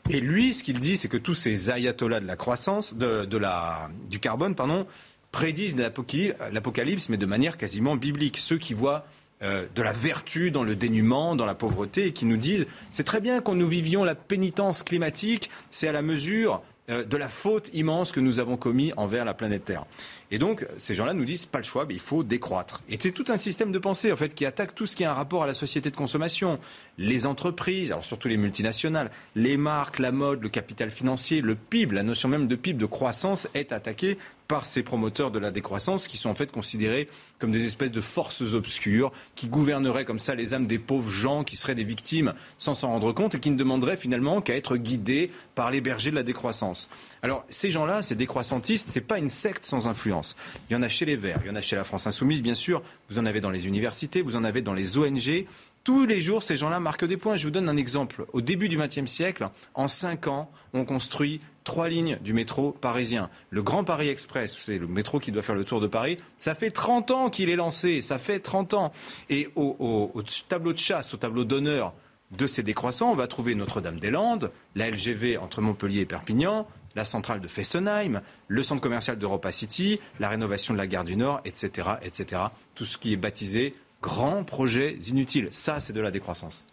Et 0.09 0.19
lui, 0.19 0.53
ce 0.53 0.63
qu'il 0.63 0.79
dit, 0.81 0.97
c'est 0.97 1.07
que 1.07 1.17
tous 1.17 1.35
ces 1.35 1.69
ayatollahs 1.69 2.19
de 2.19 2.25
la 2.25 2.35
croissance, 2.35 2.95
de, 2.95 3.37
la, 3.37 3.89
du 4.09 4.19
carbone, 4.19 4.55
pardon, 4.55 4.87
prédisent 5.31 5.77
l'apocalypse, 5.77 7.07
mais 7.07 7.17
de 7.17 7.25
manière 7.25 7.55
quasiment 7.55 7.95
biblique. 7.95 8.37
Ceux 8.37 8.57
qui 8.57 8.73
voient 8.73 9.05
euh, 9.43 9.65
de 9.75 9.81
la 9.81 9.91
vertu 9.91 10.51
dans 10.51 10.63
le 10.63 10.75
dénuement, 10.75 11.35
dans 11.35 11.45
la 11.45 11.55
pauvreté, 11.55 12.07
et 12.07 12.13
qui 12.13 12.25
nous 12.25 12.37
disent 12.37 12.67
c'est 12.91 13.03
très 13.03 13.21
bien 13.21 13.41
qu'on 13.41 13.55
nous 13.55 13.67
vivions 13.67 14.03
la 14.03 14.15
pénitence 14.15 14.83
climatique, 14.83 15.49
c'est 15.69 15.87
à 15.87 15.91
la 15.91 16.01
mesure 16.01 16.61
euh, 16.89 17.03
de 17.03 17.17
la 17.17 17.29
faute 17.29 17.69
immense 17.73 18.11
que 18.11 18.19
nous 18.19 18.39
avons 18.39 18.57
commis 18.57 18.93
envers 18.97 19.25
la 19.25 19.33
planète 19.33 19.65
Terre. 19.65 19.85
Et 20.31 20.39
donc, 20.39 20.65
ces 20.77 20.95
gens-là 20.95 21.13
nous 21.13 21.25
disent 21.25 21.45
pas 21.45 21.57
le 21.57 21.65
choix, 21.65 21.85
mais 21.85 21.93
il 21.93 21.99
faut 21.99 22.23
décroître. 22.23 22.81
Et 22.89 22.97
c'est 22.99 23.11
tout 23.11 23.25
un 23.27 23.37
système 23.37 23.73
de 23.73 23.79
pensée, 23.79 24.11
en 24.13 24.15
fait, 24.15 24.33
qui 24.33 24.45
attaque 24.45 24.73
tout 24.73 24.85
ce 24.85 24.95
qui 24.95 25.03
a 25.03 25.11
un 25.11 25.13
rapport 25.13 25.43
à 25.43 25.47
la 25.47 25.53
société 25.53 25.91
de 25.91 25.95
consommation. 25.95 26.57
Les 26.97 27.25
entreprises, 27.25 27.91
alors 27.91 28.05
surtout 28.05 28.29
les 28.29 28.37
multinationales, 28.37 29.11
les 29.35 29.57
marques, 29.57 29.99
la 29.99 30.13
mode, 30.13 30.41
le 30.41 30.49
capital 30.49 30.89
financier, 30.89 31.41
le 31.41 31.55
PIB, 31.55 31.93
la 31.93 32.03
notion 32.03 32.29
même 32.29 32.47
de 32.47 32.55
PIB, 32.55 32.79
de 32.79 32.85
croissance, 32.85 33.49
est 33.53 33.73
attaquée 33.73 34.17
par 34.51 34.65
ces 34.65 34.83
promoteurs 34.83 35.31
de 35.31 35.39
la 35.39 35.49
décroissance 35.49 36.09
qui 36.09 36.17
sont 36.17 36.29
en 36.29 36.35
fait 36.35 36.51
considérés 36.51 37.07
comme 37.39 37.53
des 37.53 37.65
espèces 37.65 37.93
de 37.93 38.01
forces 38.01 38.53
obscures 38.53 39.13
qui 39.33 39.47
gouverneraient 39.47 40.03
comme 40.03 40.19
ça 40.19 40.35
les 40.35 40.53
âmes 40.53 40.67
des 40.67 40.77
pauvres 40.77 41.09
gens 41.09 41.45
qui 41.45 41.55
seraient 41.55 41.73
des 41.73 41.85
victimes 41.85 42.33
sans 42.57 42.75
s'en 42.75 42.89
rendre 42.89 43.13
compte 43.13 43.35
et 43.35 43.39
qui 43.39 43.49
ne 43.49 43.55
demanderaient 43.55 43.95
finalement 43.95 44.41
qu'à 44.41 44.57
être 44.57 44.75
guidés 44.75 45.31
par 45.55 45.71
les 45.71 45.79
bergers 45.79 46.11
de 46.11 46.17
la 46.17 46.23
décroissance. 46.23 46.89
Alors 47.21 47.45
ces 47.47 47.71
gens-là, 47.71 48.01
ces 48.01 48.15
décroissantistes, 48.15 48.89
c'est 48.89 48.99
pas 48.99 49.19
une 49.19 49.29
secte 49.29 49.63
sans 49.63 49.87
influence. 49.87 50.20
Il 50.69 50.73
y 50.73 50.75
en 50.75 50.81
a 50.81 50.89
chez 50.89 51.05
les 51.05 51.15
Verts, 51.15 51.39
il 51.43 51.47
y 51.47 51.51
en 51.51 51.55
a 51.55 51.61
chez 51.61 51.75
la 51.75 51.83
France 51.83 52.07
Insoumise 52.07 52.41
bien 52.41 52.55
sûr, 52.55 52.81
vous 53.09 53.19
en 53.19 53.25
avez 53.25 53.41
dans 53.41 53.49
les 53.49 53.67
universités, 53.67 54.21
vous 54.21 54.35
en 54.35 54.43
avez 54.43 54.61
dans 54.61 54.73
les 54.73 54.97
ONG. 54.97 55.45
Tous 55.83 56.05
les 56.05 56.21
jours, 56.21 56.43
ces 56.43 56.57
gens-là 56.57 56.79
marquent 56.79 57.05
des 57.05 57.17
points. 57.17 57.35
Je 57.35 57.45
vous 57.45 57.51
donne 57.51 57.67
un 57.67 57.75
exemple. 57.75 58.25
Au 58.33 58.41
début 58.41 58.69
du 58.69 58.77
XXe 58.77 59.09
siècle, 59.09 59.49
en 59.73 59.87
cinq 59.87 60.27
ans, 60.27 60.51
on 60.73 60.85
construit 60.85 61.41
trois 61.63 61.89
lignes 61.89 62.17
du 62.21 62.33
métro 62.33 62.71
parisien. 62.71 63.29
Le 63.49 63.63
Grand 63.63 63.83
Paris 63.83 64.09
Express, 64.09 64.55
c'est 64.59 64.77
le 64.77 64.87
métro 64.87 65.19
qui 65.19 65.31
doit 65.31 65.41
faire 65.41 65.55
le 65.55 65.65
tour 65.65 65.81
de 65.81 65.87
Paris, 65.87 66.17
ça 66.37 66.55
fait 66.55 66.71
30 66.71 67.11
ans 67.11 67.29
qu'il 67.29 67.49
est 67.49 67.55
lancé, 67.55 68.01
ça 68.01 68.17
fait 68.17 68.39
30 68.39 68.73
ans. 68.73 68.91
Et 69.29 69.49
au, 69.55 70.11
tableau 70.47 70.73
de 70.73 70.77
chasse, 70.77 71.13
au 71.13 71.17
tableau 71.17 71.43
d'honneur 71.43 71.93
de 72.31 72.47
ces 72.47 72.63
décroissants, 72.63 73.11
on 73.11 73.15
va 73.15 73.27
trouver 73.27 73.55
Notre-Dame-des-Landes, 73.55 74.51
la 74.75 74.89
LGV 74.89 75.37
entre 75.37 75.61
Montpellier 75.61 76.01
et 76.01 76.05
Perpignan, 76.05 76.67
la 76.95 77.05
centrale 77.05 77.39
de 77.41 77.47
Fessenheim, 77.47 78.21
le 78.47 78.63
centre 78.63 78.81
commercial 78.81 79.17
d'Europa 79.17 79.51
City, 79.51 79.99
la 80.19 80.29
rénovation 80.29 80.73
de 80.73 80.77
la 80.77 80.87
gare 80.87 81.05
du 81.05 81.15
Nord, 81.15 81.41
etc., 81.45 81.89
etc. 82.01 82.41
Tout 82.75 82.85
ce 82.85 82.97
qui 82.97 83.13
est 83.13 83.17
baptisé 83.17 83.73
grands 84.01 84.43
projets 84.43 84.97
inutiles. 85.07 85.47
Ça, 85.51 85.79
c'est 85.79 85.93
de 85.93 86.01
la 86.01 86.11
décroissance. 86.11 86.65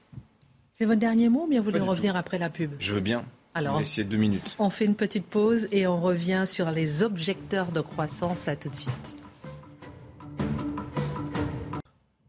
C'est 0.72 0.84
votre 0.84 1.00
dernier 1.00 1.28
mot 1.28 1.44
ou 1.44 1.48
bien 1.48 1.60
vous 1.60 1.70
voulez 1.70 1.80
revenir 1.80 2.16
après 2.16 2.38
la 2.38 2.50
pub? 2.50 2.72
Je 2.78 2.94
veux 2.94 3.00
bien. 3.00 3.24
Alors, 3.54 3.76
on 3.76 3.80
essayer 3.80 4.04
deux 4.04 4.16
minutes. 4.16 4.54
On 4.58 4.70
fait 4.70 4.84
une 4.84 4.94
petite 4.94 5.26
pause 5.26 5.66
et 5.72 5.86
on 5.86 6.00
revient 6.00 6.44
sur 6.46 6.70
les 6.70 7.02
objecteurs 7.02 7.72
de 7.72 7.80
croissance. 7.80 8.46
À 8.46 8.54
tout 8.54 8.68
de 8.68 8.76
suite. 8.76 9.18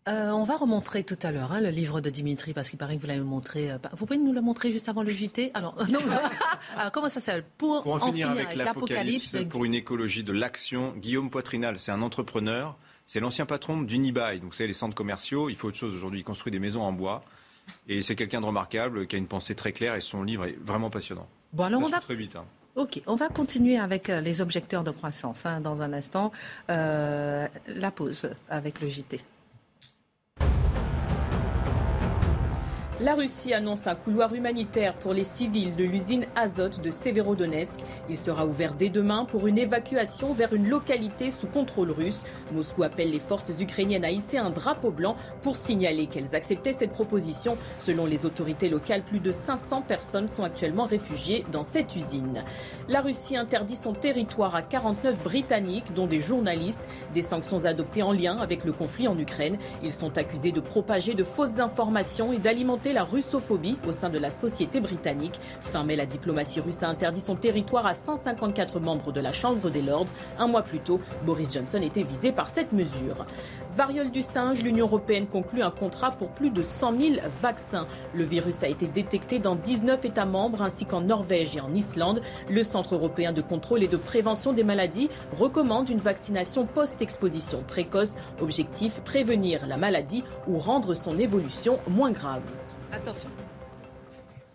Euh, 0.10 0.32
on 0.32 0.44
va 0.44 0.58
remontrer 0.58 1.04
tout 1.04 1.18
à 1.22 1.32
l'heure 1.32 1.52
hein, 1.52 1.62
le 1.62 1.70
livre 1.70 2.02
de 2.02 2.10
Dimitri, 2.10 2.54
parce 2.54 2.70
qu'il 2.70 2.80
paraît 2.80 2.96
que 2.98 3.02
vous 3.02 3.08
l'avez 3.08 3.20
montré. 3.20 3.70
Euh, 3.70 3.78
vous 3.94 4.06
pouvez 4.06 4.18
nous 4.18 4.34
le 4.34 4.42
montrer 4.42 4.72
juste 4.72 4.90
avant 4.90 5.04
le 5.04 5.12
JT 5.12 5.52
Alors, 5.54 5.76
non, 5.90 6.00
Alors 6.76 6.92
comment 6.92 7.10
ça 7.10 7.20
s'appelle 7.20 7.46
pour, 7.58 7.86
en, 7.86 8.00
finir, 8.00 8.32
avec, 8.32 8.56
l'apocalypse, 8.56 9.38
pour 9.50 9.66
une 9.66 9.76
écologie 9.76 10.24
de 10.24 10.32
l'action, 10.32 10.94
Guillaume 10.98 11.30
Poitrinal, 11.30 11.80
c'est 11.80 11.92
un 11.92 12.02
entrepreneur. 12.02 12.76
C'est 13.06 13.20
l'ancien 13.20 13.46
patron 13.46 13.82
d'Unibail. 13.82 14.40
Donc, 14.40 14.52
vous 14.52 14.56
savez, 14.56 14.68
les 14.68 14.74
centres 14.74 14.96
commerciaux, 14.96 15.50
il 15.50 15.56
faut 15.56 15.68
autre 15.68 15.78
chose 15.78 15.96
aujourd'hui. 15.96 16.22
Il 16.22 16.24
construit 16.24 16.52
des 16.52 16.60
maisons 16.60 16.82
en 16.82 16.92
bois. 16.92 17.24
Et 17.88 18.02
c'est 18.02 18.16
quelqu'un 18.16 18.42
de 18.42 18.46
remarquable, 18.46 19.06
qui 19.08 19.16
a 19.16 19.20
une 19.20 19.28
pensée 19.28 19.56
très 19.56 19.72
claire 19.72 19.96
et 19.96 20.02
son 20.02 20.24
livre 20.24 20.46
est 20.46 20.58
vraiment 20.64 20.90
passionnant. 20.90 21.28
Bon, 21.54 21.64
alors 21.64 21.82
on 21.84 21.88
va... 21.88 22.00
très 22.00 22.16
vite. 22.16 22.36
Hein. 22.36 22.46
Ok, 22.76 23.02
on 23.08 23.16
va 23.16 23.28
continuer 23.28 23.78
avec 23.78 24.10
euh, 24.10 24.22
les 24.22 24.42
objecteurs 24.42 24.84
de 24.84 24.92
croissance 24.92 25.46
hein, 25.46 25.60
dans 25.60 25.82
un 25.82 25.92
instant. 25.94 26.32
Euh, 26.70 27.48
la 27.68 27.92
pause 27.92 28.30
avec 28.50 28.82
le 28.82 28.90
JT. 28.90 29.20
La 33.02 33.16
Russie 33.16 33.54
annonce 33.54 33.88
un 33.88 33.96
couloir 33.96 34.34
humanitaire 34.36 34.94
pour 34.94 35.14
les 35.14 35.24
civils 35.24 35.74
de 35.78 35.86
l'usine 35.86 36.26
Azot 36.36 36.82
de 36.84 36.90
Severodonetsk. 36.90 37.80
Il 38.10 38.18
sera 38.18 38.46
ouvert 38.46 38.74
dès 38.74 38.90
demain 38.90 39.24
pour 39.24 39.48
une 39.48 39.58
évacuation 39.58 40.34
vers 40.34 40.52
une 40.52 40.68
localité 40.68 41.32
sous 41.32 41.48
contrôle 41.48 41.92
russe. 41.92 42.26
Moscou 42.52 42.84
appelle 42.84 43.12
les 43.12 43.20
forces 43.20 43.58
ukrainiennes 43.58 44.04
à 44.04 44.12
hisser 44.12 44.38
un 44.38 44.50
drapeau 44.50 44.92
blanc 44.92 45.16
pour 45.44 45.56
signaler 45.56 46.08
qu'elles 46.08 46.36
acceptaient 46.36 46.74
cette 46.74 46.92
proposition. 46.92 47.56
Selon 47.78 48.06
les 48.06 48.26
autorités 48.26 48.68
locales, 48.68 49.04
plus 49.04 49.22
de 49.22 49.32
500 49.32 49.84
personnes 49.84 50.28
sont 50.28 50.44
actuellement 50.44 50.86
réfugiées 50.86 51.46
dans 51.54 51.64
cette 51.64 51.96
usine. 51.96 52.44
La 52.90 53.00
Russie 53.00 53.38
interdit 53.38 53.78
son 53.78 53.94
territoire 53.94 54.56
à 54.56 54.62
49 54.62 55.24
Britanniques, 55.24 55.94
dont 55.94 56.08
des 56.08 56.20
journalistes. 56.20 56.90
Des 57.14 57.22
sanctions 57.22 57.64
adoptées 57.64 58.04
en 58.04 58.12
lien 58.12 58.40
avec 58.40 58.66
le 58.66 58.74
conflit 58.74 59.08
en 59.08 59.18
Ukraine. 59.18 59.58
Ils 59.84 59.94
sont 59.94 60.18
accusés 60.18 60.52
de 60.52 60.60
propager 60.60 61.14
de 61.14 61.24
fausses 61.24 61.60
informations 61.60 62.34
et 62.34 62.40
d'alimenter 62.40 62.89
la 62.94 63.04
russophobie 63.04 63.78
au 63.88 63.92
sein 63.92 64.10
de 64.10 64.18
la 64.18 64.30
société 64.30 64.80
britannique. 64.80 65.40
Fin 65.62 65.84
mai, 65.84 65.96
la 65.96 66.06
diplomatie 66.06 66.60
russe 66.60 66.84
a 66.84 66.88
interdit 66.88 67.22
son 67.22 67.36
territoire 67.36 67.86
à 67.86 67.94
154 67.94 68.80
membres 68.80 69.12
de 69.12 69.20
la 69.20 69.34
Chambre 69.34 69.70
des 69.70 69.82
Lords. 69.82 70.08
Un 70.38 70.48
mois 70.48 70.62
plus 70.62 70.80
tôt, 70.80 71.00
Boris 71.26 71.52
Johnson 71.52 71.82
était 71.82 72.04
visé 72.04 72.32
par 72.32 72.50
cette 72.50 72.72
mesure. 72.72 73.26
Variole 73.76 74.12
du 74.12 74.22
singe, 74.22 74.64
l'Union 74.64 74.88
européenne 74.88 75.28
conclut 75.28 75.62
un 75.62 75.72
contrat 75.72 76.12
pour 76.12 76.30
plus 76.30 76.50
de 76.50 76.62
100 76.62 77.00
000 77.00 77.14
vaccins. 77.42 77.88
Le 78.14 78.24
virus 78.24 78.64
a 78.64 78.68
été 78.68 78.88
détecté 78.88 79.40
dans 79.40 79.56
19 79.56 80.04
États 80.06 80.26
membres 80.26 80.62
ainsi 80.62 80.86
qu'en 80.86 81.02
Norvège 81.02 81.56
et 81.56 81.62
en 81.62 81.74
Islande. 81.74 82.22
Le 82.50 82.64
Centre 82.64 82.96
européen 82.96 83.32
de 83.32 83.42
contrôle 83.42 83.84
et 83.84 83.88
de 83.88 83.98
prévention 83.98 84.54
des 84.54 84.64
maladies 84.64 85.10
recommande 85.38 85.90
une 85.90 86.00
vaccination 86.00 86.66
post-exposition 86.66 87.64
précoce. 87.68 88.16
Objectif, 88.42 89.02
prévenir 89.02 89.68
la 89.68 89.78
maladie 89.78 90.24
ou 90.48 90.60
rendre 90.60 90.94
son 90.94 91.18
évolution 91.18 91.80
moins 91.88 92.12
grave. 92.12 92.42
Attention. 92.92 93.30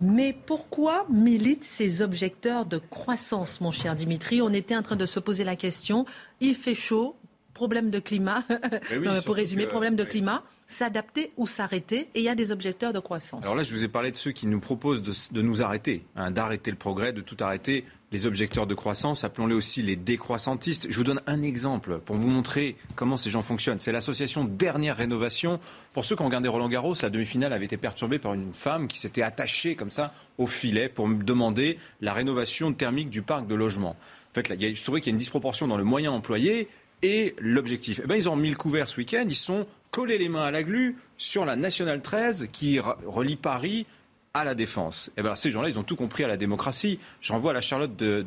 Mais 0.00 0.36
pourquoi 0.46 1.06
militent 1.08 1.64
ces 1.64 2.02
objecteurs 2.02 2.66
de 2.66 2.78
croissance, 2.78 3.60
mon 3.60 3.70
cher 3.70 3.94
Dimitri? 3.94 4.42
On 4.42 4.52
était 4.52 4.76
en 4.76 4.82
train 4.82 4.96
de 4.96 5.06
se 5.06 5.20
poser 5.20 5.44
la 5.44 5.56
question. 5.56 6.04
Il 6.40 6.54
fait 6.54 6.74
chaud, 6.74 7.16
problème 7.54 7.90
de 7.90 8.00
climat. 8.00 8.42
pour 9.24 9.34
résumer, 9.34 9.66
problème 9.66 9.96
de 9.96 10.04
climat 10.04 10.42
s'adapter 10.66 11.32
ou 11.36 11.46
s'arrêter 11.46 12.08
et 12.14 12.20
il 12.20 12.22
y 12.22 12.28
a 12.28 12.34
des 12.34 12.50
objecteurs 12.50 12.92
de 12.92 12.98
croissance. 12.98 13.42
Alors 13.42 13.54
là, 13.54 13.62
je 13.62 13.74
vous 13.74 13.84
ai 13.84 13.88
parlé 13.88 14.10
de 14.10 14.16
ceux 14.16 14.32
qui 14.32 14.46
nous 14.46 14.60
proposent 14.60 15.02
de, 15.02 15.42
nous 15.42 15.62
arrêter, 15.62 16.04
hein, 16.16 16.30
d'arrêter 16.30 16.70
le 16.70 16.76
progrès, 16.76 17.12
de 17.12 17.20
tout 17.20 17.36
arrêter. 17.40 17.84
Les 18.14 18.26
objecteurs 18.26 18.68
de 18.68 18.74
croissance, 18.74 19.24
appelons-les 19.24 19.56
aussi 19.56 19.82
les 19.82 19.96
décroissantistes. 19.96 20.86
Je 20.88 20.96
vous 20.96 21.02
donne 21.02 21.20
un 21.26 21.42
exemple 21.42 21.98
pour 21.98 22.14
vous 22.14 22.28
montrer 22.28 22.76
comment 22.94 23.16
ces 23.16 23.28
gens 23.28 23.42
fonctionnent. 23.42 23.80
C'est 23.80 23.90
l'association 23.90 24.44
Dernière 24.44 24.96
Rénovation. 24.96 25.58
Pour 25.94 26.04
ceux 26.04 26.14
qui 26.14 26.22
ont 26.22 26.26
regardé 26.26 26.48
Roland 26.48 26.68
Garros, 26.68 26.94
la 27.02 27.10
demi-finale 27.10 27.52
avait 27.52 27.64
été 27.64 27.76
perturbée 27.76 28.20
par 28.20 28.34
une 28.34 28.52
femme 28.52 28.86
qui 28.86 29.00
s'était 29.00 29.22
attachée 29.22 29.74
comme 29.74 29.90
ça 29.90 30.14
au 30.38 30.46
filet 30.46 30.88
pour 30.88 31.08
demander 31.08 31.76
la 32.00 32.12
rénovation 32.12 32.72
thermique 32.72 33.10
du 33.10 33.22
parc 33.22 33.48
de 33.48 33.56
logement. 33.56 33.96
En 34.30 34.34
fait, 34.34 34.46
je 34.46 34.84
trouvais 34.84 35.00
qu'il 35.00 35.10
y 35.10 35.12
a 35.12 35.16
une 35.16 35.18
disproportion 35.18 35.66
dans 35.66 35.76
le 35.76 35.82
moyen 35.82 36.12
employé 36.12 36.68
et 37.02 37.34
l'objectif. 37.40 38.00
Eh 38.04 38.06
ben, 38.06 38.14
ils 38.14 38.28
ont 38.28 38.36
mis 38.36 38.50
le 38.50 38.56
couvert 38.56 38.88
ce 38.88 38.98
week-end, 38.98 39.24
ils 39.26 39.34
sont 39.34 39.66
collés 39.90 40.18
les 40.18 40.28
mains 40.28 40.44
à 40.44 40.52
la 40.52 40.62
glu 40.62 40.98
sur 41.18 41.44
la 41.44 41.56
Nationale 41.56 42.00
13 42.00 42.46
qui 42.52 42.78
relie 42.78 43.34
Paris 43.34 43.86
à 44.34 44.42
la 44.42 44.56
défense. 44.56 45.08
Et 45.10 45.20
eh 45.20 45.22
ben, 45.22 45.36
ces 45.36 45.50
gens-là, 45.50 45.68
ils 45.68 45.78
ont 45.78 45.84
tout 45.84 45.94
compris 45.94 46.24
à 46.24 46.28
la 46.28 46.36
démocratie. 46.36 46.98
Je 47.20 47.32
renvoie 47.32 47.52
à 47.52 47.54
la, 47.54 47.60
Charlotte 47.60 47.94
de, 47.94 48.26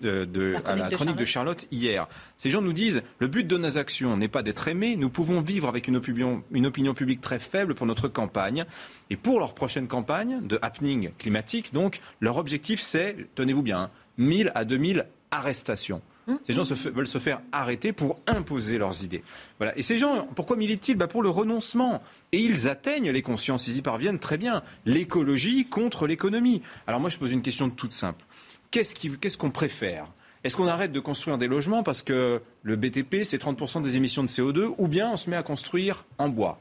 la 0.00 0.58
à 0.60 0.76
la 0.76 0.88
chronique 0.88 1.16
de 1.16 1.24
Charlotte 1.24 1.66
hier. 1.72 2.06
Ces 2.36 2.48
gens 2.48 2.62
nous 2.62 2.72
disent 2.72 3.02
le 3.18 3.26
but 3.26 3.44
de 3.44 3.58
nos 3.58 3.76
actions 3.76 4.16
n'est 4.16 4.28
pas 4.28 4.44
d'être 4.44 4.68
aimés. 4.68 4.96
Nous 4.96 5.10
pouvons 5.10 5.40
vivre 5.40 5.68
avec 5.68 5.88
une 5.88 5.96
opinion, 5.96 6.44
une 6.52 6.66
opinion 6.66 6.94
publique 6.94 7.20
très 7.20 7.40
faible 7.40 7.74
pour 7.74 7.86
notre 7.86 8.06
campagne. 8.06 8.64
Et 9.10 9.16
pour 9.16 9.40
leur 9.40 9.54
prochaine 9.54 9.88
campagne 9.88 10.46
de 10.46 10.60
happening 10.62 11.10
climatique, 11.18 11.72
donc, 11.72 12.00
leur 12.20 12.36
objectif, 12.36 12.80
c'est, 12.80 13.16
tenez-vous 13.34 13.62
bien, 13.62 13.90
1000 14.16 14.52
à 14.54 14.64
2000 14.64 15.06
arrestations. 15.32 16.02
Ces 16.42 16.52
gens 16.52 16.62
veulent 16.64 17.06
se 17.06 17.18
faire 17.18 17.40
arrêter 17.52 17.92
pour 17.92 18.20
imposer 18.26 18.78
leurs 18.78 19.04
idées. 19.04 19.22
Voilà. 19.58 19.76
Et 19.78 19.82
ces 19.82 19.98
gens, 19.98 20.26
pourquoi 20.34 20.56
militent-ils 20.56 20.96
bah 20.96 21.06
Pour 21.06 21.22
le 21.22 21.30
renoncement. 21.30 22.02
Et 22.32 22.38
ils 22.38 22.68
atteignent 22.68 23.10
les 23.10 23.22
consciences, 23.22 23.66
ils 23.68 23.76
y 23.76 23.82
parviennent 23.82 24.18
très 24.18 24.36
bien. 24.36 24.62
L'écologie 24.86 25.66
contre 25.66 26.06
l'économie. 26.06 26.62
Alors 26.86 27.00
moi, 27.00 27.10
je 27.10 27.18
pose 27.18 27.32
une 27.32 27.42
question 27.42 27.70
toute 27.70 27.92
simple. 27.92 28.24
Qu'est-ce 28.70 29.36
qu'on 29.36 29.50
préfère? 29.50 30.06
Est-ce 30.44 30.56
qu'on 30.56 30.68
arrête 30.68 30.92
de 30.92 31.00
construire 31.00 31.38
des 31.38 31.48
logements 31.48 31.82
parce 31.82 32.02
que 32.02 32.40
le 32.62 32.76
BTP, 32.76 33.24
c'est 33.24 33.42
30% 33.42 33.82
des 33.82 33.96
émissions 33.96 34.22
de 34.22 34.28
CO2, 34.28 34.72
ou 34.78 34.86
bien 34.88 35.10
on 35.10 35.16
se 35.16 35.28
met 35.28 35.36
à 35.36 35.42
construire 35.42 36.04
en 36.18 36.28
bois? 36.28 36.60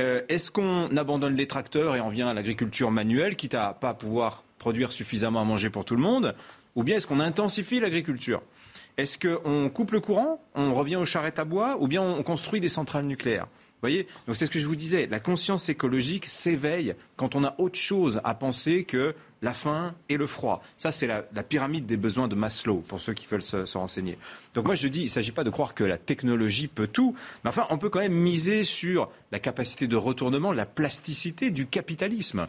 Euh, 0.00 0.22
Est-ce 0.28 0.50
qu'on 0.50 0.96
abandonne 0.96 1.36
les 1.36 1.46
tracteurs 1.46 1.94
et 1.94 2.00
on 2.00 2.08
vient 2.08 2.28
à 2.28 2.34
l'agriculture 2.34 2.90
manuelle, 2.90 3.36
quitte 3.36 3.54
à 3.54 3.72
pas 3.72 3.94
pouvoir 3.94 4.42
produire 4.58 4.90
suffisamment 4.90 5.40
à 5.40 5.44
manger 5.44 5.70
pour 5.70 5.84
tout 5.84 5.94
le 5.94 6.02
monde? 6.02 6.34
Ou 6.74 6.82
bien 6.82 6.96
est-ce 6.96 7.06
qu'on 7.06 7.20
intensifie 7.20 7.78
l'agriculture? 7.78 8.42
Est-ce 8.96 9.18
qu'on 9.18 9.70
coupe 9.70 9.92
le 9.92 10.00
courant, 10.00 10.40
on 10.54 10.72
revient 10.74 10.96
aux 10.96 11.04
charrettes 11.04 11.38
à 11.38 11.44
bois, 11.44 11.76
ou 11.80 11.88
bien 11.88 12.02
on 12.02 12.22
construit 12.22 12.60
des 12.60 12.68
centrales 12.68 13.06
nucléaires? 13.06 13.46
Vous 13.46 13.90
voyez? 13.90 14.06
Donc 14.26 14.36
c'est 14.36 14.46
ce 14.46 14.50
que 14.50 14.58
je 14.58 14.66
vous 14.66 14.76
disais, 14.76 15.06
la 15.10 15.20
conscience 15.20 15.68
écologique 15.68 16.26
s'éveille 16.26 16.94
quand 17.16 17.34
on 17.34 17.44
a 17.44 17.54
autre 17.58 17.78
chose 17.78 18.20
à 18.24 18.34
penser 18.34 18.84
que 18.84 19.14
la 19.42 19.52
faim 19.52 19.94
et 20.08 20.16
le 20.16 20.26
froid. 20.26 20.62
Ça, 20.78 20.90
c'est 20.90 21.06
la, 21.06 21.22
pyramide 21.42 21.84
des 21.84 21.98
besoins 21.98 22.28
de 22.28 22.34
Maslow, 22.34 22.78
pour 22.88 23.00
ceux 23.00 23.12
qui 23.12 23.26
veulent 23.26 23.42
se, 23.42 23.66
se 23.66 23.76
renseigner. 23.76 24.16
Donc 24.54 24.64
moi, 24.64 24.74
je 24.74 24.88
dis, 24.88 25.00
il 25.00 25.04
ne 25.04 25.10
s'agit 25.10 25.32
pas 25.32 25.44
de 25.44 25.50
croire 25.50 25.74
que 25.74 25.84
la 25.84 25.98
technologie 25.98 26.66
peut 26.66 26.86
tout, 26.86 27.14
mais 27.44 27.50
enfin, 27.50 27.66
on 27.68 27.76
peut 27.76 27.90
quand 27.90 28.00
même 28.00 28.14
miser 28.14 28.64
sur 28.64 29.10
la 29.32 29.38
capacité 29.38 29.86
de 29.86 29.96
retournement, 29.96 30.52
la 30.52 30.64
plasticité 30.64 31.50
du 31.50 31.66
capitalisme. 31.66 32.46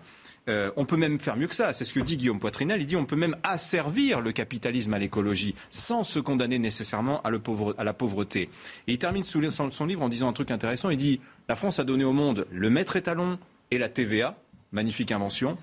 Euh, 0.47 0.71
on 0.75 0.86
peut 0.86 0.97
même 0.97 1.19
faire 1.19 1.38
mieux 1.38 1.47
que 1.47 1.55
ça. 1.55 1.73
C'est 1.73 1.86
ce 1.86 1.93
que 1.93 1.99
dit 1.99 2.17
Guillaume 2.17 2.39
Poitrinel. 2.39 2.81
Il 2.81 2.86
dit 2.86 2.95
on 2.95 3.05
peut 3.05 3.15
même 3.15 3.36
asservir 3.43 4.21
le 4.21 4.31
capitalisme 4.31 4.93
à 4.93 4.99
l'écologie 4.99 5.55
sans 5.71 6.03
se 6.03 6.19
condamner 6.19 6.60
nécessairement 6.60 7.21
à, 7.23 7.31
la 7.31 7.93
pauvreté. 7.93 8.49
Et 8.88 8.93
il 8.93 8.99
termine 8.99 9.23
son, 9.23 9.86
livre 9.86 10.01
en 10.03 10.10
disant 10.10 10.29
un 10.29 10.34
truc 10.34 10.51
intéressant. 10.51 10.89
Il 10.89 10.97
dit 10.97 11.19
la 11.49 11.55
France 11.55 11.79
a 11.79 11.84
donné 11.84 12.03
au 12.03 12.13
monde 12.13 12.45
le 12.51 12.69
maître 12.69 12.95
étalon 12.95 13.39
et 13.71 13.77
la 13.77 13.89
TVA. 13.89 14.38
Magnifique 14.71 15.12
invention. 15.12 15.58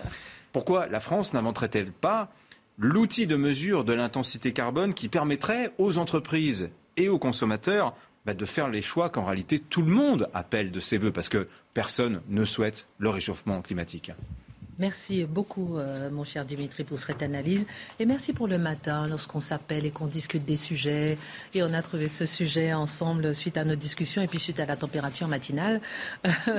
Pourquoi 0.52 0.86
la 0.86 1.00
France 1.00 1.34
n'inventerait-elle 1.34 1.92
pas 1.92 2.32
l'outil 2.78 3.26
de 3.26 3.36
mesure 3.36 3.84
de 3.84 3.92
l'intensité 3.92 4.52
carbone 4.52 4.94
qui 4.94 5.08
permettrait 5.08 5.72
aux 5.78 5.98
entreprises 5.98 6.70
et 6.96 7.08
aux 7.08 7.18
consommateurs 7.18 7.94
bah, 8.24 8.34
de 8.34 8.44
faire 8.44 8.68
les 8.68 8.82
choix 8.82 9.10
qu'en 9.10 9.24
réalité 9.24 9.58
tout 9.58 9.82
le 9.82 9.90
monde 9.90 10.28
appelle 10.32 10.70
de 10.70 10.80
ses 10.80 10.96
voeux 10.96 11.10
parce 11.12 11.28
que 11.28 11.48
personne 11.74 12.22
ne 12.28 12.44
souhaite 12.44 12.86
le 12.98 13.10
réchauffement 13.10 13.60
climatique? 13.62 14.12
Merci 14.82 15.22
beaucoup, 15.22 15.78
euh, 15.78 16.10
mon 16.10 16.24
cher 16.24 16.44
Dimitri, 16.44 16.82
pour 16.82 16.98
cette 16.98 17.22
analyse. 17.22 17.66
Et 18.00 18.04
merci 18.04 18.32
pour 18.32 18.48
le 18.48 18.58
matin, 18.58 19.04
lorsqu'on 19.08 19.38
s'appelle 19.38 19.86
et 19.86 19.92
qu'on 19.92 20.08
discute 20.08 20.44
des 20.44 20.56
sujets. 20.56 21.18
Et 21.54 21.62
on 21.62 21.72
a 21.72 21.82
trouvé 21.82 22.08
ce 22.08 22.26
sujet 22.26 22.72
ensemble 22.72 23.32
suite 23.32 23.56
à 23.58 23.64
nos 23.64 23.76
discussions 23.76 24.22
et 24.22 24.26
puis 24.26 24.40
suite 24.40 24.58
à 24.58 24.66
la 24.66 24.74
température 24.74 25.28
matinale. 25.28 25.80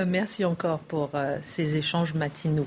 merci 0.06 0.42
encore 0.46 0.78
pour 0.78 1.10
euh, 1.12 1.36
ces 1.42 1.76
échanges 1.76 2.14
matinaux. 2.14 2.66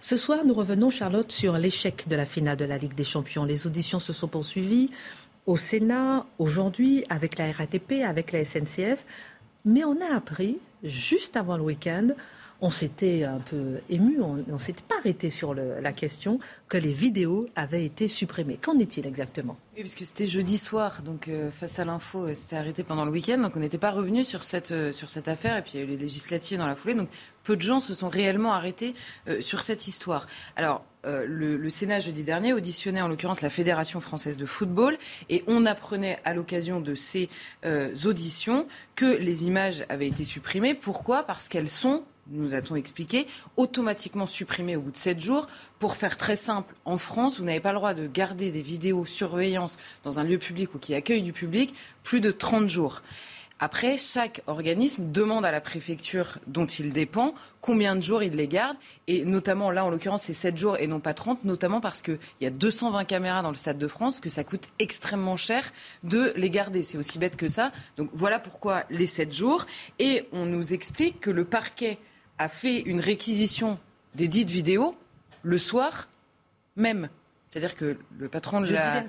Ce 0.00 0.16
soir, 0.16 0.44
nous 0.46 0.54
revenons, 0.54 0.90
Charlotte, 0.90 1.32
sur 1.32 1.58
l'échec 1.58 2.06
de 2.06 2.14
la 2.14 2.24
finale 2.24 2.56
de 2.56 2.64
la 2.64 2.78
Ligue 2.78 2.94
des 2.94 3.02
Champions. 3.02 3.44
Les 3.44 3.66
auditions 3.66 3.98
se 3.98 4.12
sont 4.12 4.28
poursuivies 4.28 4.88
au 5.46 5.56
Sénat 5.56 6.26
aujourd'hui 6.38 7.04
avec 7.08 7.38
la 7.38 7.50
RATP, 7.50 8.04
avec 8.06 8.30
la 8.30 8.44
SNCF. 8.44 9.04
Mais 9.64 9.82
on 9.82 10.00
a 10.00 10.14
appris, 10.14 10.58
juste 10.84 11.36
avant 11.36 11.56
le 11.56 11.64
week-end, 11.64 12.10
on 12.62 12.70
s'était 12.70 13.24
un 13.24 13.40
peu 13.40 13.80
ému, 13.90 14.20
on 14.22 14.36
ne 14.36 14.58
s'était 14.58 14.84
pas 14.88 14.94
arrêté 14.98 15.30
sur 15.30 15.52
la 15.52 15.92
question 15.92 16.38
que 16.68 16.78
les 16.78 16.92
vidéos 16.92 17.48
avaient 17.56 17.84
été 17.84 18.06
supprimées. 18.06 18.56
Qu'en 18.56 18.78
est-il 18.78 19.04
exactement? 19.04 19.56
Oui, 19.74 19.82
parce 19.82 19.96
que 19.96 20.04
c'était 20.04 20.28
jeudi 20.28 20.58
soir, 20.58 21.02
donc 21.02 21.26
euh, 21.26 21.50
face 21.50 21.80
à 21.80 21.84
l'info, 21.84 22.28
euh, 22.28 22.34
c'était 22.34 22.54
arrêté 22.54 22.84
pendant 22.84 23.04
le 23.04 23.10
week-end, 23.10 23.38
donc 23.38 23.56
on 23.56 23.60
n'était 23.60 23.78
pas 23.78 23.90
revenu 23.90 24.22
sur 24.22 24.44
cette, 24.44 24.70
euh, 24.70 24.92
sur 24.92 25.10
cette 25.10 25.26
affaire, 25.26 25.56
et 25.56 25.62
puis 25.62 25.72
il 25.74 25.80
y 25.80 25.82
a 25.82 25.84
eu 25.84 25.88
les 25.88 25.96
législatives 25.96 26.58
dans 26.58 26.66
la 26.68 26.76
foulée, 26.76 26.94
donc 26.94 27.08
peu 27.42 27.56
de 27.56 27.62
gens 27.62 27.80
se 27.80 27.94
sont 27.94 28.08
réellement 28.08 28.52
arrêtés 28.52 28.94
sur 29.40 29.62
cette 29.62 29.88
histoire. 29.88 30.28
Alors, 30.54 30.84
le, 31.04 31.56
le, 31.56 31.70
Sénat 31.70 31.98
jeudi 31.98 32.22
dernier 32.22 32.52
auditionnait 32.52 33.02
en 33.02 33.08
l'occurrence 33.08 33.40
la 33.40 33.50
Fédération 33.50 34.00
française 34.00 34.36
de 34.36 34.46
football 34.46 34.96
et 35.28 35.42
on 35.48 35.66
apprenait 35.66 36.20
à 36.24 36.34
l'occasion 36.34 36.80
de 36.80 36.94
ces 36.94 37.28
auditions 38.04 38.68
que 38.94 39.06
les 39.06 39.44
images 39.44 39.84
avaient 39.88 40.06
été 40.06 40.22
supprimées. 40.22 40.74
Pourquoi? 40.74 41.24
Parce 41.24 41.48
qu'elles 41.48 41.68
sont 41.68 42.04
nous 42.28 42.54
a-t-on 42.54 42.76
expliqué, 42.76 43.26
automatiquement 43.56 44.26
supprimé 44.26 44.76
au 44.76 44.80
bout 44.80 44.90
de 44.90 44.96
7 44.96 45.20
jours. 45.20 45.46
Pour 45.78 45.96
faire 45.96 46.16
très 46.16 46.36
simple, 46.36 46.74
en 46.84 46.98
France, 46.98 47.38
vous 47.38 47.44
n'avez 47.44 47.60
pas 47.60 47.72
le 47.72 47.78
droit 47.78 47.94
de 47.94 48.06
garder 48.06 48.50
des 48.50 48.62
vidéos 48.62 49.04
surveillance 49.04 49.78
dans 50.04 50.18
un 50.20 50.24
lieu 50.24 50.38
public 50.38 50.74
ou 50.74 50.78
qui 50.78 50.94
accueille 50.94 51.22
du 51.22 51.32
public 51.32 51.74
plus 52.02 52.20
de 52.20 52.30
30 52.30 52.68
jours. 52.68 53.02
Après, 53.64 53.96
chaque 53.96 54.42
organisme 54.48 55.12
demande 55.12 55.44
à 55.44 55.52
la 55.52 55.60
préfecture 55.60 56.38
dont 56.48 56.66
il 56.66 56.92
dépend 56.92 57.32
combien 57.60 57.94
de 57.94 58.00
jours 58.00 58.20
il 58.20 58.34
les 58.34 58.48
garde. 58.48 58.76
Et 59.06 59.24
notamment, 59.24 59.70
là, 59.70 59.84
en 59.84 59.90
l'occurrence, 59.90 60.24
c'est 60.24 60.32
7 60.32 60.56
jours 60.56 60.78
et 60.78 60.88
non 60.88 60.98
pas 60.98 61.14
30, 61.14 61.44
notamment 61.44 61.80
parce 61.80 62.02
qu'il 62.02 62.18
y 62.40 62.46
a 62.46 62.50
220 62.50 63.04
caméras 63.04 63.40
dans 63.42 63.50
le 63.50 63.56
Stade 63.56 63.78
de 63.78 63.86
France, 63.86 64.18
que 64.18 64.28
ça 64.28 64.42
coûte 64.42 64.70
extrêmement 64.80 65.36
cher 65.36 65.70
de 66.02 66.32
les 66.34 66.50
garder. 66.50 66.82
C'est 66.82 66.98
aussi 66.98 67.20
bête 67.20 67.36
que 67.36 67.46
ça. 67.46 67.70
Donc 67.96 68.10
voilà 68.14 68.40
pourquoi 68.40 68.82
les 68.90 69.06
7 69.06 69.32
jours. 69.32 69.66
Et 70.00 70.26
on 70.32 70.44
nous 70.44 70.72
explique 70.72 71.20
que 71.20 71.30
le 71.30 71.44
parquet 71.44 71.98
a 72.42 72.48
fait 72.48 72.80
une 72.80 73.00
réquisition 73.00 73.78
des 74.14 74.28
dites 74.28 74.50
vidéos 74.50 74.96
le 75.42 75.58
soir 75.58 76.08
même. 76.76 77.08
C'est-à-dire 77.48 77.76
que 77.76 77.98
le 78.18 78.28
patron 78.28 78.60
de 78.60 78.72
la... 78.72 79.04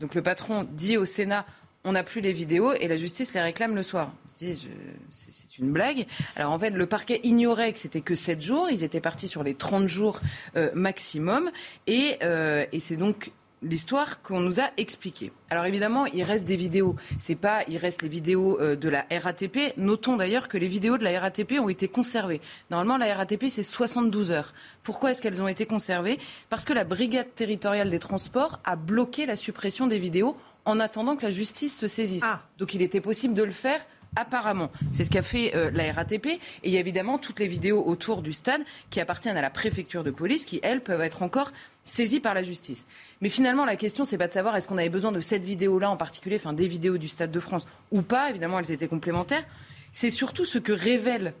Donc 0.00 0.14
le 0.14 0.22
patron 0.22 0.66
dit 0.70 0.96
au 0.96 1.04
Sénat 1.04 1.44
on 1.84 1.92
n'a 1.92 2.02
plus 2.02 2.20
les 2.20 2.32
vidéos 2.32 2.74
et 2.74 2.88
la 2.88 2.96
justice 2.96 3.32
les 3.32 3.40
réclame 3.40 3.74
le 3.74 3.82
soir. 3.82 4.12
C'est 4.26 5.58
une 5.58 5.72
blague. 5.72 6.06
Alors 6.36 6.52
en 6.52 6.58
fait, 6.58 6.70
le 6.70 6.86
parquet 6.86 7.20
ignorait 7.22 7.72
que 7.72 7.78
c'était 7.78 8.02
que 8.02 8.14
7 8.14 8.42
jours. 8.42 8.68
Ils 8.70 8.84
étaient 8.84 9.00
partis 9.00 9.28
sur 9.28 9.42
les 9.42 9.54
30 9.54 9.88
jours 9.88 10.20
euh, 10.56 10.70
maximum. 10.74 11.50
Et, 11.86 12.18
euh, 12.22 12.66
et 12.72 12.80
c'est 12.80 12.96
donc 12.96 13.32
l'histoire 13.62 14.22
qu'on 14.22 14.40
nous 14.40 14.60
a 14.60 14.70
expliquée. 14.76 15.32
Alors 15.50 15.64
évidemment, 15.64 16.06
il 16.06 16.22
reste 16.22 16.46
des 16.46 16.56
vidéos. 16.56 16.96
C'est 17.18 17.34
pas, 17.34 17.62
il 17.68 17.76
reste 17.76 18.02
les 18.02 18.08
vidéos 18.08 18.60
euh, 18.60 18.76
de 18.76 18.88
la 18.88 19.04
RATP. 19.10 19.76
Notons 19.76 20.16
d'ailleurs 20.16 20.48
que 20.48 20.58
les 20.58 20.68
vidéos 20.68 20.98
de 20.98 21.04
la 21.04 21.18
RATP 21.20 21.54
ont 21.60 21.68
été 21.68 21.88
conservées. 21.88 22.40
Normalement, 22.70 22.96
la 22.96 23.14
RATP 23.14 23.46
c'est 23.48 23.62
72 23.62 24.32
heures. 24.32 24.54
Pourquoi 24.82 25.10
est-ce 25.10 25.22
qu'elles 25.22 25.42
ont 25.42 25.48
été 25.48 25.66
conservées? 25.66 26.18
Parce 26.48 26.64
que 26.64 26.72
la 26.72 26.84
brigade 26.84 27.34
territoriale 27.34 27.90
des 27.90 27.98
transports 27.98 28.60
a 28.64 28.76
bloqué 28.76 29.26
la 29.26 29.36
suppression 29.36 29.86
des 29.86 29.98
vidéos 29.98 30.36
en 30.64 30.80
attendant 30.80 31.16
que 31.16 31.22
la 31.22 31.30
justice 31.30 31.78
se 31.78 31.86
saisisse. 31.86 32.24
Ah. 32.26 32.42
Donc 32.58 32.74
il 32.74 32.82
était 32.82 33.00
possible 33.00 33.34
de 33.34 33.42
le 33.42 33.50
faire 33.50 33.80
apparemment. 34.16 34.70
C'est 34.92 35.04
ce 35.04 35.10
qu'a 35.10 35.22
fait 35.22 35.54
euh, 35.54 35.70
la 35.72 35.92
RATP. 35.92 36.26
Et 36.26 36.40
il 36.64 36.70
y 36.70 36.76
a 36.76 36.80
évidemment 36.80 37.18
toutes 37.18 37.40
les 37.40 37.48
vidéos 37.48 37.84
autour 37.86 38.22
du 38.22 38.32
stade 38.32 38.62
qui 38.90 39.00
appartiennent 39.00 39.36
à 39.36 39.42
la 39.42 39.50
préfecture 39.50 40.04
de 40.04 40.10
police, 40.10 40.44
qui, 40.44 40.60
elles, 40.62 40.82
peuvent 40.82 41.00
être 41.00 41.22
encore 41.22 41.52
saisies 41.84 42.20
par 42.20 42.34
la 42.34 42.42
justice. 42.42 42.86
Mais 43.20 43.28
finalement, 43.28 43.64
la 43.64 43.76
question, 43.76 44.04
c'est 44.04 44.18
pas 44.18 44.28
de 44.28 44.32
savoir 44.32 44.56
est-ce 44.56 44.68
qu'on 44.68 44.78
avait 44.78 44.88
besoin 44.88 45.12
de 45.12 45.20
cette 45.20 45.42
vidéo-là 45.42 45.90
en 45.90 45.96
particulier, 45.96 46.36
enfin 46.36 46.52
des 46.52 46.68
vidéos 46.68 46.98
du 46.98 47.08
Stade 47.08 47.30
de 47.30 47.40
France 47.40 47.66
ou 47.90 48.02
pas. 48.02 48.30
Évidemment, 48.30 48.58
elles 48.58 48.72
étaient 48.72 48.88
complémentaires. 48.88 49.44
C'est 49.92 50.10
surtout 50.10 50.44
ce 50.44 50.58
que 50.58 50.72
révèle 50.72 51.34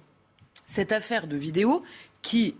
cette 0.66 0.92
affaire 0.92 1.26
de 1.26 1.36
vidéo 1.36 1.82
qui 2.22 2.56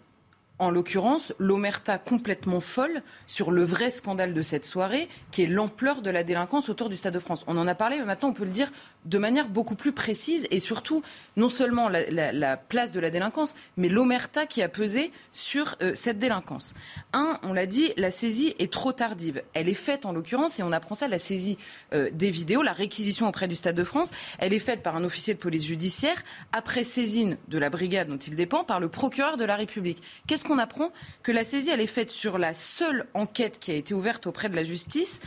en 0.60 0.70
l'occurrence, 0.70 1.32
l'omerta 1.38 1.98
complètement 1.98 2.60
folle 2.60 3.02
sur 3.26 3.50
le 3.50 3.64
vrai 3.64 3.90
scandale 3.90 4.34
de 4.34 4.42
cette 4.42 4.66
soirée, 4.66 5.08
qui 5.30 5.42
est 5.42 5.46
l'ampleur 5.46 6.02
de 6.02 6.10
la 6.10 6.22
délinquance 6.22 6.68
autour 6.68 6.90
du 6.90 6.96
Stade 6.96 7.14
de 7.14 7.18
France. 7.18 7.44
On 7.46 7.56
en 7.56 7.66
a 7.66 7.74
parlé, 7.74 7.98
mais 7.98 8.04
maintenant 8.04 8.28
on 8.28 8.34
peut 8.34 8.44
le 8.44 8.50
dire 8.50 8.70
de 9.06 9.16
manière 9.16 9.48
beaucoup 9.48 9.74
plus 9.74 9.92
précise 9.92 10.46
et 10.50 10.60
surtout, 10.60 11.02
non 11.36 11.48
seulement 11.48 11.88
la, 11.88 12.56
place 12.58 12.92
de 12.92 13.00
la 13.00 13.10
délinquance, 13.10 13.54
mais 13.78 13.88
l'omerta 13.88 14.44
qui 14.44 14.62
a 14.62 14.68
pesé 14.68 15.12
sur 15.32 15.76
euh, 15.82 15.92
cette 15.94 16.18
délinquance. 16.18 16.74
Un, 17.14 17.38
on 17.42 17.54
l'a 17.54 17.64
dit, 17.64 17.92
la 17.96 18.10
saisie 18.10 18.54
est 18.58 18.70
trop 18.70 18.92
tardive. 18.92 19.42
Elle 19.54 19.68
est 19.68 19.74
faite 19.74 20.04
en 20.04 20.12
l'occurrence, 20.12 20.58
et 20.58 20.62
on 20.62 20.72
apprend 20.72 20.94
ça, 20.94 21.08
la 21.08 21.18
saisie 21.18 21.56
euh, 21.94 22.10
des 22.12 22.30
vidéos, 22.30 22.60
la 22.60 22.74
réquisition 22.74 23.26
auprès 23.26 23.48
du 23.48 23.54
Stade 23.54 23.76
de 23.76 23.84
France, 23.84 24.10
elle 24.38 24.52
est 24.52 24.58
faite 24.58 24.82
par 24.82 24.96
un 24.96 25.04
officier 25.04 25.32
de 25.32 25.38
police 25.38 25.64
judiciaire, 25.64 26.22
après 26.52 26.84
saisine 26.84 27.38
de 27.48 27.58
la 27.58 27.70
brigade 27.70 28.08
dont 28.08 28.18
il 28.18 28.34
dépend, 28.34 28.62
par 28.62 28.78
le 28.78 28.88
procureur 28.88 29.38
de 29.38 29.44
la 29.44 29.56
République. 29.56 30.02
Qu'est-ce 30.26 30.44
on 30.50 30.58
apprend 30.58 30.90
que 31.22 31.32
la 31.32 31.44
saisie, 31.44 31.70
elle 31.70 31.80
est 31.80 31.86
faite 31.86 32.10
sur 32.10 32.38
la 32.38 32.54
seule 32.54 33.06
enquête 33.14 33.58
qui 33.58 33.70
a 33.70 33.74
été 33.74 33.94
ouverte 33.94 34.26
auprès 34.26 34.48
de 34.48 34.56
la 34.56 34.64
justice 34.64 35.20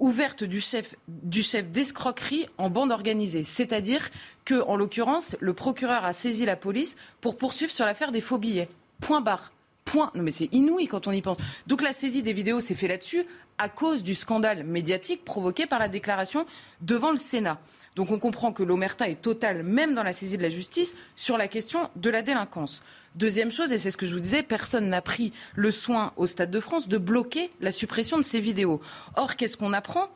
ouverte 0.00 0.42
du 0.42 0.60
chef 0.60 0.94
du 1.08 1.42
chef 1.42 1.70
d'escroquerie 1.70 2.46
en 2.58 2.70
bande 2.70 2.90
organisée, 2.90 3.44
c'est-à-dire 3.44 4.10
que 4.44 4.62
en 4.62 4.76
l'occurrence, 4.76 5.36
le 5.40 5.52
procureur 5.52 6.04
a 6.04 6.12
saisi 6.12 6.46
la 6.46 6.56
police 6.56 6.96
pour 7.20 7.36
poursuivre 7.36 7.70
sur 7.70 7.84
l'affaire 7.84 8.10
des 8.10 8.22
faux 8.22 8.38
billets. 8.38 8.68
Point 9.00 9.20
barre. 9.20 9.52
Point. 9.84 10.10
Non 10.14 10.22
mais 10.22 10.30
c'est 10.30 10.48
inouï 10.52 10.88
quand 10.88 11.06
on 11.06 11.12
y 11.12 11.22
pense. 11.22 11.36
Donc 11.66 11.82
la 11.82 11.92
saisie 11.92 12.22
des 12.22 12.32
vidéos 12.32 12.60
s'est 12.60 12.74
fait 12.74 12.88
là-dessus 12.88 13.24
à 13.58 13.68
cause 13.68 14.02
du 14.02 14.14
scandale 14.14 14.64
médiatique 14.64 15.24
provoqué 15.24 15.66
par 15.66 15.78
la 15.78 15.88
déclaration 15.88 16.46
devant 16.80 17.10
le 17.10 17.18
Sénat. 17.18 17.60
Donc 17.94 18.10
on 18.10 18.18
comprend 18.18 18.52
que 18.52 18.62
l'omerta 18.62 19.08
est 19.08 19.20
totale, 19.20 19.62
même 19.62 19.94
dans 19.94 20.02
la 20.02 20.12
saisie 20.12 20.38
de 20.38 20.42
la 20.42 20.48
justice, 20.48 20.94
sur 21.16 21.36
la 21.36 21.48
question 21.48 21.90
de 21.96 22.08
la 22.08 22.22
délinquance. 22.22 22.82
Deuxième 23.16 23.50
chose, 23.50 23.72
et 23.72 23.78
c'est 23.78 23.90
ce 23.90 23.96
que 23.96 24.06
je 24.06 24.14
vous 24.14 24.20
disais, 24.20 24.42
personne 24.42 24.88
n'a 24.88 25.02
pris 25.02 25.32
le 25.56 25.72
soin 25.72 26.12
au 26.16 26.26
Stade 26.26 26.50
de 26.50 26.60
France 26.60 26.88
de 26.88 26.96
bloquer 26.96 27.50
la 27.60 27.72
suppression 27.72 28.16
de 28.18 28.22
ces 28.22 28.38
vidéos. 28.38 28.80
Or, 29.16 29.34
qu'est-ce 29.34 29.56
qu'on 29.56 29.72
apprend? 29.72 30.08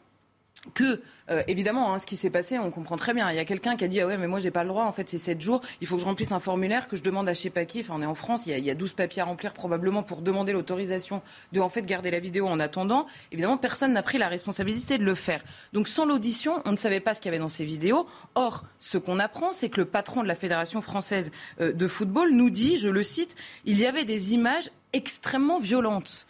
Que, 0.73 1.03
euh, 1.31 1.43
évidemment, 1.47 1.93
hein, 1.93 1.99
ce 1.99 2.07
qui 2.07 2.17
s'est 2.17 2.31
passé, 2.31 2.59
on 2.59 2.71
comprend 2.71 2.97
très 2.97 3.13
bien. 3.13 3.31
Il 3.31 3.37
y 3.37 3.39
a 3.39 3.45
quelqu'un 3.45 3.77
qui 3.77 3.85
a 3.85 3.89
dit 3.89 4.01
Ah 4.01 4.07
ouais, 4.07 4.17
mais 4.17 4.27
moi, 4.27 4.41
j'ai 4.41 4.51
pas 4.51 4.63
le 4.63 4.69
droit. 4.69 4.85
En 4.85 4.93
fait, 4.93 5.09
c'est 5.11 5.19
7 5.19 5.41
jours. 5.41 5.61
Il 5.81 5.87
faut 5.87 5.97
que 5.97 6.01
je 6.01 6.07
remplisse 6.07 6.33
un 6.33 6.41
formulaire, 6.41 6.89
que 6.89 6.97
je 6.97 7.03
demande 7.03 7.29
à 7.29 7.35
je 7.35 7.41
sais 7.41 7.51
pas 7.51 7.65
qui. 7.65 7.81
Enfin, 7.81 7.95
on 7.97 8.03
est 8.03 8.07
en 8.07 8.15
France, 8.15 8.47
il 8.47 8.51
y, 8.51 8.55
a, 8.55 8.59
il 8.59 8.65
y 8.65 8.71
a 8.71 8.75
12 8.75 8.95
papiers 8.95 9.23
à 9.23 9.25
remplir 9.27 9.53
probablement 9.53 10.03
pour 10.03 10.23
demander 10.23 10.53
l'autorisation 10.53 11.23
de, 11.53 11.61
en 11.61 11.69
fait, 11.69 11.83
garder 11.83 12.11
la 12.11 12.21
vidéo 12.21 12.47
en 12.47 12.61
attendant. 12.61 13.07
Évidemment, 13.33 13.59
personne 13.59 13.93
n'a 13.93 14.03
pris 14.03 14.19
la 14.19 14.29
responsabilité 14.29 14.97
de 14.97 15.05
le 15.05 15.15
faire. 15.15 15.45
Donc, 15.73 15.89
sans 15.89 16.07
l'audition, 16.07 16.63
on 16.65 16.73
ne 16.73 16.77
savait 16.77 17.01
pas 17.01 17.15
ce 17.15 17.21
qu'il 17.21 17.31
y 17.31 17.35
avait 17.35 17.43
dans 17.43 17.49
ces 17.49 17.65
vidéos. 17.65 18.07
Or, 18.35 18.65
ce 18.79 18.97
qu'on 18.97 19.19
apprend, 19.19 19.53
c'est 19.53 19.69
que 19.69 19.81
le 19.81 19.87
patron 19.87 20.23
de 20.23 20.29
la 20.29 20.35
Fédération 20.35 20.81
française 20.81 21.31
euh, 21.61 21.73
de 21.73 21.87
football 21.87 22.33
nous 22.33 22.51
dit, 22.51 22.79
je 22.79 22.89
le 22.89 23.03
cite, 23.03 23.35
il 23.65 23.79
y 23.79 23.87
avait 23.87 24.05
des 24.05 24.33
images 24.33 24.71
extrêmement 24.95 25.59
violentes. 25.59 26.27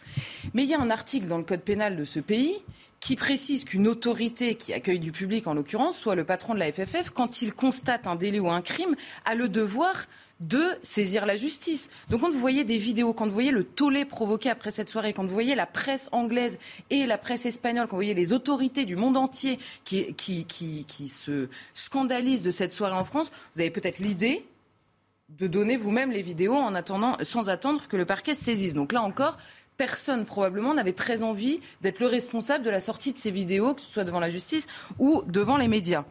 Mais 0.53 0.63
il 0.63 0.69
y 0.69 0.73
a 0.73 0.79
un 0.81 0.89
article 0.89 1.27
dans 1.27 1.37
le 1.37 1.43
code 1.43 1.61
pénal 1.61 1.95
de 1.95 2.03
ce 2.03 2.19
pays 2.19 2.61
qui 3.05 3.15
précise 3.15 3.65
qu'une 3.65 3.87
autorité 3.87 4.55
qui 4.55 4.73
accueille 4.73 4.97
du 4.97 5.11
public, 5.11 5.45
en 5.45 5.53
l'occurrence, 5.53 5.95
soit 5.95 6.15
le 6.15 6.23
patron 6.23 6.55
de 6.55 6.59
la 6.59 6.71
FFF, 6.71 7.11
quand 7.11 7.43
il 7.43 7.53
constate 7.53 8.07
un 8.07 8.15
délit 8.15 8.39
ou 8.39 8.49
un 8.49 8.63
crime, 8.63 8.95
a 9.25 9.35
le 9.35 9.47
devoir 9.47 10.07
de 10.39 10.63
saisir 10.81 11.27
la 11.27 11.35
justice. 11.35 11.91
Donc 12.09 12.21
quand 12.21 12.31
vous 12.31 12.39
voyez 12.39 12.63
des 12.63 12.79
vidéos, 12.79 13.13
quand 13.13 13.27
vous 13.27 13.33
voyez 13.33 13.51
le 13.51 13.63
tollé 13.63 14.05
provoqué 14.05 14.49
après 14.49 14.71
cette 14.71 14.89
soirée, 14.89 15.13
quand 15.13 15.23
vous 15.23 15.31
voyez 15.31 15.53
la 15.53 15.67
presse 15.67 16.09
anglaise 16.13 16.57
et 16.89 17.05
la 17.05 17.19
presse 17.19 17.45
espagnole, 17.45 17.85
quand 17.85 17.95
vous 17.95 18.01
voyez 18.01 18.15
les 18.15 18.33
autorités 18.33 18.85
du 18.85 18.95
monde 18.95 19.17
entier 19.17 19.59
qui, 19.83 20.15
qui, 20.15 20.45
qui, 20.45 20.85
qui 20.85 21.07
se 21.07 21.47
scandalisent 21.75 22.41
de 22.41 22.49
cette 22.49 22.73
soirée 22.73 22.95
en 22.95 23.05
France, 23.05 23.29
vous 23.53 23.61
avez 23.61 23.69
peut-être 23.69 23.99
l'idée 23.99 24.47
de 25.29 25.45
donner 25.45 25.77
vous-même 25.77 26.11
les 26.11 26.23
vidéos 26.23 26.55
en 26.55 26.73
attendant, 26.73 27.17
sans 27.21 27.49
attendre 27.49 27.87
que 27.87 27.97
le 27.97 28.05
parquet 28.05 28.33
saisisse. 28.33 28.73
Donc 28.73 28.93
là 28.93 29.03
encore, 29.03 29.37
personne 29.77 30.25
probablement 30.25 30.73
n'avait 30.73 30.93
très 30.93 31.21
envie 31.21 31.59
d'être 31.81 31.99
le 31.99 32.07
responsable 32.07 32.63
de 32.63 32.69
la 32.69 32.79
sortie 32.79 33.13
de 33.13 33.17
ces 33.17 33.31
vidéos, 33.31 33.73
que 33.73 33.81
ce 33.81 33.91
soit 33.91 34.03
devant 34.03 34.19
la 34.19 34.29
justice 34.29 34.67
ou 34.99 35.23
devant 35.27 35.57
les 35.57 35.67
médias. 35.67 36.05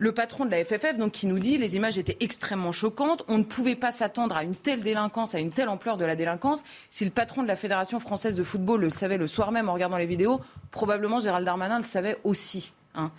Le 0.00 0.12
patron 0.12 0.44
de 0.44 0.50
la 0.50 0.64
FFF, 0.64 0.96
donc, 0.96 1.12
qui 1.12 1.26
nous 1.26 1.40
dit 1.40 1.58
les 1.58 1.74
images 1.74 1.98
étaient 1.98 2.16
extrêmement 2.20 2.70
choquantes. 2.70 3.24
On 3.26 3.38
ne 3.38 3.42
pouvait 3.42 3.74
pas 3.74 3.90
s'attendre 3.90 4.36
à 4.36 4.44
une 4.44 4.54
telle 4.54 4.82
délinquance, 4.82 5.34
à 5.34 5.40
une 5.40 5.50
telle 5.50 5.68
ampleur 5.68 5.96
de 5.96 6.04
la 6.04 6.14
délinquance. 6.14 6.62
Si 6.88 7.04
le 7.04 7.10
patron 7.10 7.42
de 7.42 7.48
la 7.48 7.56
Fédération 7.56 7.98
française 7.98 8.36
de 8.36 8.44
football 8.44 8.80
le 8.80 8.90
savait 8.90 9.18
le 9.18 9.26
soir 9.26 9.50
même 9.50 9.68
en 9.68 9.74
regardant 9.74 9.96
les 9.96 10.06
vidéos, 10.06 10.40
probablement 10.70 11.18
Gérald 11.18 11.44
Darmanin 11.44 11.78
le 11.78 11.84
savait 11.84 12.18
aussi. 12.22 12.72
Hein. 12.98 13.12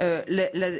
Euh, 0.00 0.22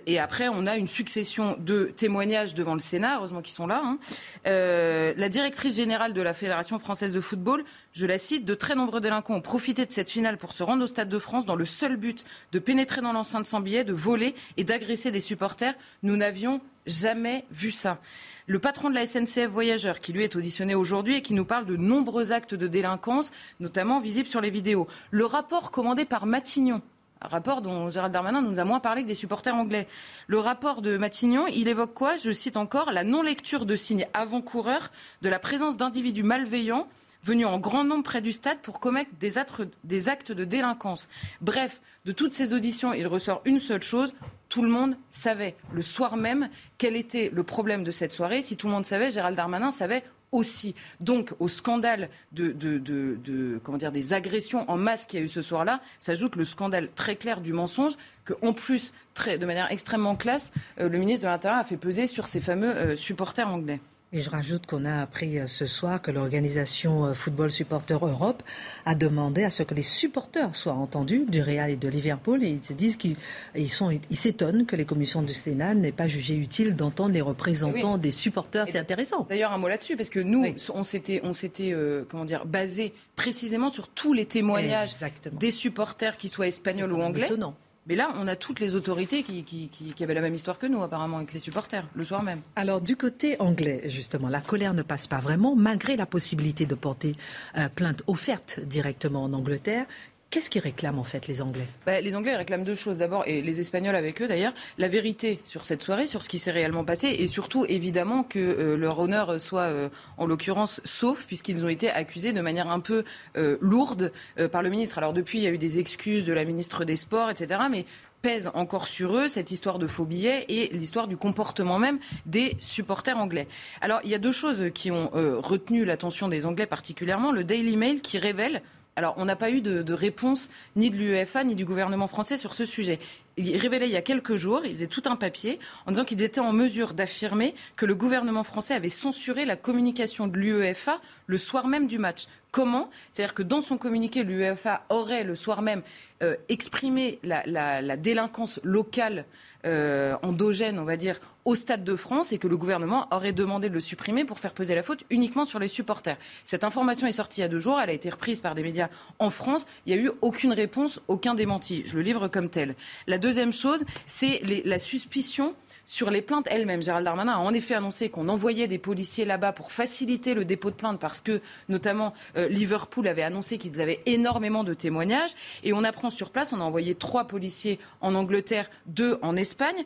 et 0.06 0.18
après, 0.18 0.48
on 0.48 0.66
a 0.66 0.76
une 0.76 0.88
succession 0.88 1.56
de 1.58 1.92
témoignages 1.96 2.54
devant 2.54 2.74
le 2.74 2.80
Sénat, 2.80 3.18
heureusement 3.18 3.42
qu'ils 3.42 3.54
sont 3.54 3.66
là. 3.66 3.82
Hein. 3.84 3.98
Euh, 4.46 5.12
la 5.16 5.28
directrice 5.28 5.76
générale 5.76 6.14
de 6.14 6.22
la 6.22 6.34
Fédération 6.34 6.78
française 6.78 7.12
de 7.12 7.20
football, 7.20 7.64
je 7.92 8.06
la 8.06 8.18
cite, 8.18 8.44
de 8.44 8.54
très 8.54 8.74
nombreux 8.74 9.00
délinquants 9.00 9.34
ont 9.34 9.40
profité 9.40 9.86
de 9.86 9.92
cette 9.92 10.10
finale 10.10 10.38
pour 10.38 10.52
se 10.52 10.62
rendre 10.62 10.82
au 10.82 10.86
Stade 10.86 11.08
de 11.08 11.18
France 11.18 11.46
dans 11.46 11.56
le 11.56 11.64
seul 11.64 11.96
but 11.96 12.24
de 12.52 12.58
pénétrer 12.58 13.00
dans 13.00 13.12
l'enceinte 13.12 13.46
sans 13.46 13.60
billet, 13.60 13.84
de 13.84 13.92
voler 13.92 14.34
et 14.56 14.64
d'agresser 14.64 15.10
des 15.10 15.20
supporters. 15.20 15.74
Nous 16.02 16.16
n'avions 16.16 16.60
jamais 16.86 17.44
vu 17.50 17.70
ça. 17.70 18.00
Le 18.48 18.60
patron 18.60 18.90
de 18.90 18.94
la 18.94 19.06
SNCF 19.06 19.48
Voyageurs, 19.48 19.98
qui 19.98 20.12
lui 20.12 20.22
est 20.22 20.36
auditionné 20.36 20.76
aujourd'hui 20.76 21.16
et 21.16 21.22
qui 21.22 21.34
nous 21.34 21.44
parle 21.44 21.66
de 21.66 21.76
nombreux 21.76 22.30
actes 22.30 22.54
de 22.54 22.68
délinquance, 22.68 23.32
notamment 23.58 23.98
visibles 23.98 24.28
sur 24.28 24.40
les 24.40 24.50
vidéos. 24.50 24.86
Le 25.10 25.24
rapport 25.24 25.72
commandé 25.72 26.04
par 26.04 26.26
Matignon, 26.26 26.80
rapport 27.28 27.62
dont 27.62 27.90
Gérald 27.90 28.12
Darmanin 28.12 28.42
nous 28.42 28.58
a 28.58 28.64
moins 28.64 28.80
parlé 28.80 29.02
que 29.02 29.08
des 29.08 29.14
supporters 29.14 29.54
anglais. 29.54 29.86
Le 30.26 30.38
rapport 30.38 30.82
de 30.82 30.96
Matignon, 30.96 31.46
il 31.46 31.68
évoque 31.68 31.94
quoi? 31.94 32.16
Je 32.16 32.30
cite 32.30 32.56
encore 32.56 32.92
la 32.92 33.04
non-lecture 33.04 33.66
de 33.66 33.76
signes 33.76 34.06
avant-coureurs 34.14 34.90
de 35.22 35.28
la 35.28 35.38
présence 35.38 35.76
d'individus 35.76 36.22
malveillants 36.22 36.88
venus 37.26 37.46
en 37.46 37.58
grand 37.58 37.84
nombre 37.84 38.04
près 38.04 38.22
du 38.22 38.32
stade 38.32 38.58
pour 38.60 38.78
commettre 38.78 39.10
des, 39.18 39.38
actes 39.38 40.32
de 40.32 40.44
délinquance. 40.44 41.08
Bref, 41.40 41.80
de 42.04 42.12
toutes 42.12 42.34
ces 42.34 42.54
auditions, 42.54 42.94
il 42.94 43.06
ressort 43.06 43.42
une 43.44 43.58
seule 43.58 43.82
chose. 43.82 44.14
Tout 44.48 44.62
le 44.62 44.68
monde 44.68 44.96
savait 45.10 45.56
le 45.72 45.82
soir 45.82 46.16
même 46.16 46.48
quel 46.78 46.94
était 46.94 47.30
le 47.32 47.42
problème 47.42 47.82
de 47.82 47.90
cette 47.90 48.12
soirée. 48.12 48.42
Si 48.42 48.56
tout 48.56 48.68
le 48.68 48.72
monde 48.72 48.86
savait, 48.86 49.10
Gérald 49.10 49.36
Darmanin 49.36 49.72
savait 49.72 50.04
aussi. 50.32 50.74
Donc, 51.00 51.32
au 51.38 51.48
scandale 51.48 52.08
de, 52.32 53.60
comment 53.62 53.78
dire, 53.78 53.92
des 53.92 54.12
agressions 54.12 54.68
en 54.70 54.76
masse 54.76 55.06
qu'il 55.06 55.18
y 55.18 55.22
a 55.22 55.24
eu 55.24 55.28
ce 55.28 55.42
soir-là, 55.42 55.80
s'ajoute 56.00 56.36
le 56.36 56.44
scandale 56.44 56.90
très 56.94 57.16
clair 57.16 57.40
du 57.40 57.52
mensonge 57.52 57.94
que, 58.24 58.34
en 58.42 58.52
plus, 58.52 58.92
de 59.24 59.46
manière 59.46 59.70
extrêmement 59.70 60.16
classe, 60.16 60.52
euh, 60.80 60.88
le 60.88 60.98
ministre 60.98 61.24
de 61.24 61.30
l'Intérieur 61.30 61.60
a 61.60 61.64
fait 61.64 61.76
peser 61.76 62.06
sur 62.06 62.26
ces 62.26 62.40
fameux 62.40 62.74
euh, 62.76 62.96
supporters 62.96 63.48
anglais. 63.48 63.80
Et 64.16 64.22
je 64.22 64.30
rajoute 64.30 64.64
qu'on 64.64 64.86
a 64.86 65.02
appris 65.02 65.38
euh, 65.38 65.46
ce 65.46 65.66
soir 65.66 66.00
que 66.00 66.10
l'organisation 66.10 67.04
euh, 67.04 67.12
Football 67.12 67.50
Supporters 67.50 68.02
Europe 68.02 68.42
a 68.86 68.94
demandé 68.94 69.44
à 69.44 69.50
ce 69.50 69.62
que 69.62 69.74
les 69.74 69.82
supporters 69.82 70.56
soient 70.56 70.72
entendus 70.72 71.26
du 71.28 71.42
Real 71.42 71.70
et 71.70 71.76
de 71.76 71.86
Liverpool. 71.86 72.42
Et 72.42 72.48
ils 72.48 72.64
se 72.64 72.72
disent 72.72 72.96
qu'ils 72.96 73.16
ils 73.54 74.16
s'étonnent 74.16 74.64
que 74.64 74.74
les 74.74 74.86
commissions 74.86 75.20
du 75.20 75.34
Sénat 75.34 75.74
n'aient 75.74 75.92
pas 75.92 76.08
jugé 76.08 76.34
utile 76.34 76.74
d'entendre 76.74 77.12
les 77.12 77.20
représentants 77.20 77.98
des 77.98 78.10
supporters. 78.10 78.64
C'est 78.70 78.78
intéressant. 78.78 79.26
D'ailleurs, 79.28 79.52
un 79.52 79.58
mot 79.58 79.68
là-dessus, 79.68 79.96
parce 79.96 80.08
que 80.08 80.20
nous, 80.20 80.46
on 80.72 80.82
s'était, 80.82 81.20
on 81.22 81.34
s'était, 81.34 81.72
euh, 81.74 82.04
comment 82.08 82.24
dire, 82.24 82.46
basé 82.46 82.94
précisément 83.16 83.68
sur 83.68 83.88
tous 83.88 84.14
les 84.14 84.24
témoignages 84.24 84.92
des 85.32 85.50
supporters, 85.50 86.16
qu'ils 86.16 86.30
soient 86.30 86.46
espagnols 86.46 86.92
ou 86.94 87.02
anglais. 87.02 87.26
Étonnant. 87.26 87.54
Mais 87.88 87.94
là, 87.94 88.12
on 88.16 88.26
a 88.26 88.34
toutes 88.34 88.58
les 88.58 88.74
autorités 88.74 89.22
qui, 89.22 89.94
avaient 90.00 90.14
la 90.14 90.20
même 90.20 90.34
histoire 90.34 90.58
que 90.58 90.66
nous, 90.66 90.82
apparemment, 90.82 91.18
avec 91.18 91.32
les 91.32 91.38
supporters, 91.38 91.86
le 91.94 92.04
soir 92.04 92.22
même. 92.22 92.40
Alors, 92.56 92.80
du 92.80 92.96
côté 92.96 93.40
anglais, 93.40 93.82
justement, 93.86 94.28
la 94.28 94.40
colère 94.40 94.74
ne 94.74 94.82
passe 94.82 95.06
pas 95.06 95.18
vraiment, 95.18 95.54
malgré 95.54 95.96
la 95.96 96.06
possibilité 96.06 96.66
de 96.66 96.74
porter 96.74 97.14
euh, 97.56 97.68
plainte 97.68 98.02
offerte 98.08 98.60
directement 98.60 99.22
en 99.24 99.32
Angleterre. 99.32 99.86
Qu'est-ce 100.30 100.50
qu'ils 100.50 100.60
réclament 100.60 100.98
en 100.98 101.04
fait 101.04 101.28
les 101.28 101.40
Anglais? 101.40 101.68
Bah, 101.86 102.00
Les 102.00 102.16
Anglais 102.16 102.36
réclament 102.36 102.64
deux 102.64 102.74
choses. 102.74 102.98
D'abord, 102.98 103.22
et 103.26 103.42
les 103.42 103.60
Espagnols 103.60 103.94
avec 103.94 104.20
eux 104.20 104.28
d'ailleurs, 104.28 104.52
la 104.76 104.88
vérité 104.88 105.40
sur 105.44 105.64
cette 105.64 105.82
soirée, 105.82 106.06
sur 106.06 106.22
ce 106.22 106.28
qui 106.28 106.38
s'est 106.38 106.50
réellement 106.50 106.84
passé, 106.84 107.08
et 107.08 107.28
surtout 107.28 107.64
évidemment 107.68 108.24
que 108.24 108.38
euh, 108.38 108.76
leur 108.76 108.98
honneur 108.98 109.40
soit 109.40 109.62
euh, 109.62 109.88
en 110.18 110.26
l'occurrence 110.26 110.80
sauf, 110.84 111.26
puisqu'ils 111.26 111.64
ont 111.64 111.68
été 111.68 111.90
accusés 111.90 112.32
de 112.32 112.40
manière 112.40 112.68
un 112.70 112.80
peu 112.80 113.04
euh, 113.36 113.56
lourde 113.60 114.12
par 114.50 114.62
le 114.62 114.68
ministre. 114.68 114.98
Alors 114.98 115.12
depuis, 115.12 115.38
il 115.38 115.44
y 115.44 115.46
a 115.46 115.50
eu 115.50 115.58
des 115.58 115.78
excuses 115.78 116.26
de 116.26 116.32
la 116.32 116.44
ministre 116.44 116.84
des 116.84 116.96
Sports, 116.96 117.30
etc. 117.30 117.60
Mais 117.70 117.86
pèse 118.20 118.50
encore 118.54 118.88
sur 118.88 119.16
eux 119.16 119.28
cette 119.28 119.52
histoire 119.52 119.78
de 119.78 119.86
faux 119.86 120.04
billets 120.04 120.44
et 120.48 120.68
l'histoire 120.72 121.06
du 121.06 121.16
comportement 121.16 121.78
même 121.78 121.98
des 122.24 122.56
supporters 122.60 123.16
anglais. 123.16 123.46
Alors 123.80 124.00
il 124.04 124.10
y 124.10 124.14
a 124.14 124.18
deux 124.18 124.32
choses 124.32 124.70
qui 124.74 124.90
ont 124.90 125.10
retenu 125.12 125.84
l'attention 125.84 126.28
des 126.28 126.46
Anglais 126.46 126.66
particulièrement. 126.66 127.30
Le 127.30 127.44
Daily 127.44 127.76
Mail 127.76 128.00
qui 128.00 128.18
révèle 128.18 128.62
alors, 128.96 129.12
on 129.18 129.26
n'a 129.26 129.36
pas 129.36 129.50
eu 129.50 129.60
de, 129.60 129.92
réponse 129.92 130.48
ni 130.74 130.90
de 130.90 130.96
l'UEFA 130.96 131.44
ni 131.44 131.54
du 131.54 131.66
gouvernement 131.66 132.08
français 132.08 132.38
sur 132.38 132.54
ce 132.54 132.64
sujet. 132.64 132.98
Il 133.36 133.54
révélait 133.58 133.86
il 133.86 133.92
y 133.92 133.96
a 133.96 134.02
quelques 134.02 134.36
jours, 134.36 134.62
il 134.64 134.70
faisait 134.70 134.86
tout 134.86 135.02
un 135.04 135.16
papier 135.16 135.58
en 135.84 135.92
disant 135.92 136.06
qu'il 136.06 136.22
était 136.22 136.40
en 136.40 136.54
mesure 136.54 136.94
d'affirmer 136.94 137.54
que 137.76 137.84
le 137.84 137.94
gouvernement 137.94 138.42
français 138.42 138.72
avait 138.72 138.88
censuré 138.88 139.44
la 139.44 139.56
communication 139.56 140.26
de 140.26 140.38
l'UEFA 140.38 141.02
le 141.26 141.36
soir 141.36 141.68
même 141.68 141.86
du 141.86 141.98
match. 141.98 142.24
Comment? 142.50 142.88
C'est-à-dire 143.12 143.34
que 143.34 143.42
dans 143.42 143.60
son 143.60 143.76
communiqué, 143.76 144.22
l'UEFA 144.22 144.86
aurait 144.88 145.24
le 145.24 145.34
soir 145.34 145.60
même 145.60 145.82
euh, 146.22 146.34
exprimé 146.48 147.18
la, 147.22 147.96
délinquance 147.98 148.60
locale 148.62 149.26
euh, 149.66 150.16
endogène, 150.22 150.78
on 150.78 150.84
va 150.84 150.96
dire, 150.96 151.18
au 151.44 151.54
Stade 151.54 151.84
de 151.84 151.96
France 151.96 152.32
et 152.32 152.38
que 152.38 152.48
le 152.48 152.56
gouvernement 152.56 153.06
aurait 153.10 153.32
demandé 153.32 153.68
de 153.68 153.74
le 153.74 153.80
supprimer 153.80 154.24
pour 154.24 154.38
faire 154.38 154.52
peser 154.52 154.74
la 154.74 154.82
faute 154.82 155.04
uniquement 155.10 155.44
sur 155.44 155.58
les 155.58 155.68
supporters. 155.68 156.16
Cette 156.44 156.64
information 156.64 157.06
est 157.06 157.12
sortie 157.12 157.40
il 157.40 157.42
y 157.42 157.44
a 157.44 157.48
deux 157.48 157.58
jours, 157.58 157.78
elle 157.80 157.90
a 157.90 157.92
été 157.92 158.08
reprise 158.08 158.40
par 158.40 158.54
des 158.54 158.62
médias 158.62 158.88
en 159.18 159.30
France. 159.30 159.66
Il 159.86 159.94
n'y 159.94 160.00
a 160.00 160.02
eu 160.02 160.10
aucune 160.22 160.52
réponse, 160.52 161.00
aucun 161.08 161.34
démenti. 161.34 161.82
Je 161.86 161.96
le 161.96 162.02
livre 162.02 162.28
comme 162.28 162.48
tel. 162.48 162.74
La 163.06 163.18
deuxième 163.18 163.52
chose, 163.52 163.84
c'est 164.06 164.40
la 164.64 164.78
suspicion 164.78 165.54
sur 165.86 166.10
les 166.10 166.20
plaintes 166.20 166.46
elles-mêmes. 166.50 166.82
Gérald 166.82 167.04
Darmanin 167.04 167.32
a 167.32 167.38
en 167.38 167.54
effet 167.54 167.74
annoncé 167.74 168.10
qu'on 168.10 168.28
envoyait 168.28 168.66
des 168.66 168.78
policiers 168.78 169.24
là-bas 169.24 169.52
pour 169.52 169.72
faciliter 169.72 170.34
le 170.34 170.44
dépôt 170.44 170.70
de 170.70 170.76
plainte 170.76 171.00
parce 171.00 171.20
que, 171.20 171.40
notamment, 171.68 172.12
euh, 172.36 172.48
Liverpool 172.48 173.08
avait 173.08 173.22
annoncé 173.22 173.56
qu'ils 173.56 173.80
avaient 173.80 174.00
énormément 174.04 174.64
de 174.64 174.74
témoignages. 174.74 175.30
Et 175.64 175.72
on 175.72 175.84
apprend 175.84 176.10
sur 176.10 176.30
place, 176.30 176.52
on 176.52 176.60
a 176.60 176.64
envoyé 176.64 176.94
trois 176.94 177.26
policiers 177.26 177.78
en 178.00 178.14
Angleterre, 178.14 178.68
deux 178.86 179.18
en 179.22 179.36
Espagne. 179.36 179.84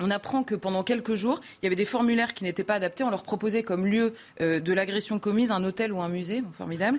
On 0.00 0.10
apprend 0.10 0.42
que 0.42 0.54
pendant 0.54 0.82
quelques 0.82 1.14
jours, 1.14 1.40
il 1.62 1.64
y 1.64 1.66
avait 1.66 1.76
des 1.76 1.86
formulaires 1.86 2.34
qui 2.34 2.44
n'étaient 2.44 2.64
pas 2.64 2.74
adaptés. 2.74 3.04
On 3.04 3.10
leur 3.10 3.22
proposait 3.22 3.62
comme 3.62 3.86
lieu 3.86 4.14
euh, 4.40 4.60
de 4.60 4.72
l'agression 4.72 5.18
commise 5.18 5.50
un 5.50 5.64
hôtel 5.64 5.92
ou 5.92 6.00
un 6.00 6.08
musée. 6.08 6.42
formidable. 6.58 6.98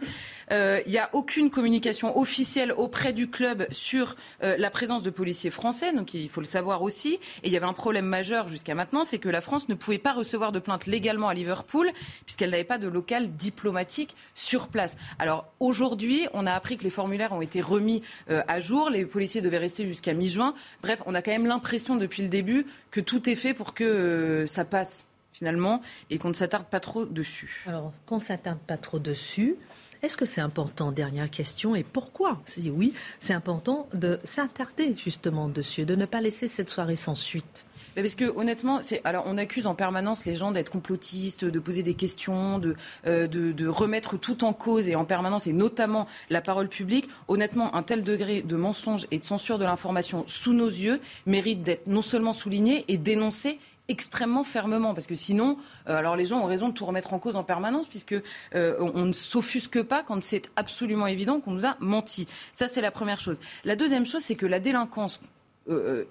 Euh, 0.52 0.82
il 0.86 0.92
n'y 0.92 0.98
a 0.98 1.10
aucune 1.14 1.52
communication 1.52 2.18
officielle 2.18 2.72
auprès 2.72 3.14
du 3.14 3.30
club 3.30 3.68
sur 3.70 4.16
euh, 4.44 4.56
la 4.58 4.72
présence 4.72 5.04
de 5.04 5.10
policiers 5.10 5.52
français. 5.52 5.94
Donc 5.94 6.14
il 6.14 6.30
faut 6.30 6.42
le 6.42 6.48
savoir 6.48 6.82
aussi. 6.82 7.16
Et 7.44 7.48
il 7.48 7.52
y 7.52 7.58
avait 7.58 7.68
un 7.68 7.74
problème 7.74 8.06
majeur 8.06 8.48
jusqu'à 8.48 8.74
maintenant, 8.74 9.04
c'est 9.04 9.20
que 9.20 9.30
la 9.30 9.42
France 9.42 9.70
ne 9.70 9.76
pouvait 9.76 9.98
pas 10.00 10.14
recevoir 10.14 10.52
de 10.52 10.60
plainte 10.60 10.88
légalement 10.88 11.28
à 11.28 11.34
Liverpool 11.34 11.92
puisqu'elle 12.26 12.50
n'avait 12.50 12.64
pas 12.64 12.80
de 12.80 12.88
local 12.88 13.36
diplomatique 13.36 14.16
sur 14.34 14.70
place. 14.70 14.98
Alors 15.20 15.46
aujourd'hui, 15.60 16.28
on 16.34 16.48
a 16.48 16.54
appris 16.54 16.78
que 16.78 16.84
les 16.84 16.90
formulaires 16.90 17.32
ont 17.32 17.42
été 17.42 17.62
remis 17.62 18.02
à 18.30 18.60
jour. 18.60 18.90
Les 18.90 19.06
policiers 19.06 19.42
devaient 19.42 19.58
rester 19.58 19.86
jusqu'à 19.86 20.14
mi-juin. 20.14 20.54
Bref, 20.82 21.02
on 21.06 21.14
a 21.14 21.22
quand 21.22 21.32
même 21.32 21.46
l'impression 21.46 21.96
depuis 21.96 22.24
le 22.24 22.30
début 22.30 22.66
que 22.92 23.00
tout 23.00 23.30
est 23.30 23.36
fait 23.36 23.54
pour 23.54 23.74
que 23.74 23.84
euh, 23.84 24.48
ça 24.48 24.66
passe 24.66 25.08
finalement 25.34 25.82
et 26.10 26.18
qu'on 26.18 26.30
ne 26.30 26.34
s'attarde 26.34 26.66
pas 26.66 26.80
trop 26.80 27.06
dessus. 27.06 27.64
Alors, 27.68 27.94
qu'on 28.06 28.16
ne 28.16 28.22
s'attarde 28.22 28.60
pas 28.60 28.78
trop 28.78 28.98
dessus, 28.98 29.56
est-ce 30.02 30.18
que 30.18 30.26
c'est 30.26 30.42
important 30.42 30.92
Dernière 30.92 31.30
question. 31.30 31.76
Et 31.76 31.84
pourquoi 31.84 32.42
Si 32.46 32.70
oui, 32.70 32.94
c'est 33.20 33.34
important 33.34 33.88
de 33.94 34.20
s'attarder 34.24 34.96
justement 34.98 35.48
dessus, 35.48 35.86
de 35.86 35.96
ne 35.96 36.06
pas 36.06 36.22
laisser 36.22 36.48
cette 36.48 36.70
soirée 36.70 36.96
sans 36.96 37.16
suite? 37.16 37.67
Parce 38.04 38.14
que 38.14 38.26
honnêtement, 38.26 38.80
on 39.26 39.38
accuse 39.40 39.66
en 39.66 39.74
permanence 39.74 40.26
les 40.26 40.36
gens 40.36 40.52
d'être 40.52 40.70
complotistes, 40.70 41.46
de 41.46 41.60
poser 41.60 41.82
des 41.82 41.96
questions, 41.96 42.62
euh, 43.08 43.26
de, 43.28 43.52
de, 43.52 43.68
remettre 43.68 44.18
tout 44.18 44.44
en 44.44 44.54
cause 44.54 44.88
et 44.88 44.96
en 44.96 45.04
permanence, 45.04 45.48
et 45.48 45.54
notamment 45.54 46.08
la 46.30 46.42
parole 46.42 46.70
publique. 46.70 47.10
Honnêtement, 47.28 47.74
un 47.74 47.82
tel 47.82 48.04
degré 48.04 48.44
de 48.44 48.56
mensonge 48.56 49.08
et 49.10 49.18
de 49.18 49.24
censure 49.24 49.58
de 49.58 49.64
l'information 49.64 50.26
sous 50.28 50.54
nos 50.54 50.68
yeux 50.68 51.00
mérite 51.26 51.64
d'être 51.64 51.88
non 51.88 52.04
seulement 52.04 52.34
souligné 52.34 52.86
et 52.88 52.98
dénoncé 52.98 53.60
extrêmement 53.88 54.44
fermement 54.44 54.94
parce 54.94 55.08
que 55.08 55.16
sinon, 55.16 55.58
euh, 55.88 55.96
alors 55.96 56.16
les 56.16 56.26
gens 56.26 56.42
ont 56.42 56.46
raison 56.46 56.68
de 56.68 56.74
tout 56.74 56.86
remettre 56.86 57.14
en 57.14 57.20
cause 57.20 57.36
en 57.36 57.44
permanence 57.44 57.88
puisque 57.88 58.16
euh, 58.54 58.76
on, 58.80 59.06
ne 59.06 59.14
s'offusque 59.14 59.82
pas 59.82 60.04
quand 60.04 60.22
c'est 60.22 60.52
absolument 60.56 61.08
évident 61.08 61.40
qu'on 61.40 61.52
nous 61.52 61.66
a 61.66 61.78
menti. 61.80 62.28
Ça 62.54 62.68
c'est 62.68 62.82
la 62.82 62.92
première 62.92 63.20
chose. 63.20 63.40
La 63.64 63.76
deuxième 63.76 64.06
chose, 64.06 64.22
c'est 64.22 64.36
que 64.36 64.46
la 64.46 64.60
délinquance 64.60 65.20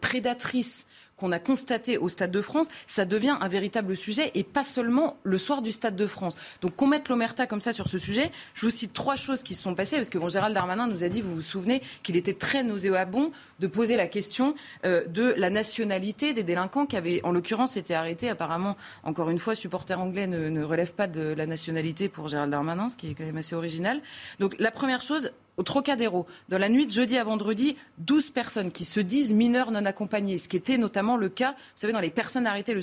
prédatrice 0.02 0.86
qu'on 1.16 1.32
a 1.32 1.38
constaté 1.38 1.98
au 1.98 2.08
Stade 2.08 2.30
de 2.30 2.42
France, 2.42 2.68
ça 2.86 3.04
devient 3.04 3.36
un 3.40 3.48
véritable 3.48 3.96
sujet 3.96 4.30
et 4.34 4.44
pas 4.44 4.64
seulement 4.64 5.16
le 5.22 5.38
soir 5.38 5.62
du 5.62 5.72
Stade 5.72 5.96
de 5.96 6.06
France. 6.06 6.36
Donc 6.60 6.76
qu'on 6.76 6.86
mette 6.86 7.08
l'omerta 7.08 7.46
comme 7.46 7.62
ça 7.62 7.72
sur 7.72 7.88
ce 7.88 7.98
sujet, 7.98 8.30
je 8.54 8.66
vous 8.66 8.70
cite 8.70 8.92
trois 8.92 9.16
choses 9.16 9.42
qui 9.42 9.54
se 9.54 9.62
sont 9.62 9.74
passées 9.74 9.96
parce 9.96 10.10
que 10.10 10.18
Gérald 10.28 10.54
Darmanin 10.54 10.86
nous 10.86 11.04
a 11.04 11.08
dit, 11.08 11.22
vous 11.22 11.34
vous 11.34 11.42
souvenez, 11.42 11.82
qu'il 12.02 12.16
était 12.16 12.34
très 12.34 12.62
nauséabond 12.62 13.32
de 13.60 13.66
poser 13.66 13.96
la 13.96 14.06
question 14.06 14.54
euh, 14.84 15.04
de 15.06 15.34
la 15.36 15.50
nationalité 15.50 16.34
des 16.34 16.42
délinquants 16.42 16.86
qui 16.86 16.96
avaient, 16.96 17.20
en 17.24 17.32
l'occurrence, 17.32 17.76
été 17.76 17.94
arrêtés. 17.94 18.28
Apparemment, 18.28 18.76
encore 19.02 19.30
une 19.30 19.38
fois, 19.38 19.54
supporter 19.54 19.98
anglais 19.98 20.26
ne, 20.26 20.48
ne 20.48 20.64
relève 20.64 20.92
pas 20.92 21.06
de 21.06 21.34
la 21.36 21.46
nationalité 21.46 22.08
pour 22.08 22.28
Gérald 22.28 22.50
Darmanin, 22.50 22.88
ce 22.88 22.96
qui 22.96 23.10
est 23.10 23.14
quand 23.14 23.24
même 23.24 23.36
assez 23.36 23.54
original. 23.54 24.00
Donc 24.38 24.56
la 24.58 24.70
première 24.70 25.02
chose, 25.02 25.30
au 25.56 25.62
Trocadéro, 25.62 26.26
dans 26.48 26.58
la 26.58 26.68
nuit 26.68 26.86
de 26.86 26.92
jeudi 26.92 27.16
à 27.16 27.24
vendredi, 27.24 27.76
12 27.98 28.30
personnes 28.30 28.70
qui 28.70 28.84
se 28.84 29.00
disent 29.00 29.32
mineurs 29.32 29.70
non 29.70 29.84
accompagnés, 29.86 30.38
ce 30.38 30.48
qui 30.48 30.56
était 30.56 30.76
notamment 30.76 31.16
le 31.16 31.28
cas, 31.28 31.52
vous 31.52 31.56
savez, 31.76 31.92
dans 31.92 32.00
les 32.00 32.10
personnes 32.10 32.46
arrêtées 32.46 32.74
le 32.74 32.82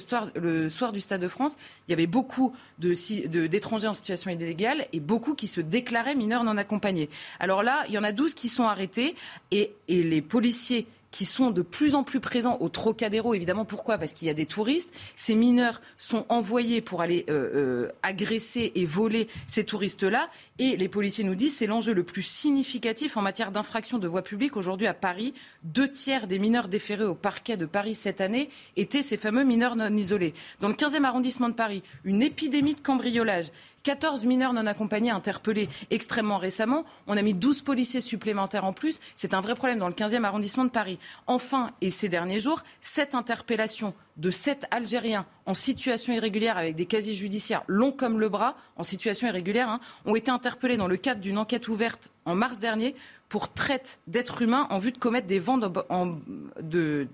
soir, 0.69 0.91
du 0.91 1.01
Stade 1.01 1.21
de 1.21 1.27
France, 1.27 1.55
il 1.87 1.91
y 1.91 1.93
avait 1.93 2.07
beaucoup 2.07 2.53
d'étrangers 2.79 3.87
en 3.87 3.93
situation 3.93 4.31
illégale 4.31 4.85
et 4.91 4.99
beaucoup 4.99 5.35
qui 5.35 5.47
se 5.47 5.61
déclaraient 5.61 6.15
mineurs 6.15 6.43
non 6.43 6.57
accompagnés. 6.57 7.09
Alors 7.39 7.63
là, 7.63 7.83
il 7.87 7.93
y 7.93 7.97
en 7.97 8.03
a 8.03 8.11
12 8.11 8.33
qui 8.33 8.49
sont 8.49 8.63
arrêtés 8.63 9.15
et 9.51 9.73
les 9.87 10.21
policiers 10.21 10.87
qui 11.13 11.25
sont 11.25 11.51
de 11.51 11.61
plus 11.61 11.93
en 11.93 12.03
plus 12.03 12.19
présents 12.19 12.57
au 12.59 12.69
Trocadéro. 12.69 13.35
Évidemment, 13.35 13.65
pourquoi? 13.65 13.99
Parce 13.99 14.13
qu'il 14.13 14.27
y 14.27 14.31
a 14.31 14.33
des 14.33 14.47
touristes. 14.47 14.91
Ces 15.15 15.35
mineurs 15.35 15.79
sont 15.95 16.25
envoyés 16.27 16.81
pour 16.81 17.01
aller 17.01 17.23
euh, 17.29 17.85
euh, 17.85 17.91
agresser 18.01 18.71
et 18.73 18.83
voler 18.83 19.27
ces 19.45 19.63
touristes-là. 19.63 20.27
Et 20.57 20.75
les 20.75 20.89
policiers 20.89 21.23
nous 21.23 21.35
disent 21.35 21.55
c'est 21.55 21.67
l'enjeu 21.67 21.93
le 21.93 22.03
plus 22.03 22.23
significatif 22.23 23.15
en 23.15 23.21
matière 23.21 23.51
d'infraction 23.51 23.99
de 23.99 24.07
voie 24.07 24.23
publique 24.23 24.57
aujourd'hui 24.57 24.87
à 24.87 24.95
Paris. 24.95 25.35
Deux 25.63 25.89
tiers 25.89 26.25
des 26.25 26.39
mineurs 26.39 26.67
déférés 26.67 27.05
au 27.05 27.13
parquet 27.15 27.57
de 27.57 27.67
Paris 27.67 27.93
cette 27.93 28.19
année 28.19 28.49
étaient 28.75 29.03
ces 29.03 29.17
fameux 29.17 29.43
mineurs 29.43 29.75
non 29.75 29.95
isolés. 29.95 30.33
Dans 30.61 30.67
le 30.67 30.73
15e 30.73 31.03
arrondissement 31.03 31.49
de 31.49 31.53
Paris, 31.53 31.83
une 32.05 32.23
épidémie 32.23 32.73
de 32.73 32.81
cambriolage 32.81 33.51
14 33.83 34.25
mineurs 34.25 34.53
non 34.53 34.65
accompagnés 34.65 35.11
interpellés 35.11 35.69
extrêmement 35.91 36.37
récemment. 36.37 36.85
On 37.07 37.17
a 37.17 37.21
mis 37.21 37.33
12 37.33 37.61
policiers 37.63 38.01
supplémentaires 38.01 38.63
en 38.63 38.71
plus. 38.71 38.99
C'est 39.17 39.33
un 39.33 39.41
vrai 39.41 39.55
problème 39.55 39.79
dans 39.79 39.89
le 39.89 39.93
15e 39.93 40.23
arrondissement 40.23 40.63
de 40.63 40.69
Paris. 40.69 40.99
Enfin, 41.27 41.71
et 41.81 41.91
ces 41.91 42.07
derniers 42.07 42.39
jours, 42.39 42.63
cette 42.81 43.13
interpellation 43.13 43.93
de 44.15 44.31
sept 44.31 44.65
Algériens 44.71 45.25
en 45.45 45.53
situation 45.53 46.13
irrégulière 46.13 46.57
avec 46.57 46.75
des 46.75 46.85
casiers 46.85 47.13
judiciaires 47.13 47.63
longs 47.67 47.91
comme 47.91 48.19
le 48.19 48.29
bras, 48.29 48.55
en 48.77 48.83
situation 48.83 49.27
irrégulière, 49.27 49.69
hein, 49.69 49.79
ont 50.05 50.15
été 50.15 50.31
interpellés 50.31 50.77
dans 50.77 50.87
le 50.87 50.97
cadre 50.97 51.19
d'une 51.19 51.37
enquête 51.37 51.67
ouverte 51.67 52.09
en 52.25 52.35
mars 52.35 52.59
dernier 52.59 52.95
pour 53.27 53.51
traite 53.51 53.99
d'êtres 54.07 54.43
humains 54.43 54.67
en 54.69 54.77
vue 54.77 54.91
de 54.91 54.97
commettre 54.97 55.27
des 55.27 55.41
en, 55.49 56.19
de, 56.61 57.07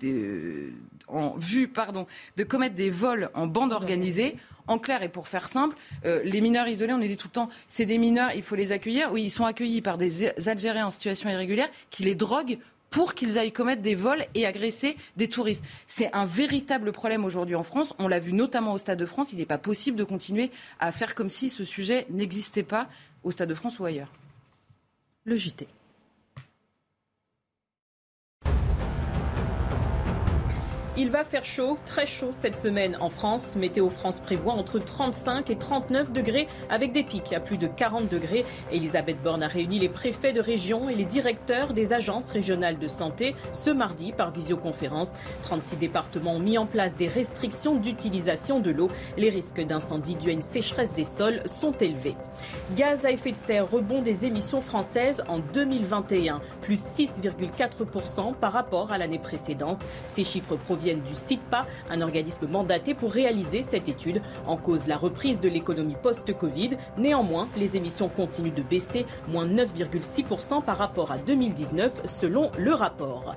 en 1.12 1.36
vue 1.36 1.68
pardon, 1.68 2.06
de 2.36 2.44
commettre 2.44 2.74
des 2.74 2.90
vols 2.90 3.30
en 3.34 3.46
bande 3.46 3.72
organisée. 3.72 4.36
En 4.66 4.78
clair, 4.78 5.02
et 5.02 5.08
pour 5.08 5.26
faire 5.26 5.48
simple, 5.48 5.76
euh, 6.04 6.20
les 6.22 6.40
mineurs 6.40 6.68
isolés, 6.68 6.92
on 6.92 6.98
dit 6.98 7.16
tout 7.16 7.26
le 7.28 7.32
temps, 7.32 7.48
c'est 7.66 7.86
des 7.86 7.98
mineurs, 7.98 8.30
il 8.36 8.42
faut 8.42 8.54
les 8.54 8.70
accueillir. 8.70 9.10
Oui, 9.12 9.24
ils 9.24 9.30
sont 9.30 9.44
accueillis 9.44 9.80
par 9.80 9.98
des 9.98 10.26
Algériens 10.48 10.86
en 10.86 10.90
situation 10.90 11.28
irrégulière 11.28 11.68
qui 11.90 12.04
les 12.04 12.14
droguent 12.14 12.58
pour 12.90 13.14
qu'ils 13.14 13.38
aillent 13.38 13.52
commettre 13.52 13.82
des 13.82 13.94
vols 13.94 14.26
et 14.34 14.46
agresser 14.46 14.96
des 15.16 15.28
touristes. 15.28 15.64
C'est 15.86 16.12
un 16.12 16.26
véritable 16.26 16.92
problème 16.92 17.24
aujourd'hui 17.24 17.54
en 17.54 17.62
France. 17.62 17.94
On 17.98 18.08
l'a 18.08 18.18
vu 18.18 18.32
notamment 18.32 18.74
au 18.74 18.78
Stade 18.78 18.98
de 18.98 19.06
France. 19.06 19.32
Il 19.32 19.38
n'est 19.38 19.46
pas 19.46 19.58
possible 19.58 19.96
de 19.96 20.04
continuer 20.04 20.50
à 20.80 20.92
faire 20.92 21.14
comme 21.14 21.30
si 21.30 21.48
ce 21.48 21.64
sujet 21.64 22.06
n'existait 22.10 22.64
pas 22.64 22.88
au 23.22 23.30
Stade 23.30 23.48
de 23.48 23.54
France 23.54 23.78
ou 23.78 23.84
ailleurs. 23.84 24.12
Le 25.24 25.36
JT. 25.36 25.66
Il 31.02 31.08
va 31.08 31.24
faire 31.24 31.46
chaud, 31.46 31.78
très 31.86 32.04
chaud 32.04 32.28
cette 32.30 32.56
semaine 32.56 32.98
en 33.00 33.08
France. 33.08 33.56
Météo 33.56 33.88
France 33.88 34.20
prévoit 34.20 34.52
entre 34.52 34.78
35 34.78 35.48
et 35.48 35.56
39 35.56 36.12
degrés 36.12 36.46
avec 36.68 36.92
des 36.92 37.02
pics 37.02 37.32
à 37.32 37.40
plus 37.40 37.56
de 37.56 37.66
40 37.66 38.10
degrés. 38.10 38.44
Elisabeth 38.70 39.16
Borne 39.22 39.42
a 39.42 39.48
réuni 39.48 39.78
les 39.78 39.88
préfets 39.88 40.34
de 40.34 40.42
région 40.42 40.90
et 40.90 40.94
les 40.94 41.06
directeurs 41.06 41.72
des 41.72 41.94
agences 41.94 42.28
régionales 42.28 42.78
de 42.78 42.86
santé 42.86 43.34
ce 43.54 43.70
mardi 43.70 44.12
par 44.12 44.30
visioconférence. 44.30 45.14
36 45.42 45.76
départements 45.76 46.34
ont 46.34 46.38
mis 46.38 46.58
en 46.58 46.66
place 46.66 46.96
des 46.96 47.08
restrictions 47.08 47.76
d'utilisation 47.76 48.60
de 48.60 48.70
l'eau. 48.70 48.88
Les 49.16 49.30
risques 49.30 49.64
d'incendie 49.64 50.16
dus 50.16 50.28
à 50.28 50.32
une 50.32 50.42
sécheresse 50.42 50.92
des 50.92 51.04
sols 51.04 51.40
sont 51.46 51.72
élevés. 51.72 52.16
Gaz 52.76 53.06
à 53.06 53.10
effet 53.10 53.32
de 53.32 53.38
serre, 53.38 53.70
rebond 53.70 54.02
des 54.02 54.26
émissions 54.26 54.60
françaises 54.60 55.24
en 55.28 55.38
2021, 55.38 56.42
plus 56.60 56.84
6,4% 56.84 58.34
par 58.34 58.52
rapport 58.52 58.92
à 58.92 58.98
l'année 58.98 59.18
précédente. 59.18 59.80
Ces 60.06 60.24
chiffres 60.24 60.56
proviennent 60.56 60.89
du 60.98 61.14
CITPA, 61.14 61.66
un 61.90 62.00
organisme 62.00 62.46
mandaté 62.48 62.94
pour 62.94 63.12
réaliser 63.12 63.62
cette 63.62 63.88
étude. 63.88 64.20
En 64.46 64.56
cause 64.56 64.86
la 64.86 64.96
reprise 64.96 65.40
de 65.40 65.48
l'économie 65.48 65.96
post-Covid. 66.02 66.70
Néanmoins, 66.98 67.48
les 67.56 67.76
émissions 67.76 68.08
continuent 68.08 68.54
de 68.54 68.62
baisser, 68.62 69.06
moins 69.28 69.46
9,6% 69.46 70.62
par 70.62 70.78
rapport 70.78 71.12
à 71.12 71.18
2019 71.18 72.02
selon 72.06 72.50
le 72.58 72.74
rapport 72.74 73.34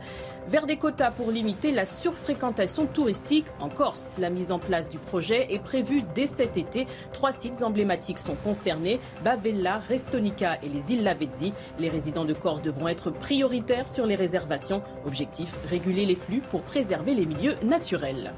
vers 0.47 0.65
des 0.65 0.77
quotas 0.77 1.11
pour 1.11 1.31
limiter 1.31 1.71
la 1.71 1.85
surfréquentation 1.85 2.85
touristique 2.85 3.45
en 3.59 3.69
Corse. 3.69 4.17
La 4.19 4.29
mise 4.29 4.51
en 4.51 4.59
place 4.59 4.89
du 4.89 4.97
projet 4.97 5.53
est 5.53 5.59
prévue 5.59 6.03
dès 6.15 6.27
cet 6.27 6.57
été. 6.57 6.87
Trois 7.11 7.31
sites 7.31 7.63
emblématiques 7.63 8.19
sont 8.19 8.35
concernés, 8.35 8.99
Bavella, 9.23 9.79
Restonica 9.79 10.57
et 10.63 10.69
les 10.69 10.91
îles 10.91 11.03
Lavezzi. 11.03 11.53
Les 11.79 11.89
résidents 11.89 12.25
de 12.25 12.33
Corse 12.33 12.61
devront 12.61 12.87
être 12.87 13.11
prioritaires 13.11 13.89
sur 13.89 14.05
les 14.05 14.15
réservations. 14.15 14.83
Objectif, 15.05 15.55
réguler 15.69 16.05
les 16.05 16.15
flux 16.15 16.41
pour 16.49 16.61
préserver 16.61 17.13
les 17.13 17.25
milieux 17.25 17.55
naturels. 17.63 18.33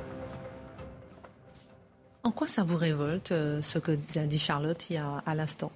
En 2.23 2.31
quoi 2.31 2.47
ça 2.47 2.63
vous 2.63 2.77
révolte, 2.77 3.31
euh, 3.31 3.61
ce 3.61 3.77
que 3.77 3.91
dit 3.91 4.39
Charlotte 4.39 4.89
il 4.89 4.97
à 4.97 5.35
l'instant? 5.35 5.71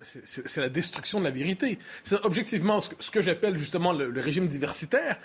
C'est 0.00 0.60
la 0.60 0.68
destruction 0.68 1.18
de 1.18 1.24
la 1.24 1.30
vérité. 1.30 1.78
C'est 2.04 2.24
objectivement 2.24 2.80
ce 2.80 3.10
que, 3.10 3.20
j'appelle 3.20 3.58
justement 3.58 3.92
le, 3.92 4.20
régime 4.20 4.46
diversitaire 4.46 5.18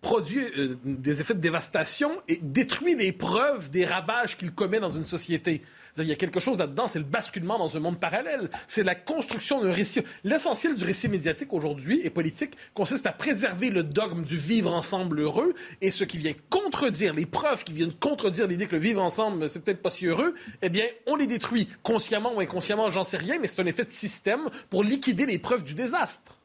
produit 0.00 0.44
euh, 0.56 0.76
des 0.84 1.20
effets 1.20 1.34
de 1.34 1.40
dévastation 1.40 2.22
et 2.28 2.38
détruit 2.40 2.94
les 2.94 3.12
preuves 3.12 3.70
des 3.70 3.84
ravages 3.84 4.36
qu'il 4.36 4.52
commet 4.52 4.80
dans 4.80 4.90
une 4.90 5.04
société. 5.04 5.62
Il 5.98 6.08
y 6.08 6.12
a 6.12 6.16
quelque 6.16 6.40
chose 6.40 6.58
là-dedans, 6.58 6.88
c'est 6.88 6.98
le 6.98 7.04
basculement 7.04 7.58
dans 7.58 7.76
un 7.76 7.80
monde 7.80 7.98
parallèle. 7.98 8.50
C'est 8.66 8.82
la 8.82 8.94
construction 8.94 9.62
d'un 9.62 9.72
récit. 9.72 10.02
L'essentiel 10.24 10.74
du 10.74 10.84
récit 10.84 11.08
médiatique 11.08 11.52
aujourd'hui 11.52 12.00
et 12.04 12.10
politique 12.10 12.54
consiste 12.74 13.06
à 13.06 13.12
préserver 13.12 13.70
le 13.70 13.82
dogme 13.82 14.24
du 14.24 14.36
vivre 14.36 14.72
ensemble 14.72 15.20
heureux 15.20 15.54
et 15.80 15.90
ce 15.90 16.04
qui 16.04 16.18
vient 16.18 16.34
contredire, 16.50 17.14
les 17.14 17.26
preuves 17.26 17.64
qui 17.64 17.72
viennent 17.72 17.92
contredire 17.92 18.46
l'idée 18.46 18.66
que 18.66 18.76
le 18.76 18.82
vivre 18.82 19.02
ensemble, 19.02 19.48
c'est 19.48 19.60
peut-être 19.60 19.82
pas 19.82 19.90
si 19.90 20.06
heureux, 20.06 20.34
eh 20.62 20.68
bien, 20.68 20.84
on 21.06 21.16
les 21.16 21.26
détruit. 21.26 21.68
Consciemment 21.82 22.34
ou 22.34 22.40
inconsciemment, 22.40 22.88
j'en 22.88 23.04
sais 23.04 23.16
rien, 23.16 23.38
mais 23.40 23.48
c'est 23.48 23.60
un 23.60 23.66
effet 23.66 23.84
de 23.84 23.90
système 23.90 24.48
pour 24.70 24.84
liquider 24.84 25.26
les 25.26 25.38
preuves 25.38 25.64
du 25.64 25.74
désastre. 25.74 26.38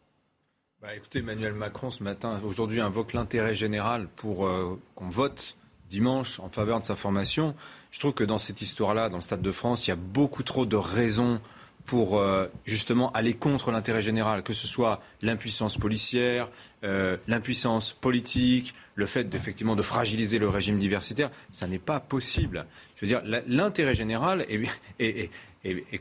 Bah, 0.81 0.93
écoutez, 0.95 1.19
Emmanuel 1.19 1.53
Macron, 1.53 1.89
ce 1.89 2.03
matin, 2.03 2.41
aujourd'hui, 2.45 2.81
invoque 2.81 3.13
l'intérêt 3.13 3.55
général 3.55 4.07
pour 4.17 4.45
euh, 4.45 4.77
qu'on 4.95 5.07
vote 5.07 5.55
dimanche 5.93 6.39
en 6.39 6.49
faveur 6.49 6.79
de 6.79 6.83
sa 6.83 6.95
formation. 6.95 7.55
Je 7.91 7.99
trouve 7.99 8.13
que 8.13 8.23
dans 8.23 8.39
cette 8.39 8.61
histoire-là, 8.61 9.09
dans 9.09 9.17
le 9.17 9.21
Stade 9.21 9.41
de 9.41 9.51
France, 9.51 9.85
il 9.85 9.91
y 9.91 9.93
a 9.93 9.95
beaucoup 9.95 10.43
trop 10.43 10.65
de 10.65 10.75
raisons 10.75 11.39
pour 11.85 12.17
euh, 12.17 12.47
justement 12.65 13.11
aller 13.11 13.33
contre 13.33 13.71
l'intérêt 13.71 14.01
général, 14.01 14.41
que 14.41 14.53
ce 14.53 14.67
soit 14.67 15.01
l'impuissance 15.21 15.77
policière, 15.77 16.49
euh, 16.83 17.17
l'impuissance 17.27 17.93
politique, 17.93 18.73
le 18.95 19.05
fait 19.05 19.35
effectivement 19.35 19.75
de 19.75 19.81
fragiliser 19.81 20.39
le 20.39 20.49
régime 20.49 20.79
diversitaire, 20.79 21.29
ça 21.51 21.67
n'est 21.67 21.79
pas 21.79 21.99
possible. 21.99 22.65
Je 22.95 23.05
veux 23.05 23.07
dire, 23.07 23.21
l'intérêt 23.47 23.93
général 23.93 24.45
est, 24.49 25.29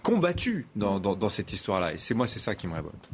combattu 0.03 0.67
dans, 0.77 1.29
cette 1.29 1.53
histoire-là. 1.53 1.93
Et 1.93 1.99
c'est 1.99 2.15
moi, 2.15 2.27
c'est 2.27 2.39
ça 2.39 2.55
qui 2.55 2.67
me 2.67 2.75
révolte. 2.75 3.11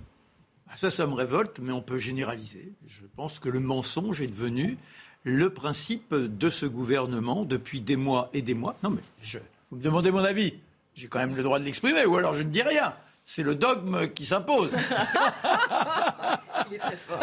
Ah, 0.71 0.77
ça, 0.77 0.91
ça 0.91 1.07
me 1.07 1.15
révolte, 1.15 1.61
mais 1.61 1.73
on 1.73 1.81
peut 1.81 1.99
généraliser. 1.99 2.73
Je 2.87 3.03
pense 3.17 3.39
que 3.39 3.49
le 3.49 3.61
mensonge 3.61 4.21
est 4.21 4.27
devenu 4.27 4.77
le 5.25 5.51
principe 5.51 6.15
de 6.15 6.51
ce 6.51 6.67
gouvernement 6.67 7.45
depuis 7.45 7.81
des 7.81 7.97
mois 7.97 8.31
et 8.33 8.43
des 8.43 8.55
mois. 8.55 8.77
Non, 8.83 8.91
mais 8.91 9.03
je, 9.21 9.39
vous 9.71 9.79
me 9.79 9.83
demandez 9.83 10.11
mon 10.11 10.25
avis 10.25 10.55
j'ai 10.99 11.07
quand 11.07 11.21
même 11.21 11.37
le 11.37 11.45
droit 11.45 11.61
de 11.61 11.65
l'exprimer, 11.65 12.05
ou 12.07 12.17
alors 12.17 12.35
je 12.35 12.43
ne 12.43 12.51
dis 12.51 12.63
rien. 12.63 12.93
C'est 13.25 13.43
le 13.43 13.55
dogme 13.55 14.09
qui 14.09 14.27
s'impose. 14.27 14.75
Il 16.71 16.75
est 16.75 16.79
très 16.79 16.97
fort. 16.97 17.21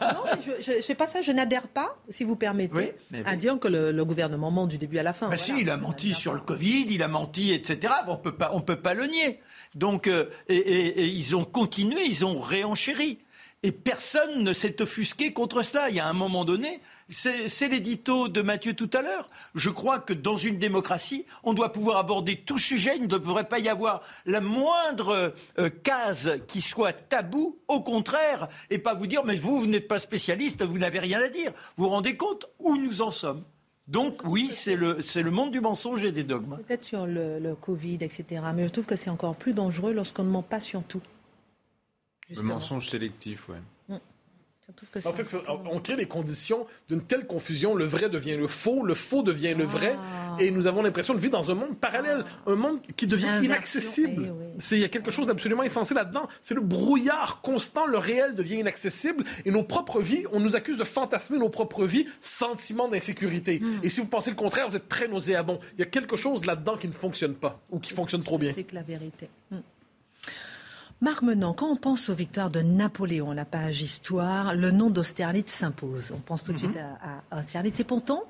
non, 0.00 0.20
mais 0.24 0.62
je 0.62 0.80
sais 0.80 0.94
pas 0.94 1.06
ça, 1.06 1.22
je 1.22 1.32
n'adhère 1.32 1.66
pas, 1.66 1.96
si 2.08 2.24
vous 2.24 2.36
permettez, 2.36 2.94
à 3.24 3.36
dire 3.36 3.58
que 3.58 3.66
le, 3.66 4.04
gouvernement 4.04 4.50
ment 4.50 4.66
du 4.66 4.78
début 4.78 4.98
à 4.98 5.02
la 5.02 5.12
fin. 5.12 5.28
Ben 5.28 5.36
si, 5.36 5.58
il 5.58 5.70
a 5.70 5.76
menti 5.76 6.14
sur 6.14 6.34
le 6.34 6.40
Covid, 6.40 6.86
il 6.88 7.02
a 7.02 7.08
menti, 7.08 7.52
etc. 7.52 7.92
On 8.06 8.20
on 8.52 8.60
peut 8.60 8.76
pas 8.76 8.94
le 8.94 9.06
nier. 9.06 9.40
Donc, 9.74 10.06
euh, 10.06 10.26
et, 10.48 11.06
ils 11.06 11.34
ont 11.34 11.44
continué, 11.44 12.04
ils 12.04 12.24
ont 12.24 12.38
réenchéri. 12.38 13.18
Et 13.62 13.72
personne 13.72 14.42
ne 14.42 14.54
s'est 14.54 14.80
offusqué 14.80 15.34
contre 15.34 15.60
cela. 15.60 15.90
Il 15.90 15.96
y 15.96 16.00
a 16.00 16.08
un 16.08 16.14
moment 16.14 16.46
donné, 16.46 16.80
c'est 17.10 17.68
l'édito 17.68 18.28
de 18.28 18.40
Mathieu 18.40 18.72
tout 18.72 18.88
à 18.94 19.02
l'heure. 19.02 19.28
Je 19.54 19.68
crois 19.68 19.98
que 20.00 20.14
dans 20.14 20.38
une 20.38 20.58
démocratie, 20.58 21.26
on 21.42 21.52
doit 21.52 21.70
pouvoir 21.70 21.98
aborder 21.98 22.36
tout 22.36 22.56
sujet. 22.56 22.92
Il 22.96 23.02
ne 23.02 23.06
devrait 23.06 23.48
pas 23.48 23.58
y 23.58 23.68
avoir 23.68 24.00
la 24.24 24.40
moindre 24.40 25.34
euh, 25.58 25.68
case 25.68 26.38
qui 26.46 26.62
soit 26.62 26.94
tabou, 26.94 27.58
au 27.68 27.82
contraire, 27.82 28.48
et 28.70 28.78
pas 28.78 28.94
vous 28.94 29.06
dire, 29.06 29.24
mais 29.26 29.36
vous, 29.36 29.60
vous 29.60 29.66
n'êtes 29.66 29.88
pas 29.88 29.98
spécialiste, 29.98 30.62
vous 30.62 30.78
n'avez 30.78 30.98
rien 30.98 31.20
à 31.20 31.28
dire. 31.28 31.52
Vous 31.76 31.84
vous 31.84 31.90
rendez 31.90 32.16
compte 32.16 32.46
où 32.58 32.76
nous 32.76 33.02
en 33.02 33.10
sommes 33.10 33.44
donc 33.88 34.20
oui, 34.24 34.50
c'est 34.52 34.76
le, 34.76 35.30
monde 35.32 35.50
du 35.50 35.60
mensonge 35.60 36.04
et 36.04 36.12
des 36.12 36.22
dogmes. 36.22 36.58
Peut-être 36.64 36.84
sur 36.84 37.06
le 37.08 37.54
Covid, 37.60 37.98
etc. 38.00 38.40
Mais 38.54 38.68
je 38.68 38.72
trouve 38.72 38.86
que 38.86 38.94
c'est 38.94 39.10
encore 39.10 39.34
plus 39.34 39.52
dangereux 39.52 39.92
lorsqu'on 39.92 40.22
ne 40.22 40.30
ment 40.30 40.42
pas 40.44 40.60
sur 40.60 40.84
tout. 40.84 41.02
Le 42.34 42.42
mensonge 42.42 42.88
sélectif, 42.88 43.48
oui. 43.48 43.56
Mm. 43.88 43.98
En 45.04 45.12
fait, 45.12 45.36
on 45.48 45.80
crée 45.80 45.96
les 45.96 46.06
conditions 46.06 46.66
d'une 46.88 47.02
telle 47.02 47.26
confusion. 47.26 47.74
Le 47.74 47.84
vrai 47.84 48.08
devient 48.08 48.36
le 48.36 48.46
faux, 48.46 48.84
le 48.84 48.94
faux 48.94 49.22
devient 49.22 49.54
le 49.54 49.64
vrai. 49.64 49.96
Ah. 49.98 50.36
Et 50.38 50.50
nous 50.50 50.66
avons 50.66 50.82
l'impression 50.82 51.14
de 51.14 51.18
vivre 51.18 51.32
dans 51.32 51.50
un 51.50 51.54
monde 51.54 51.78
parallèle, 51.78 52.24
un 52.46 52.54
monde 52.54 52.80
qui 52.96 53.06
devient 53.06 53.40
inaccessible. 53.42 54.32
Eh 54.58 54.74
il 54.74 54.78
y 54.78 54.84
a 54.84 54.88
quelque 54.88 55.10
chose 55.10 55.26
d'absolument 55.26 55.62
essentiel 55.62 55.96
là-dedans. 55.96 56.28
C'est 56.42 56.54
le 56.54 56.60
brouillard 56.60 57.40
constant, 57.40 57.86
le 57.86 57.98
réel 57.98 58.34
devient 58.34 58.60
inaccessible. 58.60 59.24
Et 59.44 59.50
nos 59.50 59.64
propres 59.64 60.00
vies, 60.00 60.24
on 60.32 60.40
nous 60.40 60.56
accuse 60.56 60.78
de 60.78 60.84
fantasmer 60.84 61.38
nos 61.38 61.48
propres 61.48 61.84
vies, 61.84 62.06
sentiment 62.20 62.88
d'insécurité. 62.88 63.60
Mm. 63.60 63.80
Et 63.82 63.90
si 63.90 64.00
vous 64.00 64.08
pensez 64.08 64.30
le 64.30 64.36
contraire, 64.36 64.68
vous 64.68 64.76
êtes 64.76 64.88
très 64.88 65.08
nauséabond. 65.08 65.58
Il 65.74 65.80
y 65.80 65.82
a 65.82 65.86
quelque 65.86 66.16
chose 66.16 66.46
là-dedans 66.46 66.76
qui 66.76 66.88
ne 66.88 66.92
fonctionne 66.92 67.34
pas 67.34 67.60
ou 67.70 67.80
qui 67.80 67.92
fonctionne 67.92 68.22
trop 68.22 68.38
bien. 68.38 68.52
C'est 68.54 68.64
que 68.64 68.74
la 68.74 68.82
vérité. 68.82 69.28
Mm. 69.50 69.58
Marc 71.02 71.22
Menant, 71.22 71.54
quand 71.54 71.70
on 71.70 71.76
pense 71.76 72.10
aux 72.10 72.14
victoires 72.14 72.50
de 72.50 72.60
Napoléon, 72.60 73.32
la 73.32 73.46
page 73.46 73.80
histoire, 73.80 74.54
le 74.54 74.70
nom 74.70 74.90
d'Austerlitz 74.90 75.50
s'impose. 75.50 76.12
On 76.14 76.18
pense 76.18 76.44
tout 76.44 76.52
de 76.52 76.58
suite 76.58 76.74
mhm. 76.74 77.22
à, 77.30 77.38
Austerlitz. 77.38 77.80
Et 77.80 77.84
pourtant, 77.84 78.24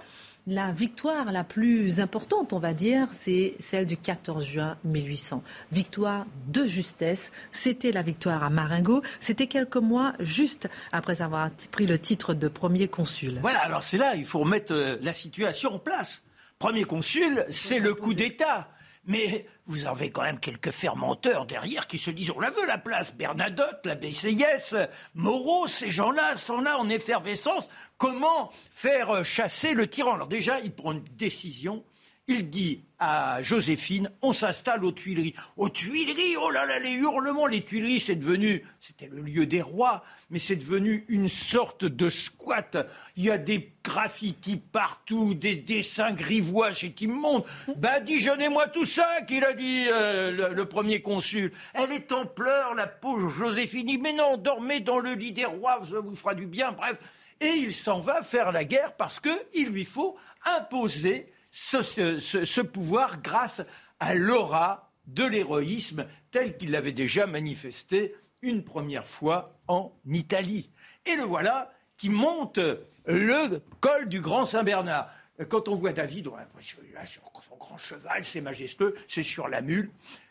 la 0.47 0.71
victoire 0.71 1.33
la 1.33 1.43
plus 1.43 1.99
importante, 1.99 2.53
on 2.53 2.61
va 2.61 2.73
dire, 2.73 3.09
c'est 3.11 3.57
celle 3.59 3.87
du 3.87 3.97
14 3.97 4.47
juin 4.47 4.77
1800. 4.85 5.43
Victoire 5.73 6.27
de 6.47 6.65
justesse. 6.65 7.33
C'était 7.51 7.91
la 7.91 8.03
victoire 8.03 8.45
à 8.45 8.51
Marengo. 8.51 9.03
C'était 9.19 9.49
quelques 9.49 9.77
mois 9.77 10.13
juste 10.21 10.69
après 10.93 11.23
avoir 11.23 11.51
pris 11.73 11.87
le 11.87 11.99
titre 11.99 12.35
de 12.35 12.47
premier 12.47 12.87
consul. 12.87 13.41
Voilà, 13.41 13.65
alors 13.65 13.83
c'est 13.83 13.99
là, 13.99 14.15
il 14.15 14.25
faut 14.25 14.39
remettre 14.39 14.73
euh, 14.73 14.97
la 15.03 15.13
situation 15.13 15.75
en 15.75 15.81
place. 15.81 16.23
Premier 16.61 16.85
consul, 16.85 17.45
c'est 17.49 17.81
le 17.81 17.95
coup 17.95 18.15
d'État. 18.15 18.69
Mais 19.11 19.45
vous 19.67 19.87
avez 19.87 20.13
quand 20.13 20.23
même 20.23 20.39
quelques 20.39 20.71
fermenteurs 20.71 21.45
derrière 21.45 21.89
qui 21.89 21.99
se 21.99 22.13
disent 22.13 22.31
on 22.31 22.39
la 22.39 22.51
veut 22.51 22.65
la 22.69 22.79
place. 22.79 23.13
Bernadotte, 23.13 23.85
la 23.85 23.97
BCIS, 23.97 24.77
Moreau, 25.15 25.67
ces 25.67 25.91
gens-là 25.91 26.37
sont 26.37 26.61
là 26.61 26.79
en 26.79 26.89
effervescence. 26.89 27.69
Comment 27.99 28.53
faire 28.71 29.25
chasser 29.25 29.75
le 29.75 29.89
tyran? 29.89 30.15
Alors 30.15 30.29
déjà, 30.29 30.61
il 30.61 30.73
prend 30.73 30.93
une 30.93 31.03
décision. 31.03 31.85
Il 32.33 32.49
dit 32.49 32.85
à 33.01 33.43
Joséphine, 33.43 34.09
on 34.23 34.33
s'installe 34.33 34.85
aux 34.85 34.93
Tuileries. 34.93 35.35
Aux 35.57 35.69
Tuileries, 35.69 36.37
oh 36.41 36.49
là 36.51 36.65
là, 36.65 36.79
les 36.79 36.93
hurlements, 36.93 37.49
les 37.49 37.65
Tuileries, 37.65 37.99
c'est 37.99 38.15
devenu, 38.15 38.65
c'était 38.79 39.09
le 39.09 39.21
lieu 39.21 39.47
des 39.47 39.63
rois, 39.63 40.05
mais 40.31 40.39
c'est 40.39 40.55
devenu 40.55 41.05
une 41.09 41.29
sorte 41.29 41.85
de 41.85 42.09
squat. 42.09 42.87
Il 43.17 43.25
y 43.25 43.33
a 43.33 43.37
des 43.37 43.73
graffitis 43.83 44.59
partout, 44.59 45.35
des 45.35 45.57
dessins 45.57 46.13
grivois, 46.13 46.73
c'est 46.73 47.01
immonde. 47.01 47.43
Ben, 47.77 47.99
dijonnez-moi 47.99 48.69
tout 48.69 48.85
ça, 48.85 49.23
qu'il 49.27 49.43
a 49.43 49.53
dit 49.53 49.87
euh, 49.91 50.55
le, 50.55 50.65
premier 50.67 51.03
consul. 51.03 51.51
Elle 51.75 51.91
est 51.91 52.13
en 52.13 52.27
pleurs, 52.27 52.77
la 52.77 52.87
pauvre 52.87 53.29
Joséphine. 53.29 54.01
mais 54.01 54.13
non, 54.13 54.37
dormez 54.37 54.79
dans 54.79 55.01
le 55.01 55.15
lit 55.15 55.33
des 55.33 55.47
rois, 55.47 55.81
ça 55.91 55.99
vous 55.99 56.15
fera 56.15 56.37
du 56.37 56.47
bien, 56.47 56.71
bref. 56.71 56.97
Et 57.41 57.55
il 57.55 57.75
s'en 57.75 57.99
va 57.99 58.23
faire 58.23 58.53
la 58.53 58.63
guerre 58.63 58.95
parce 58.95 59.19
qu'il 59.19 59.67
lui 59.67 59.85
faut 59.85 60.17
imposer 60.47 61.33
ce, 61.51 62.61
pouvoir 62.61 63.21
grâce 63.21 63.63
à 63.99 64.15
l'aura 64.15 64.93
de 65.07 65.25
l'héroïsme 65.25 66.07
tel 66.31 66.57
qu'il 66.57 66.71
l'avait 66.71 66.93
déjà 66.93 67.27
manifesté 67.27 68.15
une 68.43 68.65
première 68.65 69.07
fois 69.07 69.59
en 69.69 69.93
Italie. 70.07 70.71
Et 71.07 71.17
le 71.17 71.25
voilà 71.25 71.73
qui 71.97 72.09
monte 72.09 72.59
le 73.07 73.61
col 73.81 74.09
du 74.09 74.21
Grand 74.21 74.45
Saint-Bernard. 74.45 75.11
Quand 75.49 75.69
on 75.69 75.75
voit 75.75 75.93
David, 75.93 76.29
on 76.29 76.35
a 76.35 76.41
l'impression 76.41 76.79
sur 77.05 77.23
son 77.49 77.57
grand 77.57 77.79
cheval, 77.79 78.25
c'est 78.25 78.41
majestueux, 78.41 78.95
c'est 79.09 79.23
sur 79.23 79.49
la 79.49 79.61
mule. 79.63 79.91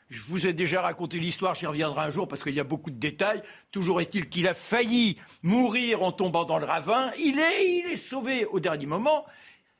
Je 0.09 0.21
vous 0.23 0.47
ai 0.47 0.53
déjà 0.53 0.81
raconté 0.81 1.19
l'histoire, 1.19 1.53
j'y 1.53 1.67
reviendrai 1.67 2.01
un 2.01 2.09
jour 2.09 2.27
parce 2.27 2.41
qu'il 2.41 2.55
y 2.55 2.59
a 2.59 2.63
beaucoup 2.63 2.89
de 2.89 2.97
détails. 2.97 3.43
Toujours 3.71 4.01
est-il 4.01 4.27
qu'il 4.27 4.47
a 4.47 4.55
failli 4.55 5.17
mourir 5.43 6.01
en 6.01 6.11
tombant 6.11 6.45
dans 6.45 6.57
le 6.57 6.65
ravin. 6.65 7.11
Il 7.19 7.39
est, 7.39 7.77
il 7.77 7.91
est 7.91 7.95
sauvé 7.95 8.45
au 8.45 8.59
dernier 8.59 8.87
moment. 8.87 9.25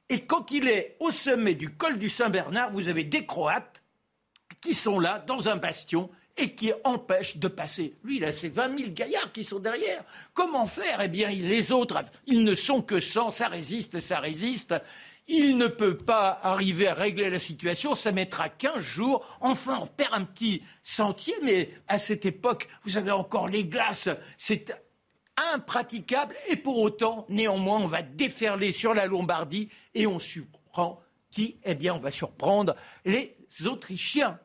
Et 0.10 0.22
quand 0.22 0.51
il 0.51 0.68
est 0.68 0.97
au 0.99 1.12
sommet 1.12 1.53
du 1.53 1.70
col 1.70 1.99
du 1.99 2.10
Saint-Bernard, 2.10 2.72
vous 2.72 2.88
avez 2.88 3.03
des 3.03 3.26
Croates 3.26 3.84
qui 4.62 4.74
sont 4.74 4.99
là, 4.99 5.24
dans 5.26 5.47
un 5.47 5.55
bastion, 5.55 6.10
et 6.39 6.55
qui 6.55 6.72
empêchent 6.84 7.38
de 7.38 7.47
passer. 7.47 7.95
Lui, 8.03 8.18
il 8.18 8.26
a 8.26 8.32
ses 8.32 8.49
20 8.49 8.78
000 8.78 8.91
gaillards 8.91 9.32
qui 9.32 9.43
sont 9.43 9.60
derrière. 9.60 10.03
Comment 10.34 10.66
faire? 10.66 11.01
Eh 11.01 11.10
bien, 11.10 11.30
les 11.30 11.72
autres, 11.72 12.01
ils 12.26 12.43
ne 12.43 12.53
sont 12.53 12.82
que 12.82 12.99
100, 12.99 13.32
ça 13.32 13.47
résiste, 13.49 13.99
ça 13.99 14.20
résiste. 14.20 14.74
Il 15.28 15.57
ne 15.57 15.68
peut 15.68 15.97
pas 15.97 16.39
arriver 16.41 16.88
à 16.88 16.93
régler 16.93 17.30
la 17.30 17.39
situation, 17.39 17.93
ça 17.93 18.12
mettra 18.12 18.49
15 18.49 18.80
jours. 18.80 19.38
Enfin, 19.41 19.80
on 19.82 19.86
perd 19.86 20.14
un 20.14 20.24
petit 20.24 20.64
sentier, 20.82 21.36
mais 21.43 21.70
à 21.88 21.99
cette 21.99 22.26
époque, 22.26 22.68
vous 22.84 22.97
avez 22.97 23.12
encore 23.12 23.47
les 23.47 23.66
glaces. 23.66 24.10
C'est 24.38 24.74
impraticable 25.53 26.35
et 26.47 26.55
pour 26.55 26.79
autant, 26.79 27.25
néanmoins, 27.29 27.79
on 27.79 27.85
va 27.85 28.01
déferler 28.01 28.71
sur 28.71 28.93
la 28.93 29.05
Lombardie 29.05 29.69
et 29.93 30.07
on 30.07 30.19
surprend 30.19 31.01
qui 31.31 31.57
Eh 31.63 31.75
bien, 31.75 31.93
on 31.93 31.99
va 31.99 32.11
surprendre 32.11 32.75
les 33.05 33.35
Autrichiens. 33.65 34.39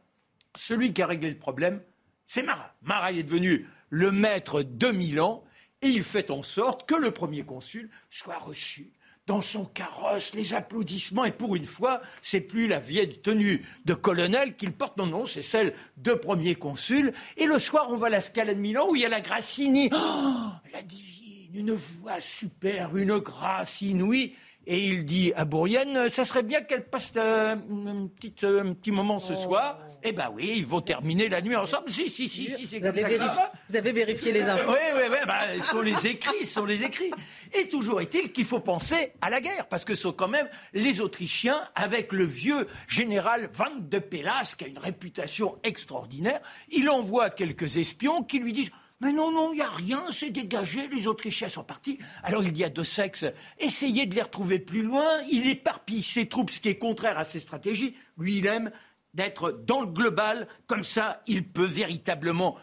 Celui 0.56 0.92
qui 0.92 1.02
a 1.02 1.06
réglé 1.06 1.30
le 1.30 1.38
problème, 1.38 1.82
c'est 2.24 2.42
Marat. 2.42 2.74
Marat 2.82 3.12
est 3.12 3.22
devenu 3.22 3.68
le 3.90 4.12
maître 4.12 4.62
de 4.62 4.88
Milan 4.88 5.44
et 5.82 5.88
il 5.88 6.02
fait 6.02 6.30
en 6.30 6.42
sorte 6.42 6.88
que 6.88 6.94
le 6.94 7.10
premier 7.10 7.44
consul 7.44 7.90
soit 8.08 8.38
reçu 8.38 8.92
dans 9.26 9.40
son 9.40 9.64
carrosse, 9.64 10.34
les 10.34 10.52
applaudissements, 10.54 11.24
et 11.24 11.32
pour 11.32 11.56
une 11.56 11.64
fois, 11.64 12.00
c'est 12.20 12.40
plus 12.40 12.66
la 12.66 12.78
vieille 12.78 13.20
tenue 13.20 13.64
de 13.84 13.94
colonel 13.94 14.54
qu'il 14.54 14.72
porte, 14.72 14.96
non, 14.98 15.06
non, 15.06 15.26
c'est 15.26 15.42
celle 15.42 15.74
de 15.96 16.12
premier 16.12 16.54
consul. 16.54 17.12
Et 17.36 17.46
le 17.46 17.58
soir, 17.58 17.86
on 17.90 17.96
va 17.96 18.08
à 18.08 18.10
la 18.10 18.20
Scala 18.20 18.54
de 18.54 18.60
Milan 18.60 18.86
où 18.88 18.96
il 18.96 19.02
y 19.02 19.06
a 19.06 19.08
la 19.08 19.20
Grassini. 19.20 19.88
Oh, 19.92 20.50
la 20.72 20.82
divine, 20.82 21.54
une 21.54 21.72
voix 21.72 22.20
super, 22.20 22.96
une 22.96 23.18
grâce 23.18 23.80
inouïe. 23.80 24.34
Et 24.66 24.78
il 24.78 25.04
dit 25.04 25.32
à 25.36 25.44
Bourrienne, 25.44 26.08
ça 26.08 26.24
serait 26.24 26.42
bien 26.42 26.62
qu'elle 26.62 26.84
passe 26.84 27.12
euh, 27.16 27.54
un, 27.54 28.06
petit, 28.06 28.34
euh, 28.44 28.62
un 28.62 28.72
petit 28.72 28.92
moment 28.92 29.18
ce 29.18 29.34
soir. 29.34 29.78
Eh 30.02 30.12
ben 30.12 30.30
oui, 30.34 30.54
ils 30.56 30.66
vont 30.66 30.80
terminer 30.80 31.28
la 31.28 31.40
nuit 31.40 31.56
ensemble. 31.56 31.90
Si, 31.90 32.10
si, 32.10 32.28
si, 32.28 32.48
si 32.48 32.66
c'est 32.66 32.78
vous, 32.78 32.86
avez 32.86 33.04
vérifié, 33.04 33.42
vous 33.68 33.76
avez 33.76 33.92
vérifié 33.92 34.32
les 34.32 34.42
infos 34.42 34.72
Oui, 34.72 34.78
oui, 34.96 35.02
oui, 35.10 35.16
bah, 35.26 35.62
sont 35.62 35.80
les 35.80 36.06
écrits, 36.06 36.44
sont 36.44 36.66
les 36.66 36.82
écrits. 36.82 37.10
Et 37.52 37.68
toujours 37.68 38.00
est-il 38.00 38.30
qu'il 38.32 38.44
faut 38.44 38.60
penser 38.60 39.12
à 39.22 39.30
la 39.30 39.40
guerre, 39.40 39.66
parce 39.66 39.84
que 39.84 39.94
ce 39.94 40.02
sont 40.02 40.12
quand 40.12 40.28
même 40.28 40.48
les 40.74 41.00
Autrichiens, 41.00 41.60
avec 41.74 42.12
le 42.12 42.24
vieux 42.24 42.66
général 42.86 43.48
Van 43.52 43.74
de 43.78 43.98
Pelas, 43.98 44.54
qui 44.56 44.64
a 44.64 44.68
une 44.68 44.78
réputation 44.78 45.58
extraordinaire, 45.62 46.40
il 46.70 46.90
envoie 46.90 47.30
quelques 47.30 47.78
espions 47.78 48.22
qui 48.22 48.38
lui 48.38 48.52
disent 48.52 48.70
Mais 49.00 49.12
non, 49.12 49.30
non, 49.30 49.52
il 49.52 49.56
n'y 49.56 49.62
a 49.62 49.68
rien, 49.68 50.04
c'est 50.10 50.30
dégagé, 50.30 50.88
les 50.88 51.06
Autrichiens 51.06 51.48
sont 51.48 51.64
partis. 51.64 51.98
Alors 52.22 52.42
il 52.42 52.52
dit 52.52 52.64
à 52.64 52.70
De 52.70 52.82
Sex, 52.82 53.24
essayez 53.58 54.06
de 54.06 54.14
les 54.14 54.22
retrouver 54.22 54.58
plus 54.58 54.82
loin. 54.82 55.06
Il 55.30 55.46
éparpille 55.48 56.02
ses 56.02 56.28
troupes, 56.28 56.50
ce 56.50 56.60
qui 56.60 56.68
est 56.68 56.78
contraire 56.78 57.18
à 57.18 57.24
ses 57.24 57.40
stratégies. 57.40 57.96
Lui, 58.16 58.38
il 58.38 58.46
aime 58.46 58.70
d'être 59.12 59.50
dans 59.66 59.80
le 59.80 59.86
global, 59.86 60.48
comme 60.66 60.84
ça, 60.84 61.22
il 61.26 61.46
peut 61.46 61.64
véritablement 61.64 62.56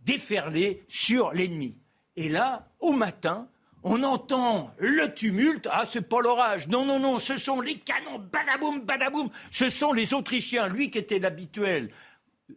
déferler 0.00 0.84
sur 0.88 1.32
l'ennemi. 1.32 1.76
Et 2.16 2.28
là, 2.28 2.68
au 2.80 2.92
matin, 2.92 3.48
on 3.82 4.02
entend 4.02 4.72
le 4.78 5.12
tumulte. 5.14 5.68
Ah, 5.70 5.84
c'est 5.86 6.08
pas 6.08 6.20
l'orage. 6.20 6.68
Non, 6.68 6.84
non, 6.84 6.98
non, 6.98 7.18
ce 7.18 7.36
sont 7.36 7.60
les 7.60 7.78
canons. 7.78 8.18
Badaboum, 8.18 8.80
badaboum. 8.80 9.30
Ce 9.50 9.68
sont 9.68 9.92
les 9.92 10.14
Autrichiens. 10.14 10.68
Lui 10.68 10.90
qui 10.90 10.98
était 10.98 11.18
l'habituel 11.18 11.90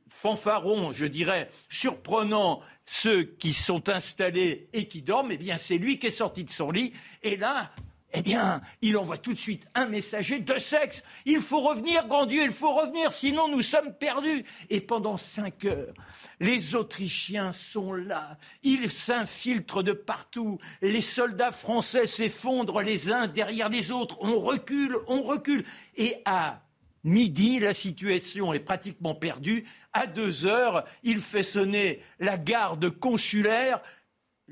fanfaron, 0.07 0.91
je 0.91 1.05
dirais, 1.05 1.49
surprenant 1.69 2.61
ceux 2.85 3.23
qui 3.23 3.53
sont 3.53 3.89
installés 3.89 4.69
et 4.73 4.87
qui 4.87 5.01
dorment, 5.01 5.31
eh 5.31 5.37
bien, 5.37 5.57
c'est 5.57 5.77
lui 5.77 5.99
qui 5.99 6.07
est 6.07 6.11
sorti 6.11 6.43
de 6.43 6.51
son 6.51 6.71
lit. 6.71 6.93
Et 7.23 7.37
là, 7.37 7.71
eh 8.13 8.21
bien, 8.21 8.61
il 8.81 8.97
envoie 8.97 9.17
tout 9.17 9.33
de 9.33 9.37
suite 9.37 9.65
un 9.73 9.85
messager 9.85 10.39
de 10.39 10.57
sexe. 10.57 11.03
Il 11.25 11.39
faut 11.39 11.61
revenir, 11.61 12.07
grand 12.07 12.25
Dieu, 12.25 12.43
il 12.43 12.51
faut 12.51 12.73
revenir, 12.73 13.13
sinon 13.13 13.47
nous 13.47 13.61
sommes 13.61 13.93
perdus. 13.93 14.43
Et 14.69 14.81
pendant 14.81 15.17
cinq 15.17 15.65
heures, 15.65 15.93
les 16.39 16.75
Autrichiens 16.75 17.53
sont 17.53 17.93
là. 17.93 18.37
Ils 18.63 18.91
s'infiltrent 18.91 19.83
de 19.83 19.93
partout. 19.93 20.59
Les 20.81 21.01
soldats 21.01 21.51
français 21.51 22.05
s'effondrent 22.05 22.81
les 22.81 23.11
uns 23.11 23.27
derrière 23.27 23.69
les 23.69 23.91
autres. 23.91 24.17
On 24.19 24.39
recule, 24.39 24.97
on 25.07 25.21
recule. 25.21 25.63
Et 25.95 26.21
à 26.25 26.61
midi, 27.03 27.59
la 27.59 27.73
situation 27.73 28.53
est 28.53 28.59
pratiquement 28.59 29.15
perdue. 29.15 29.65
À 29.93 30.07
deux 30.07 30.45
heures, 30.45 30.85
il 31.03 31.19
fait 31.19 31.43
sonner 31.43 32.01
la 32.19 32.37
garde 32.37 32.89
consulaire. 32.89 33.81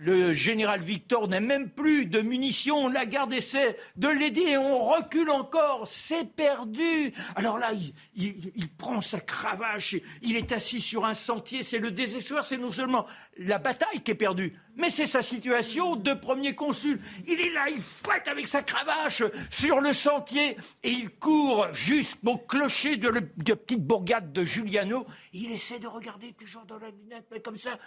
Le 0.01 0.33
général 0.33 0.79
Victor 0.79 1.27
n'a 1.27 1.41
même 1.41 1.69
plus 1.69 2.05
de 2.05 2.21
munitions. 2.21 2.87
La 2.87 3.05
garde 3.05 3.33
essaie 3.33 3.75
de 3.97 4.07
l'aider 4.07 4.51
et 4.51 4.57
on 4.57 4.81
recule 4.81 5.29
encore. 5.29 5.89
C'est 5.89 6.33
perdu. 6.37 7.11
Alors 7.35 7.59
là, 7.59 7.71
il, 8.15 8.69
prend 8.77 9.01
sa 9.01 9.19
cravache. 9.19 9.97
Il 10.21 10.37
est 10.37 10.53
assis 10.53 10.79
sur 10.79 11.05
un 11.05 11.15
sentier. 11.15 11.63
C'est 11.63 11.79
le 11.79 11.91
désespoir. 11.91 12.45
C'est 12.45 12.57
non 12.57 12.71
seulement 12.71 13.07
la 13.37 13.57
bataille 13.57 13.99
qui 13.99 14.11
est 14.11 14.15
perdue, 14.15 14.57
mais 14.77 14.89
c'est 14.89 15.05
sa 15.05 15.21
situation 15.21 15.97
de 15.97 16.13
premier 16.13 16.55
consul. 16.55 17.01
Il 17.27 17.41
est 17.41 17.51
là, 17.51 17.67
il 17.69 17.81
fouette 17.81 18.29
avec 18.29 18.47
sa 18.47 18.61
cravache 18.61 19.23
sur 19.49 19.81
le 19.81 19.91
sentier 19.91 20.55
et 20.81 20.91
il 20.91 21.09
court 21.09 21.73
jusqu'au 21.73 22.37
clocher 22.37 22.95
de 22.95 23.09
la 23.09 23.19
petite 23.19 23.85
bourgade 23.85 24.31
de 24.31 24.45
Giuliano. 24.45 25.05
Il 25.33 25.51
essaie 25.51 25.79
de 25.79 25.87
regarder 25.87 26.31
toujours 26.31 26.63
dans 26.65 26.79
la 26.79 26.89
lunette, 26.89 27.27
mais 27.33 27.41
comme 27.41 27.57
ça. 27.57 27.77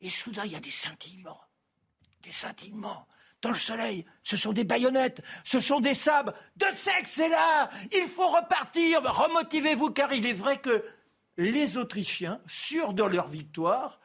Et 0.00 0.08
soudain, 0.08 0.44
il 0.46 0.52
y 0.52 0.56
a 0.56 0.60
des 0.60 0.70
scintillements 0.70 1.38
des 2.22 2.32
scintillements. 2.32 3.06
Dans 3.40 3.50
le 3.50 3.56
soleil, 3.56 4.04
ce 4.22 4.36
sont 4.36 4.52
des 4.52 4.64
baïonnettes, 4.64 5.22
ce 5.44 5.60
sont 5.60 5.80
des 5.80 5.94
sabres. 5.94 6.32
De 6.56 6.66
sexe, 6.74 7.12
c'est 7.12 7.28
là 7.28 7.70
Il 7.92 8.08
faut 8.08 8.28
repartir 8.28 9.02
Remotivez-vous, 9.02 9.90
car 9.90 10.12
il 10.12 10.26
est 10.26 10.32
vrai 10.32 10.56
que 10.58 10.84
les 11.36 11.76
Autrichiens, 11.76 12.40
sûrs 12.46 12.94
de 12.94 13.04
leur 13.04 13.28
victoire, 13.28 14.00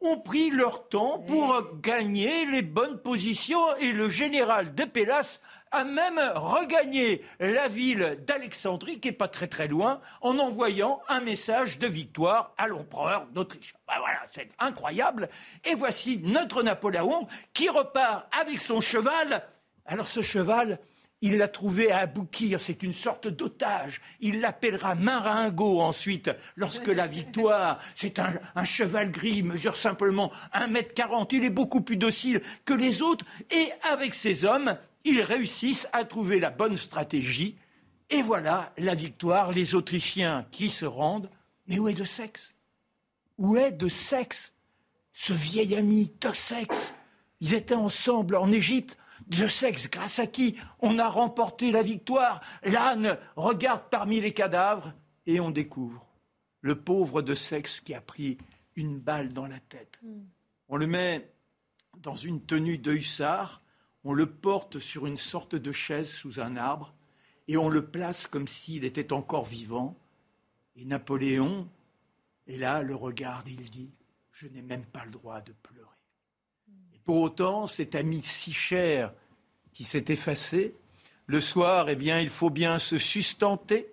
ont 0.00 0.20
pris 0.20 0.50
leur 0.50 0.88
temps 0.88 1.18
pour 1.18 1.80
gagner 1.80 2.44
les 2.44 2.60
bonnes 2.60 3.00
positions 3.00 3.74
et 3.76 3.92
le 3.92 4.10
général 4.10 4.74
de 4.74 4.84
Pélas 4.84 5.40
a 5.74 5.84
même 5.84 6.20
regagné 6.36 7.22
la 7.40 7.68
ville 7.68 8.18
d'Alexandrie, 8.26 9.00
qui 9.00 9.08
n'est 9.08 9.12
pas 9.12 9.28
très 9.28 9.48
très 9.48 9.68
loin, 9.68 10.00
en 10.20 10.38
envoyant 10.38 11.00
un 11.08 11.20
message 11.20 11.78
de 11.78 11.86
victoire 11.86 12.54
à 12.56 12.68
l'empereur 12.68 13.26
d'Autriche. 13.32 13.74
Ben 13.86 13.94
voilà, 13.98 14.20
c'est 14.26 14.48
incroyable. 14.58 15.28
Et 15.64 15.74
voici 15.74 16.20
notre 16.22 16.62
Napoléon 16.62 17.26
qui 17.52 17.68
repart 17.68 18.26
avec 18.40 18.60
son 18.60 18.80
cheval. 18.80 19.42
Alors 19.84 20.06
ce 20.06 20.22
cheval, 20.22 20.78
il 21.20 21.38
l'a 21.38 21.48
trouvé 21.48 21.90
à 21.90 22.00
Aboukir, 22.00 22.60
c'est 22.60 22.82
une 22.82 22.92
sorte 22.92 23.28
d'otage. 23.28 24.00
Il 24.20 24.40
l'appellera 24.40 24.94
Maringo 24.94 25.80
ensuite, 25.80 26.30
lorsque 26.54 26.88
la 26.88 27.06
victoire, 27.06 27.78
c'est 27.94 28.18
un, 28.18 28.64
cheval 28.64 29.10
gris, 29.10 29.42
mesure 29.42 29.76
simplement 29.76 30.30
1m40, 30.52 31.28
il 31.32 31.44
est 31.44 31.50
beaucoup 31.50 31.80
plus 31.80 31.96
docile 31.96 32.42
que 32.64 32.74
les 32.74 33.00
autres, 33.00 33.24
et 33.50 33.70
avec 33.90 34.14
ses 34.14 34.44
hommes, 34.44 34.76
ils 35.04 35.22
réussissent 35.22 35.86
à 35.92 36.04
trouver 36.04 36.40
la 36.40 36.50
bonne 36.50 36.76
stratégie, 36.76 37.56
et 38.10 38.22
voilà 38.22 38.72
la 38.76 38.94
victoire, 38.94 39.52
les 39.52 39.74
Autrichiens 39.74 40.46
qui 40.50 40.70
se 40.70 40.84
rendent. 40.84 41.30
Mais 41.66 41.78
où 41.78 41.88
est 41.88 41.94
de 41.94 42.04
sexe 42.04 42.52
Où 43.38 43.56
est 43.56 43.72
de 43.72 43.88
sexe 43.88 44.52
Ce 45.12 45.32
vieil 45.32 45.76
ami 45.76 46.12
de 46.20 46.32
sexe 46.32 46.94
Ils 47.40 47.54
étaient 47.54 47.74
ensemble 47.74 48.36
en 48.36 48.52
Égypte, 48.52 48.98
de 49.26 49.48
sexe, 49.48 49.88
grâce 49.88 50.18
à 50.18 50.26
qui 50.26 50.56
on 50.80 50.98
a 50.98 51.08
remporté 51.08 51.70
la 51.70 51.82
victoire? 51.82 52.40
L'âne 52.62 53.18
regarde 53.36 53.84
parmi 53.90 54.20
les 54.20 54.32
cadavres 54.32 54.92
et 55.26 55.40
on 55.40 55.50
découvre 55.50 56.06
le 56.60 56.80
pauvre 56.80 57.22
de 57.22 57.34
sexe 57.34 57.80
qui 57.80 57.94
a 57.94 58.00
pris 58.00 58.38
une 58.76 58.98
balle 58.98 59.32
dans 59.32 59.46
la 59.46 59.60
tête. 59.60 59.98
Hmm. 60.02 60.24
On 60.68 60.76
le 60.76 60.86
met 60.86 61.30
dans 61.98 62.14
une 62.14 62.40
tenue 62.40 62.78
de 62.78 62.92
hussard, 62.92 63.62
on 64.04 64.12
le 64.12 64.26
porte 64.26 64.78
sur 64.78 65.06
une 65.06 65.16
sorte 65.16 65.54
de 65.54 65.72
chaise 65.72 66.10
sous 66.10 66.40
un 66.40 66.56
arbre 66.56 66.94
et 67.48 67.56
on 67.56 67.68
le 67.68 67.86
place 67.86 68.26
comme 68.26 68.46
s'il 68.46 68.84
était 68.84 69.12
encore 69.12 69.44
vivant. 69.44 69.96
Et 70.76 70.84
Napoléon 70.84 71.68
est 72.46 72.56
là, 72.56 72.82
le 72.82 72.94
regarde 72.94 73.48
et 73.48 73.52
il 73.52 73.70
dit 73.70 73.92
Je 74.30 74.46
n'ai 74.48 74.62
même 74.62 74.84
pas 74.84 75.04
le 75.04 75.10
droit 75.10 75.40
de 75.40 75.52
pleurer. 75.62 75.88
Pour 77.04 77.20
autant, 77.20 77.66
cet 77.66 77.94
ami 77.94 78.22
si 78.22 78.52
cher 78.52 79.12
qui 79.72 79.84
s'est 79.84 80.06
effacé, 80.08 80.74
le 81.26 81.40
soir, 81.40 81.88
eh 81.88 81.96
bien, 81.96 82.20
il 82.20 82.28
faut 82.28 82.50
bien 82.50 82.78
se 82.78 82.98
sustenter. 82.98 83.88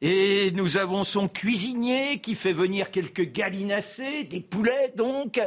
Et 0.00 0.50
nous 0.52 0.76
avons 0.76 1.04
son 1.04 1.28
cuisinier 1.28 2.20
qui 2.20 2.34
fait 2.34 2.52
venir 2.52 2.90
quelques 2.90 3.30
gallinacés, 3.32 4.24
des 4.24 4.40
poulets 4.40 4.92
donc. 4.96 5.40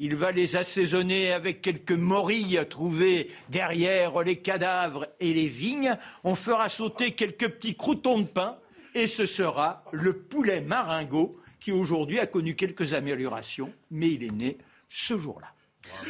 Il 0.00 0.16
va 0.16 0.32
les 0.32 0.56
assaisonner 0.56 1.32
avec 1.32 1.62
quelques 1.62 1.92
morilles 1.92 2.60
trouvées 2.68 3.30
derrière 3.48 4.22
les 4.22 4.36
cadavres 4.36 5.06
et 5.20 5.32
les 5.32 5.46
vignes. 5.46 5.96
On 6.24 6.34
fera 6.34 6.68
sauter 6.68 7.12
quelques 7.12 7.48
petits 7.48 7.76
croutons 7.76 8.18
de 8.18 8.26
pain 8.26 8.58
et 8.94 9.06
ce 9.06 9.24
sera 9.24 9.84
le 9.92 10.18
poulet 10.18 10.60
maringot 10.60 11.38
qui 11.60 11.70
aujourd'hui 11.70 12.18
a 12.18 12.26
connu 12.26 12.56
quelques 12.56 12.92
améliorations, 12.92 13.72
mais 13.90 14.08
il 14.10 14.24
est 14.24 14.32
né 14.32 14.58
ce 14.88 15.16
jour-là. 15.16 15.53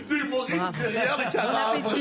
Des 0.09 0.22
morilles 0.25 0.61
derrière 0.79 1.18
les 1.18 1.25
cadavres. 1.31 1.95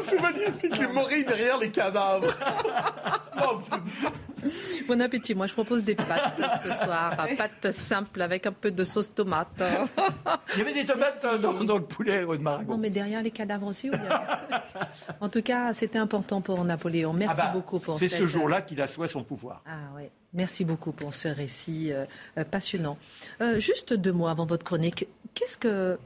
C'est 0.00 0.20
magnifique, 0.20 0.78
les 0.78 0.86
morilles 0.92 1.24
derrière 1.24 1.58
les 1.58 1.70
cadavres. 1.70 2.26
Bon 4.88 5.00
appétit. 5.00 5.34
Moi, 5.34 5.46
je 5.46 5.52
propose 5.52 5.84
des 5.84 5.94
pâtes 5.94 6.42
ce 6.64 6.84
soir. 6.84 7.16
Pâtes 7.38 7.72
simples 7.72 8.22
avec 8.22 8.46
un 8.46 8.52
peu 8.52 8.70
de 8.70 8.84
sauce 8.84 9.14
tomate. 9.14 9.48
Il 10.54 10.58
y 10.58 10.62
avait 10.62 10.72
des 10.72 10.84
tomates 10.84 11.24
dans, 11.40 11.78
le 11.78 11.84
poulet 11.84 12.20
de 12.20 12.36
Margot. 12.38 12.72
Non, 12.72 12.78
mais 12.78 12.90
derrière 12.90 13.22
les 13.22 13.30
cadavres 13.30 13.68
aussi. 13.68 13.90
en 15.20 15.28
tout 15.28 15.42
cas, 15.42 15.72
c'était 15.72 15.98
important 15.98 16.40
pour 16.40 16.64
Napoléon. 16.64 17.12
Merci 17.12 17.36
ah 17.38 17.44
bah, 17.46 17.50
beaucoup 17.52 17.78
pour 17.78 17.98
C'est 17.98 18.08
ce 18.08 18.26
jour-là 18.26 18.62
qu'il 18.62 18.80
assoit 18.82 19.08
son 19.08 19.22
pouvoir. 19.22 19.62
Ah 19.66 19.94
ouais. 19.96 20.10
Merci 20.34 20.64
beaucoup 20.64 20.92
pour 20.92 21.12
ce 21.12 21.28
récit 21.28 21.92
euh, 21.92 22.06
euh, 22.38 22.44
passionnant. 22.44 22.96
Euh, 23.40 23.60
juste 23.60 23.92
deux 23.92 24.12
mots 24.12 24.28
avant 24.28 24.46
votre 24.46 24.64
chronique. 24.64 25.06
Qu'est-ce 25.34 25.58
que, 25.58 25.98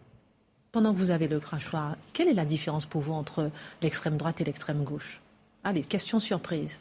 pendant 0.73 0.93
que 0.93 0.99
vous 0.99 1.11
avez 1.11 1.29
le 1.29 1.39
crachoir, 1.39 1.97
quelle 2.13 2.29
est 2.29 2.35
la 2.35 2.45
différence 2.45 2.87
pour 2.87 3.03
vous 3.03 3.13
entre 3.13 3.51
l'extrême 3.83 4.17
droite 4.17 4.41
et 4.41 4.45
l'extrême 4.45 4.83
gauche? 4.83 5.21
Allez, 5.63 5.83
question 5.83 6.19
surprise. 6.19 6.81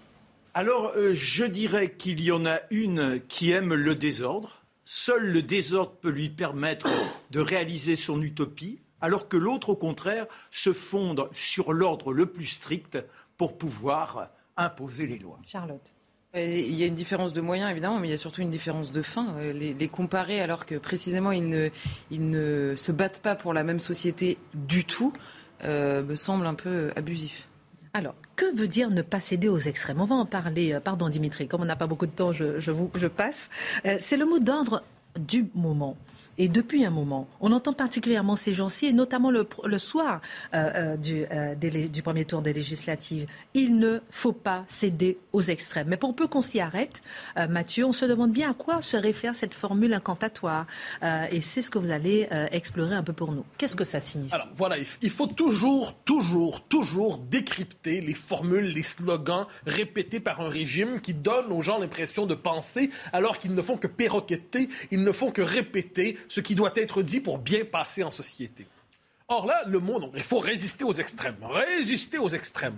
Alors, 0.55 0.93
je 1.11 1.43
dirais 1.43 1.91
qu'il 1.91 2.21
y 2.21 2.31
en 2.31 2.45
a 2.45 2.59
une 2.71 3.21
qui 3.27 3.51
aime 3.51 3.73
le 3.73 3.93
désordre. 3.93 4.63
Seul 4.85 5.25
le 5.25 5.41
désordre 5.41 5.91
peut 5.99 6.09
lui 6.09 6.29
permettre 6.29 6.87
de 7.31 7.39
réaliser 7.39 7.95
son 7.95 8.21
utopie, 8.21 8.79
alors 9.01 9.27
que 9.27 9.37
l'autre, 9.37 9.69
au 9.69 9.75
contraire, 9.75 10.27
se 10.51 10.71
fonde 10.71 11.27
sur 11.33 11.73
l'ordre 11.73 12.13
le 12.13 12.27
plus 12.27 12.45
strict 12.45 12.97
pour 13.37 13.57
pouvoir 13.57 14.29
imposer 14.55 15.07
les 15.07 15.19
lois. 15.19 15.39
Charlotte. 15.45 15.94
Il 16.35 16.75
y 16.75 16.83
a 16.83 16.87
une 16.87 16.95
différence 16.95 17.31
de 17.31 17.39
moyens, 17.39 17.71
évidemment, 17.71 17.97
mais 17.99 18.09
il 18.09 18.11
y 18.11 18.13
a 18.13 18.17
surtout 18.17 18.41
une 18.41 18.49
différence 18.49 18.91
de 18.91 19.01
fin. 19.01 19.35
Euh, 19.39 19.53
les, 19.53 19.87
comparer 19.87 20.41
alors 20.41 20.65
que 20.65 20.75
précisément 20.75 21.31
ils 21.31 21.49
ne, 21.49 22.73
se 22.75 22.91
battent 22.91 23.19
pas 23.19 23.35
pour 23.35 23.53
la 23.53 23.63
même 23.63 23.79
société 23.79 24.37
du 24.53 24.83
tout 24.83 25.13
euh, 25.63 26.03
me 26.03 26.15
semble 26.15 26.45
un 26.45 26.53
peu 26.53 26.91
abusif. 26.95 27.47
Alors, 27.93 28.15
que 28.35 28.53
veut 28.53 28.67
dire 28.67 28.89
ne 28.89 29.01
pas 29.01 29.21
céder 29.21 29.47
aux 29.47 29.59
extrêmes? 29.59 30.01
On 30.01 30.05
va 30.05 30.15
en 30.15 30.25
parler. 30.25 30.73
Euh, 30.73 30.81
pardon, 30.81 31.07
Dimitri, 31.07 31.47
comme 31.47 31.61
on 31.61 31.65
n'a 31.65 31.77
pas 31.77 31.87
beaucoup 31.87 32.07
de 32.07 32.11
temps, 32.11 32.33
je 32.33 33.07
passe. 33.07 33.49
C'est 33.99 34.17
le 34.17 34.25
mot 34.25 34.39
d'ordre 34.39 34.83
du 35.17 35.47
moment. 35.55 35.95
Et 36.37 36.47
depuis 36.47 36.85
un 36.85 36.89
moment, 36.89 37.27
on 37.39 37.51
entend 37.51 37.73
particulièrement 37.73 38.35
ces 38.35 38.53
gens-ci, 38.53 38.87
et 38.87 38.93
notamment 38.93 39.31
le, 39.31 39.45
soir 39.77 40.21
euh, 40.53 40.95
euh, 40.95 41.55
du, 41.57 41.89
du, 41.89 42.01
premier 42.01 42.25
tour 42.25 42.41
des 42.41 42.53
législatives, 42.53 43.27
il 43.53 43.77
ne 43.77 43.99
faut 44.09 44.33
pas 44.33 44.65
céder 44.67 45.17
aux 45.33 45.41
extrêmes. 45.41 45.87
Mais 45.89 45.97
pour 45.97 46.15
peu 46.15 46.27
qu'on 46.27 46.41
s'y 46.41 46.59
arrête, 46.59 47.01
Mathieu, 47.49 47.85
on 47.85 47.91
se 47.91 48.05
demande 48.05 48.31
bien 48.31 48.51
à 48.51 48.53
quoi 48.53 48.81
se 48.81 48.97
réfère 48.97 49.35
cette 49.35 49.53
formule 49.53 49.93
incantatoire. 49.93 50.65
et 51.03 51.41
c'est 51.41 51.61
ce 51.61 51.69
que 51.69 51.77
vous 51.77 51.91
allez 51.91 52.27
explorer 52.51 52.95
un 52.95 53.03
peu 53.03 53.13
pour 53.13 53.31
nous. 53.31 53.45
Qu'est-ce 53.57 53.75
que 53.75 53.83
ça 53.83 53.99
signifie? 53.99 54.33
Alors 54.33 54.49
voilà, 54.55 54.77
il 55.01 55.09
faut 55.09 55.27
toujours, 55.27 55.93
toujours, 56.05 56.61
toujours 56.67 57.17
décrypter 57.17 58.01
les 58.01 58.13
formules, 58.13 58.65
les 58.65 58.83
slogans 58.83 59.45
répétés 59.65 60.19
par 60.19 60.41
un 60.41 60.49
régime 60.49 61.01
qui 61.01 61.13
donne 61.13 61.51
aux 61.51 61.61
gens 61.61 61.79
l'impression 61.79 62.25
de 62.25 62.35
penser 62.35 62.89
alors 63.13 63.39
qu'ils 63.39 63.53
ne 63.53 63.61
font 63.61 63.77
que 63.77 63.87
perroqueter, 63.87 64.69
ils 64.91 65.03
ne 65.03 65.11
font 65.11 65.31
que 65.31 65.41
répéter 65.41 66.17
ce 66.27 66.41
qui 66.41 66.55
doit 66.55 66.73
être 66.75 67.01
dit 67.01 67.19
pour 67.19 67.37
bien 67.37 67.65
passer 67.65 68.03
en 68.03 68.11
société. 68.11 68.65
Or 69.27 69.45
là, 69.45 69.63
le 69.65 69.79
mot, 69.79 69.99
il 70.15 70.23
faut 70.23 70.39
résister 70.39 70.83
aux 70.83 70.93
extrêmes. 70.93 71.37
Résister 71.41 72.17
aux 72.17 72.29
extrêmes. 72.29 72.77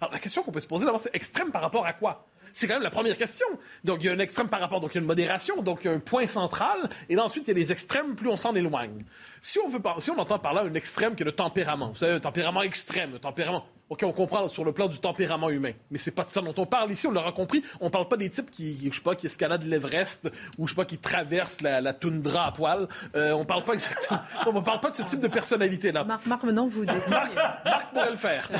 Alors 0.00 0.12
la 0.12 0.20
question 0.20 0.42
qu'on 0.42 0.52
peut 0.52 0.60
se 0.60 0.66
poser 0.66 0.84
d'abord, 0.84 1.00
c'est 1.00 1.14
extrême 1.14 1.50
par 1.50 1.62
rapport 1.62 1.86
à 1.86 1.92
quoi? 1.92 2.26
C'est 2.52 2.66
quand 2.66 2.74
même 2.74 2.82
la 2.82 2.90
première 2.90 3.16
question. 3.16 3.46
Donc, 3.84 3.98
il 4.00 4.06
y 4.06 4.08
a 4.08 4.12
un 4.12 4.18
extrême 4.18 4.48
par 4.48 4.60
rapport, 4.60 4.80
donc 4.80 4.92
il 4.92 4.94
y 4.94 4.98
a 4.98 5.00
une 5.00 5.06
modération, 5.06 5.62
donc 5.62 5.80
il 5.82 5.88
y 5.88 5.90
a 5.90 5.92
un 5.92 5.98
point 6.00 6.26
central, 6.26 6.88
et 7.08 7.14
là, 7.14 7.24
ensuite, 7.24 7.44
il 7.46 7.48
y 7.48 7.50
a 7.50 7.54
les 7.54 7.72
extrêmes, 7.72 8.16
plus 8.16 8.28
on 8.28 8.36
s'en 8.36 8.54
éloigne. 8.54 9.04
Si 9.40 9.58
on, 9.58 9.68
veut, 9.68 9.80
si 9.98 10.10
on 10.10 10.18
entend 10.18 10.38
par 10.38 10.54
là 10.54 10.62
un 10.62 10.74
extrême 10.74 11.14
qui 11.14 11.22
est 11.22 11.26
le 11.26 11.32
tempérament, 11.32 11.90
vous 11.90 11.98
savez, 11.98 12.12
un 12.12 12.20
tempérament 12.20 12.62
extrême, 12.62 13.14
un 13.16 13.18
tempérament 13.18 13.66
OK, 13.90 14.02
on 14.02 14.12
comprend 14.12 14.48
sur 14.48 14.64
le 14.64 14.72
plan 14.72 14.86
du 14.86 14.98
tempérament 14.98 15.48
humain, 15.48 15.72
mais 15.90 15.96
c'est 15.96 16.14
pas 16.14 16.24
de 16.24 16.28
ça 16.28 16.42
dont 16.42 16.54
on 16.58 16.66
parle 16.66 16.92
ici, 16.92 17.06
on 17.06 17.10
l'aura 17.10 17.32
compris. 17.32 17.62
On 17.80 17.88
parle 17.88 18.06
pas 18.06 18.18
des 18.18 18.28
types 18.28 18.50
qui, 18.50 18.78
je 18.90 18.94
sais 18.94 19.02
pas, 19.02 19.14
qui 19.14 19.26
escaladent 19.26 19.64
l'Everest 19.64 20.30
ou 20.58 20.66
je 20.66 20.72
sais 20.72 20.76
pas, 20.76 20.84
qui 20.84 20.98
traversent 20.98 21.62
la, 21.62 21.94
toundra 21.94 22.48
à 22.48 22.52
poil. 22.52 22.86
Euh, 23.16 23.32
on 23.32 23.46
parle 23.46 23.64
pas 23.64 23.72
exactement. 23.72 24.20
on 24.46 24.62
parle 24.62 24.80
pas 24.80 24.90
de 24.90 24.96
ce 24.96 25.02
type 25.02 25.20
de 25.20 25.28
personnalité 25.28 25.90
là. 25.90 26.04
Marc, 26.04 26.26
Marc 26.26 26.42
maintenant 26.42 26.68
vous. 26.68 26.84
Marc, 26.84 27.34
Marc 27.64 27.88
pourrait 27.92 28.10
le 28.10 28.16
faire. 28.16 28.50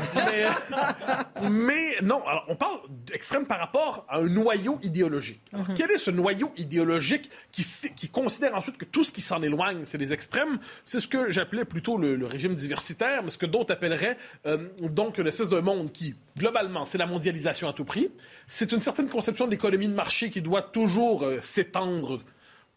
Mais, 1.50 1.96
non, 2.02 2.26
alors 2.26 2.46
on 2.48 2.56
parle 2.56 2.78
d'extrême 2.88 3.44
par 3.44 3.58
rapport 3.58 4.06
à 4.08 4.18
un 4.18 4.28
noyau 4.28 4.78
idéologique. 4.82 5.42
Alors, 5.52 5.68
mhm. 5.68 5.74
Quel 5.74 5.90
est 5.90 5.98
ce 5.98 6.10
noyau 6.10 6.52
idéologique 6.56 7.30
qui, 7.52 7.66
qui 7.94 8.08
considère 8.08 8.54
ensuite 8.54 8.78
que 8.78 8.86
tout 8.86 9.04
ce 9.04 9.12
qui 9.12 9.20
s'en 9.20 9.42
éloigne, 9.42 9.82
c'est 9.84 9.98
les 9.98 10.14
extrêmes? 10.14 10.58
C'est 10.84 11.00
ce 11.00 11.08
que 11.08 11.28
j'appelais 11.30 11.66
plutôt 11.66 11.98
le, 11.98 12.24
régime 12.24 12.54
diversitaire, 12.54 13.22
mais 13.22 13.30
ce 13.30 13.38
que 13.38 13.46
d'autres 13.46 13.72
appelleraient 13.72 14.16
euh, 14.46 14.68
donc 14.80 15.17
une 15.18 15.26
espèce 15.26 15.48
de 15.48 15.60
monde 15.60 15.92
qui, 15.92 16.14
globalement, 16.36 16.84
c'est 16.84 16.98
la 16.98 17.06
mondialisation 17.06 17.68
à 17.68 17.72
tout 17.72 17.84
prix. 17.84 18.10
C'est 18.46 18.72
une 18.72 18.82
certaine 18.82 19.08
conception 19.08 19.46
de 19.46 19.50
l'économie 19.50 19.88
de 19.88 19.94
marché 19.94 20.30
qui 20.30 20.42
doit 20.42 20.62
toujours 20.62 21.24
euh, 21.24 21.40
s'étendre 21.40 22.20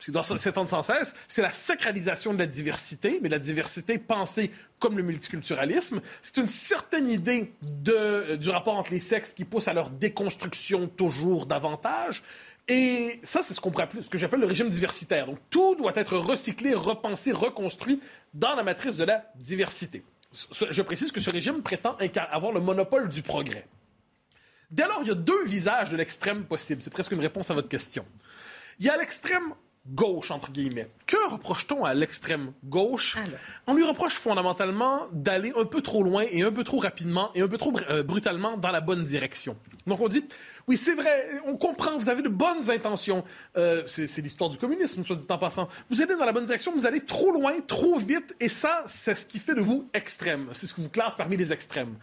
doit 0.09 0.23
s'étendre 0.23 0.69
sans 0.69 0.81
cesse, 0.81 1.13
c'est 1.27 1.43
la 1.43 1.53
sacralisation 1.53 2.33
de 2.33 2.39
la 2.39 2.47
diversité, 2.47 3.19
mais 3.21 3.29
la 3.29 3.37
diversité 3.37 3.99
pensée 3.99 4.49
comme 4.79 4.97
le 4.97 5.03
multiculturalisme. 5.03 6.01
C'est 6.23 6.37
une 6.37 6.47
certaine 6.47 7.07
idée 7.07 7.53
de, 7.61 7.93
euh, 7.93 8.37
du 8.37 8.49
rapport 8.49 8.77
entre 8.77 8.91
les 8.91 8.99
sexes 8.99 9.33
qui 9.33 9.45
pousse 9.45 9.67
à 9.67 9.73
leur 9.73 9.91
déconstruction 9.91 10.87
toujours 10.87 11.45
davantage. 11.45 12.23
Et 12.67 13.19
ça, 13.23 13.43
c'est 13.43 13.53
ce, 13.53 13.59
qu'on 13.59 13.71
ce 13.73 14.09
que 14.09 14.17
j'appelle 14.17 14.39
le 14.39 14.47
régime 14.47 14.69
diversitaire. 14.69 15.25
Donc, 15.27 15.37
tout 15.49 15.75
doit 15.75 15.93
être 15.95 16.17
recyclé, 16.17 16.73
repensé, 16.73 17.31
reconstruit 17.31 17.99
dans 18.33 18.55
la 18.55 18.63
matrice 18.63 18.95
de 18.95 19.03
la 19.03 19.25
diversité 19.35 20.03
je 20.33 20.81
précise 20.81 21.11
que 21.11 21.19
ce 21.19 21.29
régime 21.29 21.61
prétend 21.61 21.97
avoir 22.31 22.51
le 22.51 22.61
monopole 22.61 23.09
du 23.09 23.21
progrès. 23.21 23.67
Dès 24.69 24.87
lors, 24.87 24.99
il 25.01 25.09
y 25.09 25.11
a 25.11 25.15
deux 25.15 25.45
visages 25.45 25.89
de 25.89 25.97
l'extrême 25.97 26.45
possible. 26.45 26.81
C'est 26.81 26.93
presque 26.93 27.11
une 27.11 27.19
réponse 27.19 27.51
à 27.51 27.53
votre 27.53 27.67
question. 27.67 28.05
Il 28.79 28.85
y 28.85 28.89
a 28.89 28.95
l'extrême 28.95 29.53
gauche, 29.87 30.31
entre 30.31 30.51
guillemets. 30.51 30.89
Que 31.05 31.29
reproche-t-on 31.29 31.83
à 31.83 31.93
l'extrême 31.93 32.53
gauche? 32.63 33.17
On 33.67 33.73
lui 33.73 33.83
reproche 33.83 34.13
fondamentalement 34.13 35.07
d'aller 35.11 35.51
un 35.57 35.65
peu 35.65 35.81
trop 35.81 36.03
loin 36.03 36.23
et 36.31 36.43
un 36.43 36.51
peu 36.51 36.63
trop 36.63 36.79
rapidement 36.79 37.31
et 37.35 37.41
un 37.41 37.47
peu 37.47 37.57
trop 37.57 37.73
euh, 37.89 38.03
brutalement 38.03 38.57
dans 38.57 38.71
la 38.71 38.81
bonne 38.81 39.03
direction. 39.03 39.57
Donc 39.87 39.99
on 39.99 40.07
dit, 40.07 40.23
oui, 40.67 40.77
c'est 40.77 40.93
vrai, 40.93 41.29
on 41.45 41.55
comprend, 41.55 41.97
vous 41.97 42.09
avez 42.09 42.21
de 42.21 42.29
bonnes 42.29 42.69
intentions. 42.69 43.23
Euh, 43.57 43.83
c'est 43.87 44.21
l'histoire 44.21 44.49
du 44.49 44.57
communisme, 44.57 45.03
soit 45.03 45.15
dit 45.15 45.25
en 45.29 45.37
passant. 45.37 45.67
Vous 45.89 46.01
allez 46.01 46.15
dans 46.15 46.25
la 46.25 46.31
bonne 46.31 46.45
direction, 46.45 46.71
vous 46.71 46.85
allez 46.85 47.01
trop 47.01 47.31
loin, 47.31 47.53
trop 47.67 47.97
vite, 47.97 48.35
et 48.39 48.49
ça, 48.49 48.83
c'est 48.87 49.15
ce 49.15 49.25
qui 49.25 49.39
fait 49.39 49.55
de 49.55 49.61
vous 49.61 49.89
extrême. 49.93 50.49
C'est 50.53 50.67
ce 50.67 50.73
qui 50.73 50.81
vous 50.81 50.89
classe 50.89 51.15
parmi 51.15 51.37
les 51.37 51.51
extrêmes. 51.51 51.95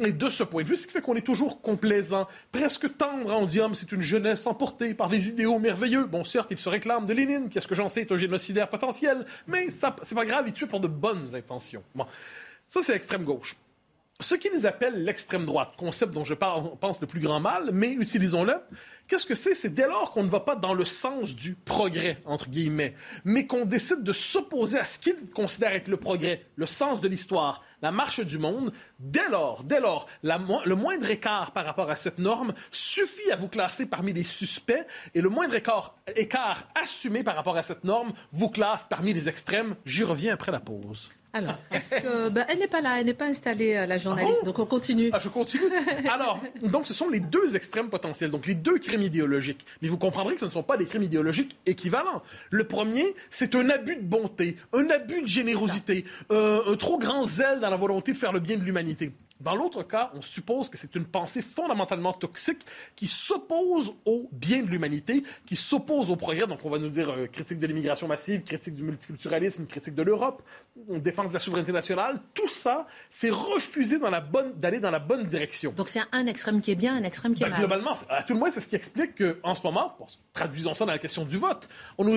Et 0.00 0.12
de 0.12 0.30
ce 0.30 0.44
point 0.44 0.62
de 0.62 0.68
vue, 0.68 0.76
ce 0.76 0.86
qui 0.86 0.92
fait 0.92 1.00
qu'on 1.00 1.16
est 1.16 1.26
toujours 1.26 1.60
complaisant, 1.60 2.28
presque 2.52 2.96
tendre. 2.96 3.36
On 3.36 3.46
dit, 3.46 3.58
c'est 3.74 3.90
une 3.90 4.00
jeunesse 4.00 4.46
emportée 4.46 4.94
par 4.94 5.08
des 5.08 5.28
idéaux 5.28 5.58
merveilleux. 5.58 6.04
Bon, 6.04 6.24
certes, 6.24 6.48
il 6.52 6.58
se 6.58 6.68
réclame 6.68 7.04
de 7.04 7.12
Lénine, 7.12 7.48
qu'est-ce 7.48 7.66
que 7.66 7.74
j'en 7.74 7.88
sais, 7.88 8.02
est 8.02 8.12
un 8.12 8.16
génocidaire 8.16 8.68
potentiel, 8.68 9.26
mais 9.48 9.70
ça, 9.70 9.96
c'est 10.04 10.14
pas 10.14 10.24
grave, 10.24 10.44
il 10.46 10.52
tue 10.52 10.68
pour 10.68 10.80
de 10.80 10.88
bonnes 10.88 11.34
intentions. 11.34 11.82
Bon. 11.96 12.06
Ça, 12.68 12.80
c'est 12.82 12.92
l'extrême 12.92 13.24
gauche 13.24 13.56
ce 14.20 14.34
qu'ils 14.34 14.66
appellent 14.66 15.04
l'extrême 15.04 15.46
droite, 15.46 15.74
concept 15.76 16.12
dont 16.12 16.24
je 16.24 16.34
pense 16.34 17.00
le 17.00 17.06
plus 17.06 17.20
grand 17.20 17.38
mal, 17.38 17.70
mais 17.72 17.92
utilisons-le. 17.92 18.54
Qu'est-ce 19.06 19.24
que 19.24 19.36
c'est? 19.36 19.54
C'est 19.54 19.72
dès 19.72 19.86
lors 19.86 20.10
qu'on 20.10 20.24
ne 20.24 20.28
va 20.28 20.40
pas 20.40 20.56
dans 20.56 20.74
le 20.74 20.84
sens 20.84 21.36
du 21.36 21.54
progrès, 21.54 22.20
entre 22.24 22.50
guillemets, 22.50 22.94
mais 23.24 23.46
qu'on 23.46 23.64
décide 23.64 24.02
de 24.02 24.12
s'opposer 24.12 24.80
à 24.80 24.84
ce 24.84 24.98
qu'ils 24.98 25.30
considèrent 25.30 25.72
être 25.72 25.86
le 25.86 25.98
progrès, 25.98 26.44
le 26.56 26.66
sens 26.66 27.00
de 27.00 27.06
l'histoire, 27.06 27.62
la 27.80 27.92
marche 27.92 28.18
du 28.18 28.38
monde. 28.38 28.72
Dès 28.98 29.28
lors, 29.28 29.62
dès 29.62 29.78
lors, 29.78 30.08
le 30.22 30.74
moindre 30.74 31.08
écart 31.10 31.52
par 31.52 31.64
rapport 31.64 31.88
à 31.88 31.96
cette 31.96 32.18
norme 32.18 32.54
suffit 32.72 33.30
à 33.30 33.36
vous 33.36 33.48
classer 33.48 33.86
parmi 33.86 34.12
les 34.12 34.24
suspects 34.24 34.84
et 35.14 35.20
le 35.20 35.28
moindre 35.28 35.54
écart, 35.54 35.96
écart 36.16 36.64
assumé 36.74 37.22
par 37.22 37.36
rapport 37.36 37.56
à 37.56 37.62
cette 37.62 37.84
norme 37.84 38.12
vous 38.32 38.50
classe 38.50 38.84
parmi 38.90 39.12
les 39.14 39.28
extrêmes. 39.28 39.76
J'y 39.86 40.02
reviens 40.02 40.34
après 40.34 40.50
la 40.50 40.60
pause. 40.60 41.10
Alors, 41.32 41.56
que, 41.70 42.30
ben, 42.30 42.46
elle 42.48 42.58
n'est 42.58 42.68
pas 42.68 42.80
là, 42.80 42.98
elle 42.98 43.06
n'est 43.06 43.14
pas 43.14 43.26
installée, 43.26 43.76
euh, 43.76 43.86
la 43.86 43.98
journaliste, 43.98 44.40
ah 44.42 44.44
donc 44.46 44.58
on 44.58 44.66
continue. 44.66 45.10
Ah, 45.12 45.18
je 45.18 45.28
continue. 45.28 45.64
Alors, 46.10 46.40
donc 46.62 46.86
ce 46.86 46.94
sont 46.94 47.10
les 47.10 47.20
deux 47.20 47.54
extrêmes 47.54 47.90
potentiels, 47.90 48.30
donc 48.30 48.46
les 48.46 48.54
deux 48.54 48.78
crimes 48.78 49.02
idéologiques. 49.02 49.66
Mais 49.82 49.88
vous 49.88 49.98
comprendrez 49.98 50.34
que 50.34 50.40
ce 50.40 50.46
ne 50.46 50.50
sont 50.50 50.62
pas 50.62 50.76
des 50.76 50.86
crimes 50.86 51.02
idéologiques 51.02 51.58
équivalents. 51.66 52.22
Le 52.50 52.64
premier, 52.64 53.14
c'est 53.30 53.54
un 53.54 53.68
abus 53.68 53.96
de 53.96 54.02
bonté, 54.02 54.56
un 54.72 54.88
abus 54.88 55.22
de 55.22 55.28
générosité, 55.28 56.04
euh, 56.32 56.72
un 56.72 56.76
trop 56.76 56.98
grand 56.98 57.26
zèle 57.26 57.60
dans 57.60 57.70
la 57.70 57.76
volonté 57.76 58.12
de 58.12 58.18
faire 58.18 58.32
le 58.32 58.40
bien 58.40 58.56
de 58.56 58.64
l'humanité. 58.64 59.12
Dans 59.40 59.54
l'autre 59.54 59.82
cas, 59.82 60.10
on 60.14 60.22
suppose 60.22 60.68
que 60.68 60.76
c'est 60.76 60.94
une 60.96 61.04
pensée 61.04 61.42
fondamentalement 61.42 62.12
toxique 62.12 62.64
qui 62.96 63.06
s'oppose 63.06 63.94
au 64.04 64.28
bien 64.32 64.62
de 64.62 64.68
l'humanité, 64.68 65.22
qui 65.46 65.54
s'oppose 65.54 66.10
au 66.10 66.16
progrès. 66.16 66.46
Donc, 66.46 66.64
on 66.64 66.70
va 66.70 66.78
nous 66.78 66.88
dire 66.88 67.10
euh, 67.10 67.26
critique 67.26 67.60
de 67.60 67.66
l'immigration 67.66 68.08
massive, 68.08 68.42
critique 68.42 68.74
du 68.74 68.82
multiculturalisme, 68.82 69.66
critique 69.66 69.94
de 69.94 70.02
l'Europe, 70.02 70.42
défense 70.88 71.28
de 71.28 71.34
la 71.34 71.38
souveraineté 71.38 71.72
nationale. 71.72 72.18
Tout 72.34 72.48
ça, 72.48 72.86
c'est 73.10 73.30
refuser 73.30 73.98
d'aller 74.56 74.80
dans 74.80 74.90
la 74.90 74.98
bonne 74.98 75.24
direction. 75.24 75.72
Donc, 75.72 75.88
c'est 75.88 76.02
un 76.12 76.26
extrême 76.26 76.60
qui 76.60 76.72
est 76.72 76.76
bien, 76.76 76.96
un 76.96 77.04
extrême 77.04 77.34
qui 77.34 77.42
est 77.42 77.46
ben, 77.46 77.52
mal. 77.52 77.60
Globalement, 77.60 77.92
à 78.08 78.22
tout 78.22 78.32
le 78.32 78.40
moins, 78.40 78.50
c'est 78.50 78.60
ce 78.60 78.68
qui 78.68 78.76
explique 78.76 79.14
qu'en 79.16 79.54
ce 79.54 79.62
moment, 79.62 79.96
traduisons 80.32 80.74
ça 80.74 80.84
dans 80.84 80.92
la 80.92 80.98
question 80.98 81.24
du 81.24 81.36
vote, 81.36 81.68
on 81.96 82.04
nous, 82.04 82.16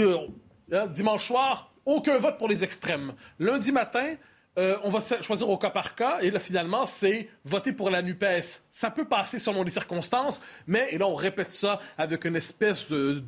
euh, 0.74 0.88
dimanche 0.88 1.28
soir, 1.28 1.72
aucun 1.86 2.18
vote 2.18 2.38
pour 2.38 2.48
les 2.48 2.64
extrêmes. 2.64 3.14
Lundi 3.40 3.72
matin, 3.72 4.16
euh, 4.58 4.78
on 4.84 4.90
va 4.90 5.00
choisir 5.22 5.50
au 5.50 5.58
cas 5.58 5.70
par 5.70 5.96
cas, 5.96 6.20
et 6.22 6.30
là, 6.30 6.40
finalement, 6.40 6.86
c'est 6.86 7.30
voter 7.46 7.72
pour 7.72 7.90
la 7.90 8.02
NUPES. 8.02 8.66
Ça 8.70 8.92
peut 8.92 9.06
passer 9.06 9.40
selon 9.40 9.64
les 9.64 9.72
circonstances, 9.72 10.42
mais, 10.68 10.90
et 10.92 10.98
là, 10.98 11.08
on 11.08 11.16
répète 11.16 11.54
ça 11.54 11.80
avec 11.98 12.26
une 12.26 12.36
espèce 12.36 12.92
de, 12.92 13.24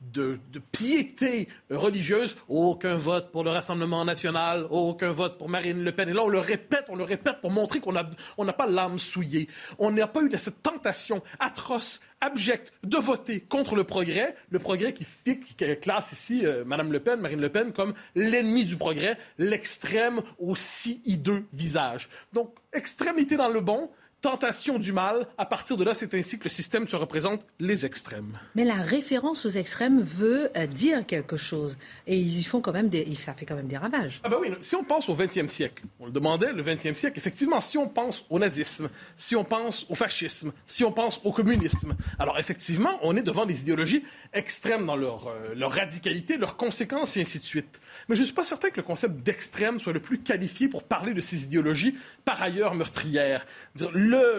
de, 0.00 0.38
piété 0.72 1.48
religieuse. 1.70 2.36
Aucun 2.48 2.96
vote 2.96 3.30
pour 3.30 3.44
le 3.44 3.50
Rassemblement 3.50 4.04
national, 4.04 4.66
aucun 4.68 5.12
vote 5.12 5.38
pour 5.38 5.48
Marine 5.48 5.84
Le 5.84 5.92
Pen. 5.92 6.08
Et 6.08 6.12
là, 6.12 6.22
on 6.24 6.28
le 6.28 6.40
répète, 6.40 6.86
on 6.88 6.96
le 6.96 7.04
répète 7.04 7.40
pour 7.40 7.52
montrer 7.52 7.78
qu'on 7.78 7.92
n'a 7.92 8.10
on 8.36 8.44
pas 8.46 8.66
l'âme 8.66 8.98
souillée. 8.98 9.48
On 9.78 9.92
n'a 9.92 10.08
pas 10.08 10.22
eu 10.22 10.30
cette 10.38 10.62
tentation 10.62 11.22
atroce 11.38 12.00
abject 12.24 12.72
de 12.82 12.96
voter 12.96 13.40
contre 13.40 13.74
le 13.74 13.84
progrès, 13.84 14.34
le 14.50 14.58
progrès 14.58 14.94
qui, 14.94 15.06
qui 15.24 15.54
classe 15.80 16.12
ici 16.12 16.42
euh, 16.44 16.64
Mme 16.64 16.92
Le 16.92 17.00
Pen, 17.00 17.20
Marine 17.20 17.40
Le 17.40 17.50
Pen, 17.50 17.72
comme 17.72 17.94
l'ennemi 18.14 18.64
du 18.64 18.76
progrès, 18.76 19.18
l'extrême 19.38 20.22
aussi 20.38 21.02
hideux 21.04 21.44
visage. 21.52 22.08
Donc, 22.32 22.54
extrémité 22.72 23.36
dans 23.36 23.48
le 23.48 23.60
bon, 23.60 23.90
tentation 24.24 24.78
du 24.78 24.92
mal. 24.92 25.26
À 25.36 25.44
partir 25.44 25.76
de 25.76 25.84
là, 25.84 25.92
c'est 25.92 26.14
ainsi 26.14 26.38
que 26.38 26.44
le 26.44 26.50
système 26.50 26.88
se 26.88 26.96
représente 26.96 27.42
les 27.60 27.84
extrêmes. 27.84 28.32
Mais 28.54 28.64
la 28.64 28.76
référence 28.76 29.44
aux 29.44 29.50
extrêmes 29.50 30.00
veut 30.00 30.48
euh, 30.56 30.66
dire 30.66 31.04
quelque 31.04 31.36
chose. 31.36 31.76
Et 32.06 32.16
ils 32.16 32.40
y 32.40 32.42
font 32.42 32.62
quand 32.62 32.72
même 32.72 32.88
des, 32.88 33.06
ça 33.16 33.34
fait 33.34 33.44
quand 33.44 33.54
même 33.54 33.66
des 33.66 33.76
ravages. 33.76 34.22
Ah 34.24 34.30
ben 34.30 34.38
oui, 34.40 34.48
si 34.62 34.76
on 34.76 34.84
pense 34.84 35.10
au 35.10 35.14
20e 35.14 35.48
siècle, 35.48 35.84
on 36.00 36.06
le 36.06 36.10
demandait, 36.10 36.54
le 36.54 36.62
20e 36.62 36.94
siècle, 36.94 37.18
effectivement, 37.18 37.60
si 37.60 37.76
on 37.76 37.86
pense 37.86 38.24
au 38.30 38.38
nazisme, 38.38 38.88
si 39.18 39.36
on 39.36 39.44
pense 39.44 39.84
au 39.90 39.94
fascisme, 39.94 40.52
si 40.66 40.84
on 40.84 40.92
pense 40.92 41.20
au 41.22 41.30
communisme, 41.30 41.94
alors 42.18 42.38
effectivement, 42.38 42.98
on 43.02 43.16
est 43.18 43.22
devant 43.22 43.44
des 43.44 43.60
idéologies 43.60 44.04
extrêmes 44.32 44.86
dans 44.86 44.96
leur, 44.96 45.28
euh, 45.28 45.54
leur 45.54 45.72
radicalité, 45.72 46.38
leurs 46.38 46.56
conséquences 46.56 47.18
et 47.18 47.20
ainsi 47.20 47.40
de 47.40 47.44
suite. 47.44 47.78
Mais 48.08 48.16
je 48.16 48.22
ne 48.22 48.24
suis 48.24 48.34
pas 48.34 48.44
certain 48.44 48.70
que 48.70 48.76
le 48.76 48.82
concept 48.84 49.22
d'extrême 49.22 49.78
soit 49.78 49.92
le 49.92 50.00
plus 50.00 50.20
qualifié 50.22 50.68
pour 50.68 50.84
parler 50.84 51.12
de 51.12 51.20
ces 51.20 51.44
idéologies 51.44 51.94
par 52.24 52.42
ailleurs 52.42 52.74
meurtrières. 52.74 53.46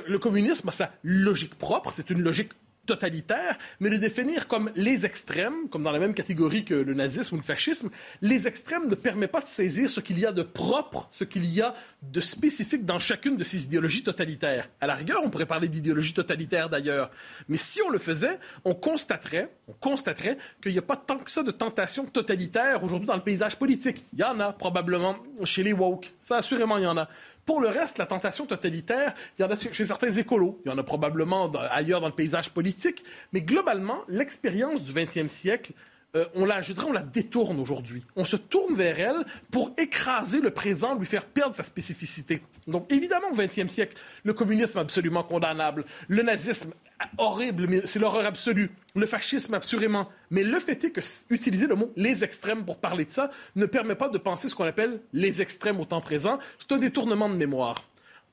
Le, 0.08 0.18
communisme 0.18 0.70
a 0.70 0.72
sa 0.72 0.92
logique 1.04 1.56
propre, 1.56 1.92
c'est 1.94 2.10
une 2.10 2.22
logique 2.22 2.52
totalitaires, 2.86 3.58
mais 3.80 3.90
le 3.90 3.98
définir 3.98 4.48
comme 4.48 4.72
les 4.76 5.06
extrêmes, 5.06 5.70
comme 5.70 5.84
dans 5.84 5.92
la 5.92 6.00
même 6.00 6.14
catégorie 6.14 6.64
que 6.64 6.74
le 6.74 6.94
nazisme 6.94 7.36
ou 7.36 7.38
le 7.38 7.44
fascisme. 7.44 7.90
Les 8.22 8.48
extrêmes 8.48 8.88
ne 8.88 8.96
permettent 8.96 9.32
pas 9.32 9.42
de 9.42 9.48
saisir 9.48 9.90
ce 9.90 10.00
qu'il 10.00 10.20
y 10.20 10.26
a 10.26 10.32
de 10.32 10.44
propre, 10.44 11.08
ce 11.12 11.24
qu'il 11.24 11.46
y 11.46 11.62
a 11.62 11.74
de 12.04 12.22
spécifique 12.22 12.86
dans 12.86 13.00
chacune 13.00 13.38
de 13.38 13.44
ces 13.44 13.64
idéologies 13.64 14.04
totalitaires. 14.04 14.70
À 14.80 14.88
la 14.88 14.96
rigueur, 14.96 15.22
on 15.24 15.30
pourrait 15.30 15.46
parler 15.46 15.68
d'idéologie 15.68 16.14
totalitaire 16.14 16.70
d'ailleurs, 16.70 17.12
mais 17.50 17.58
si 17.58 17.82
on 17.82 17.90
le 17.90 17.98
faisait, 17.98 18.40
on 18.64 18.76
constaterait, 18.76 19.52
on 19.68 19.74
constaterait 19.74 20.38
qu'il 20.62 20.72
n'y 20.72 20.80
a 20.80 20.84
pas 20.84 20.98
tant 20.98 21.18
que 21.18 21.32
ça 21.32 21.44
de 21.44 21.52
tentations 21.52 22.06
totalitaires 22.06 22.84
aujourd'hui 22.84 23.08
dans 23.08 23.16
le 23.16 23.24
paysage 23.24 23.56
politique. 23.56 24.06
Il 24.14 24.20
y 24.20 24.24
en 24.24 24.40
a 24.40 24.54
probablement 24.54 25.18
chez 25.44 25.64
les 25.64 25.74
woke, 25.74 26.14
ça 26.20 26.38
assurément 26.38 26.78
il 26.78 26.84
y 26.84 26.88
en 26.88 26.98
a. 26.98 27.10
Pour 27.46 27.62
le 27.62 27.68
reste, 27.68 28.00
la 28.00 28.08
tentation 28.08 28.46
totalitaire, 28.46 29.14
il 29.38 29.44
y 29.44 29.46
en 29.46 29.52
a 29.52 29.56
chez 29.56 29.84
certains 29.84 30.12
écolos, 30.12 30.60
il 30.66 30.70
y 30.70 30.74
en 30.74 30.78
a 30.78 30.84
probablement 30.84 31.52
ailleurs 31.70 32.02
dans 32.02 32.08
le 32.08 32.14
paysage 32.14 32.50
politique, 32.50 33.04
mais 33.34 33.42
globalement, 33.42 34.04
l'expérience 34.08 34.82
du 34.82 34.92
20e 34.92 35.30
siècle, 35.30 35.74
euh, 36.16 36.26
on 36.34 36.46
la, 36.46 36.62
on 36.88 36.92
la 36.92 37.04
détourne 37.04 37.60
aujourd'hui. 37.60 38.04
On 38.16 38.26
se 38.26 38.38
tourne 38.38 38.76
vers 38.76 39.00
elle 39.00 39.26
pour 39.52 39.74
écraser 39.78 40.40
le 40.40 40.50
présent, 40.50 40.98
lui 40.98 41.06
faire 41.06 41.26
perdre 41.26 41.56
sa 41.56 41.64
spécificité. 41.64 42.42
Donc, 42.68 42.92
évidemment, 42.92 43.28
au 43.32 43.36
20e 43.36 43.68
siècle, 43.68 43.98
le 44.24 44.34
communisme 44.34 44.80
absolument 44.80 45.24
condamnable, 45.24 45.86
le 46.08 46.24
nazisme 46.24 46.74
horrible, 47.18 47.68
mais 47.68 47.82
c'est 47.86 48.00
l'horreur 48.00 48.26
absolue. 48.26 48.72
Le 48.96 49.06
fascisme, 49.06 49.54
assurément. 49.54 50.10
Mais 50.32 50.44
le 50.44 50.60
fait 50.60 50.84
est 50.84 50.92
que 50.92 51.02
utiliser 51.30 51.68
le 51.68 51.76
mot 51.76 51.92
les 51.96 52.24
extrêmes 52.24 52.66
pour 52.66 52.78
parler 52.78 53.06
de 53.06 53.10
ça 53.10 53.30
ne 53.56 53.66
permet 53.66 53.96
pas 53.96 54.10
de 54.10 54.18
penser 54.18 54.48
ce 54.48 54.56
qu'on 54.56 54.66
appelle 54.66 55.02
les 55.14 55.42
extrêmes 55.42 55.80
au 55.80 55.86
temps 55.86 56.02
présent. 56.02 56.40
C'est 56.58 56.72
un 56.72 56.78
détournement 56.78 57.30
de 57.30 57.36
mémoire. 57.36 57.84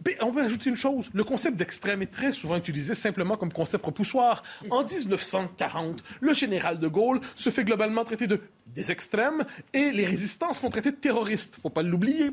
Mais 0.05 0.17
on 0.21 0.33
peut 0.33 0.43
ajouter 0.43 0.71
une 0.71 0.77
chose. 0.77 1.11
Le 1.13 1.23
concept 1.23 1.57
d'extrême 1.57 2.03
est 2.03 2.11
très 2.11 2.33
souvent 2.33 2.57
utilisé 2.57 2.95
simplement 2.95 3.37
comme 3.37 3.53
concept 3.53 3.85
repoussoir. 3.85 4.43
En 4.71 4.83
1940, 4.85 6.03
le 6.21 6.33
général 6.35 6.79
de 6.79 6.89
Gaulle 6.89 7.21
se 7.37 7.51
fait 7.51 7.65
globalement 7.65 8.05
traiter 8.05 8.27
de 8.27 8.41
des 8.67 8.91
extrêmes 8.91 9.45
et 9.75 9.93
les 9.93 10.07
résistants 10.07 10.53
se 10.53 10.61
font 10.61 10.71
traiter 10.71 10.91
de 10.91 10.97
terroristes. 10.97 11.59
Faut 11.61 11.71
pas 11.71 11.83
l'oublier. 11.83 12.31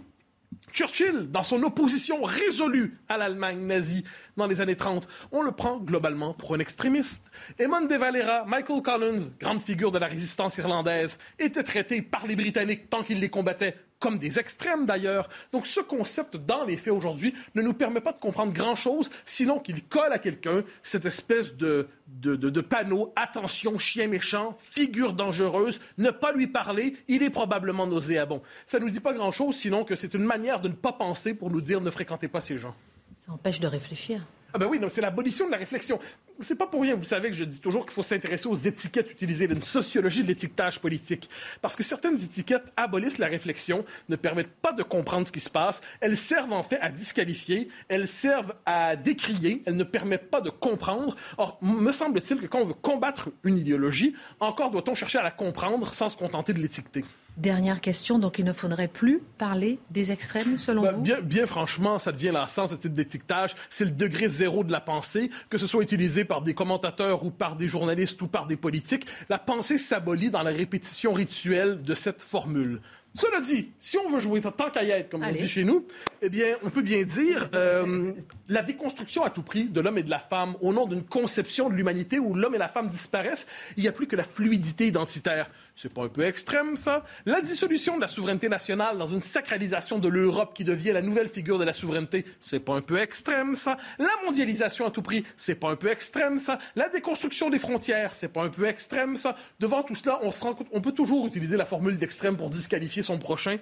Churchill, 0.72 1.30
dans 1.30 1.44
son 1.44 1.64
opposition 1.64 2.22
résolue 2.24 2.98
à 3.08 3.18
l'Allemagne 3.18 3.60
nazie 3.60 4.04
dans 4.38 4.48
les 4.48 4.62
années 4.62 4.76
30, 4.76 5.08
on 5.32 5.42
le 5.42 5.52
prend 5.52 5.78
globalement 5.78 6.34
pour 6.34 6.56
un 6.56 6.60
extrémiste. 6.60 7.30
Eamon 7.60 7.82
de 7.82 7.96
Valera, 7.96 8.46
Michael 8.46 8.82
Collins, 8.82 9.30
grande 9.40 9.62
figure 9.62 9.92
de 9.92 10.00
la 10.00 10.08
résistance 10.08 10.58
irlandaise, 10.58 11.18
étaient 11.38 11.64
traités 11.64 12.02
par 12.02 12.26
les 12.28 12.36
Britanniques 12.36 12.90
tant 12.90 13.04
qu'ils 13.04 13.20
les 13.20 13.30
combattaient 13.30 13.76
comme 14.00 14.18
des 14.18 14.40
extrêmes 14.40 14.86
d'ailleurs. 14.86 15.30
Donc 15.52 15.68
ce 15.68 15.80
concept, 15.80 16.38
dans 16.38 16.64
les 16.64 16.78
faits 16.78 16.94
aujourd'hui, 16.94 17.34
ne 17.56 17.62
nous 17.62 17.74
permet 17.74 18.02
pas 18.02 18.14
de 18.14 18.20
comprendre 18.20 18.54
grand-chose, 18.54 19.10
sinon 19.26 19.60
qu'il 19.60 19.84
colle 19.84 20.14
à 20.14 20.20
quelqu'un 20.20 20.64
cette 20.84 21.06
espèce 21.06 21.56
de, 21.56 21.88
de, 22.08 22.36
de, 22.36 22.62
panneau, 22.62 23.14
attention, 23.16 23.78
chien 23.78 24.08
méchant, 24.08 24.58
figure 24.60 25.14
dangereuse, 25.14 25.80
ne 25.98 26.12
pas 26.12 26.32
lui 26.32 26.48
parler, 26.48 26.96
il 27.08 27.24
est 27.24 27.30
probablement 27.30 27.88
nauséabond. 27.88 28.42
Ça 28.66 28.80
ne 28.80 28.86
nous 28.86 28.92
dit 28.92 29.00
pas 29.00 29.14
grand-chose, 29.14 29.56
sinon 29.56 29.84
que 29.84 29.96
c'est 29.96 30.14
une 30.14 30.24
manière 30.24 30.62
de 30.62 30.70
ne 30.70 30.74
pas 30.74 30.94
penser 30.94 31.34
pour 31.34 31.50
nous 31.50 31.62
dire 31.62 31.82
ne 31.82 31.90
fréquentez 31.92 32.28
pas 32.28 32.42
ces 32.42 32.58
gens. 32.58 32.76
Ça 33.20 33.34
empêche 33.34 33.60
de 33.60 33.68
réfléchir. 33.68 34.26
Ah 34.54 34.58
ben 34.58 34.68
oui, 34.68 34.80
c'est 34.90 35.02
l'abolition 35.02 35.46
de 35.46 35.52
la 35.52 35.58
réflexion. 35.58 36.00
C'est 36.40 36.58
pas 36.58 36.68
pour 36.68 36.82
rien, 36.82 36.96
vous 36.96 37.04
savez, 37.04 37.30
que 37.30 37.36
je 37.36 37.44
dis 37.44 37.60
toujours 37.60 37.86
qu'il 37.86 37.94
faut 37.94 38.04
s'intéresser 38.04 38.48
aux 38.48 38.56
étiquettes 38.56 39.12
utilisées, 39.12 39.48
d'une 39.48 39.62
sociologie 39.62 40.24
de 40.24 40.28
l'étiquetage 40.28 40.80
politique. 40.80 41.30
Parce 41.62 41.76
que 41.76 41.84
certaines 41.84 42.16
étiquettes 42.16 42.66
abolissent 42.78 43.18
la 43.18 43.28
réflexion, 43.28 43.86
ne 44.08 44.16
permettent 44.16 44.56
pas 44.62 44.72
de 44.72 44.82
comprendre 44.82 45.28
ce 45.28 45.32
qui 45.32 45.40
se 45.40 45.50
passe. 45.50 45.82
Elles 46.00 46.18
servent 46.18 46.54
en 46.54 46.64
fait 46.64 46.80
à 46.80 46.90
disqualifier, 46.90 47.70
elles 47.90 48.08
servent 48.08 48.54
à 48.66 48.96
décrier, 48.96 49.64
elles 49.66 49.78
ne 49.78 49.84
permettent 49.84 50.30
pas 50.30 50.42
de 50.42 50.50
comprendre. 50.50 51.16
Or, 51.38 51.60
me 51.62 51.92
semble-t-il 51.92 52.40
que 52.40 52.48
quand 52.48 52.60
on 52.60 52.66
veut 52.66 52.74
combattre 52.74 53.30
une 53.44 53.58
idéologie, 53.58 54.16
encore 54.40 54.72
doit-on 54.72 54.96
chercher 54.96 55.20
à 55.20 55.24
la 55.24 55.32
comprendre 55.32 55.94
sans 55.94 56.10
se 56.10 56.16
contenter 56.16 56.54
de 56.54 56.60
l'étiqueter. 56.60 57.04
Dernière 57.40 57.80
question, 57.80 58.20
donc 58.20 58.38
il 58.38 58.44
ne 58.44 58.52
faudrait 58.52 58.90
plus 58.90 59.22
parler 59.38 59.80
des 59.92 60.12
extrêmes 60.12 60.58
selon 60.58 60.82
ben, 60.82 60.92
vous? 60.92 61.02
bien, 61.02 61.22
bien 61.22 61.46
franchement, 61.46 61.98
ça 61.98 62.12
devient 62.12 62.32
lassant 62.34 62.68
ce 62.68 62.76
type 62.76 62.92
d'étiquetage. 62.92 63.56
C'est 63.70 63.86
le 63.86 63.92
degré 63.92 64.28
zéro 64.28 64.66
de 64.66 64.74
la 64.74 64.82
pensée, 64.82 65.30
que 65.50 65.58
ce 65.58 65.66
soit 65.66 65.82
utilisé 65.82 66.26
par 66.26 66.42
des 66.42 66.54
commentateurs 66.54 67.24
ou 67.24 67.32
par 67.32 67.56
des 67.56 67.70
journalistes 67.70 68.22
ou 68.22 68.28
par 68.28 68.46
des 68.46 68.58
politiques. 68.58 69.06
La 69.30 69.40
pensée 69.40 69.78
s'abolit 69.78 70.30
dans 70.30 70.44
la 70.44 70.52
répétition 70.52 71.14
rituelle 71.14 71.82
de 71.82 71.94
cette 71.94 72.22
formule. 72.22 72.82
Cela 73.16 73.42
dit, 73.42 73.72
si 73.80 73.98
on 73.98 74.10
veut 74.10 74.20
jouer 74.20 74.40
tant 74.40 74.70
qu'à 74.70 74.84
y 74.84 74.92
être, 74.92 75.10
comme 75.10 75.24
on 75.24 75.32
dit 75.32 75.50
chez 75.50 75.64
nous, 75.64 75.86
eh 76.22 76.30
bien, 76.30 76.56
on 76.64 76.70
peut 76.70 76.82
bien 76.82 77.04
dire 77.04 77.50
euh, 77.56 78.14
la 78.48 78.62
déconstruction 78.62 79.24
à 79.24 79.30
tout 79.30 79.42
prix 79.42 79.66
de 79.66 79.82
l'homme 79.82 79.98
et 79.98 80.04
de 80.04 80.10
la 80.10 80.20
femme 80.20 80.56
au 80.62 80.74
nom 80.74 80.86
d'une 80.86 81.04
conception 81.04 81.70
de 81.70 81.74
l'humanité 81.74 82.20
où 82.20 82.36
l'homme 82.36 82.56
et 82.56 82.60
la 82.60 82.68
femme 82.68 82.88
disparaissent. 82.88 83.48
Il 83.78 83.84
n'y 83.84 83.90
a 83.90 83.92
plus 83.92 84.08
que 84.08 84.16
la 84.16 84.24
fluidité 84.24 84.88
identitaire. 84.88 85.50
C'est 85.76 85.94
pas 85.94 86.04
un 86.04 86.10
peu 86.10 86.24
extrême, 86.24 86.76
ça? 86.76 87.06
La 87.26 87.42
dissolution 87.42 87.96
de 87.96 88.02
la 88.02 88.08
souveraineté 88.08 88.50
nationale 88.50 88.98
dans 88.98 89.08
une 89.08 89.22
sacralisation 89.22 89.98
de 89.98 90.10
l'Europe 90.10 90.54
qui 90.54 90.66
devient 90.66 90.92
la 90.92 91.02
nouvelle 91.02 91.30
figure 91.30 91.58
de 91.58 91.64
la 91.64 91.74
souveraineté, 91.74 92.26
c'est 92.40 92.60
pas 92.60 92.74
un 92.74 92.82
peu 92.82 93.00
extrême, 93.00 93.56
ça? 93.56 93.78
La 93.98 94.10
mondialisation 94.26 94.86
à 94.86 94.92
tout 94.92 95.02
prix, 95.02 95.24
c'est 95.38 95.56
pas 95.56 95.70
un 95.70 95.78
peu 95.78 95.90
extrême, 95.90 96.38
ça? 96.38 96.60
La 96.76 96.90
déconstruction 96.90 97.50
des 97.50 97.60
frontières, 97.60 98.14
c'est 98.14 98.28
pas 98.28 98.44
un 98.44 98.50
peu 98.50 98.66
extrême, 98.66 99.16
ça? 99.16 99.36
Devant 99.60 99.82
tout 99.84 99.96
cela, 99.96 100.20
on 100.22 100.32
se 100.32 100.44
rend 100.44 100.54
compte, 100.54 100.68
on 100.74 100.82
peut 100.82 100.92
toujours 100.92 101.26
utiliser 101.26 101.56
la 101.56 101.66
formule 101.66 101.98
d'extrême 101.98 102.36
pour 102.36 102.50
disqualifier 102.50 102.99
son 103.02 103.18
prochain. 103.18 103.58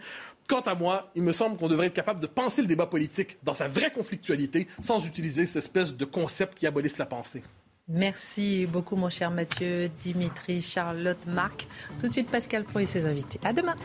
Quant 0.48 0.62
à 0.62 0.76
moi, 0.76 1.12
il 1.16 1.24
me 1.24 1.34
semble 1.34 1.58
qu'on 1.58 1.68
devrait 1.68 1.88
être 1.88 1.94
capable 1.94 2.20
de 2.20 2.28
penser 2.28 2.62
le 2.62 2.68
débat 2.68 2.86
politique 2.86 3.38
dans 3.44 3.54
sa 3.54 3.68
vraie 3.68 3.92
conflictualité 3.92 4.68
sans 4.82 5.06
utiliser 5.06 5.46
cette 5.46 5.58
espèce 5.58 5.94
de 5.94 6.06
concept 6.06 6.58
qui 6.58 6.68
abolisse 6.68 6.98
la 6.98 7.06
pensée. 7.06 7.44
Merci 7.90 8.66
beaucoup, 8.66 8.96
mon 8.96 9.10
cher 9.10 9.32
Mathieu, 9.32 9.90
Dimitri, 10.02 10.62
Charlotte, 10.62 11.26
Marc. 11.26 11.68
Tout 12.02 12.08
de 12.08 12.14
suite, 12.14 12.30
Pascal 12.30 12.64
Pro 12.64 12.80
et 12.80 12.86
ses 12.86 13.06
invités. 13.06 13.40
À 13.44 13.54
demain. 13.54 13.76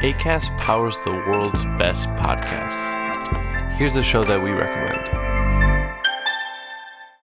ACAST 0.00 0.56
powers 0.58 0.96
the 1.04 1.10
world's 1.10 1.64
best 1.76 2.08
podcasts. 2.10 2.88
Here's 3.78 3.96
a 3.96 4.02
show 4.02 4.22
that 4.24 4.40
we 4.40 4.50
recommend. 4.50 5.27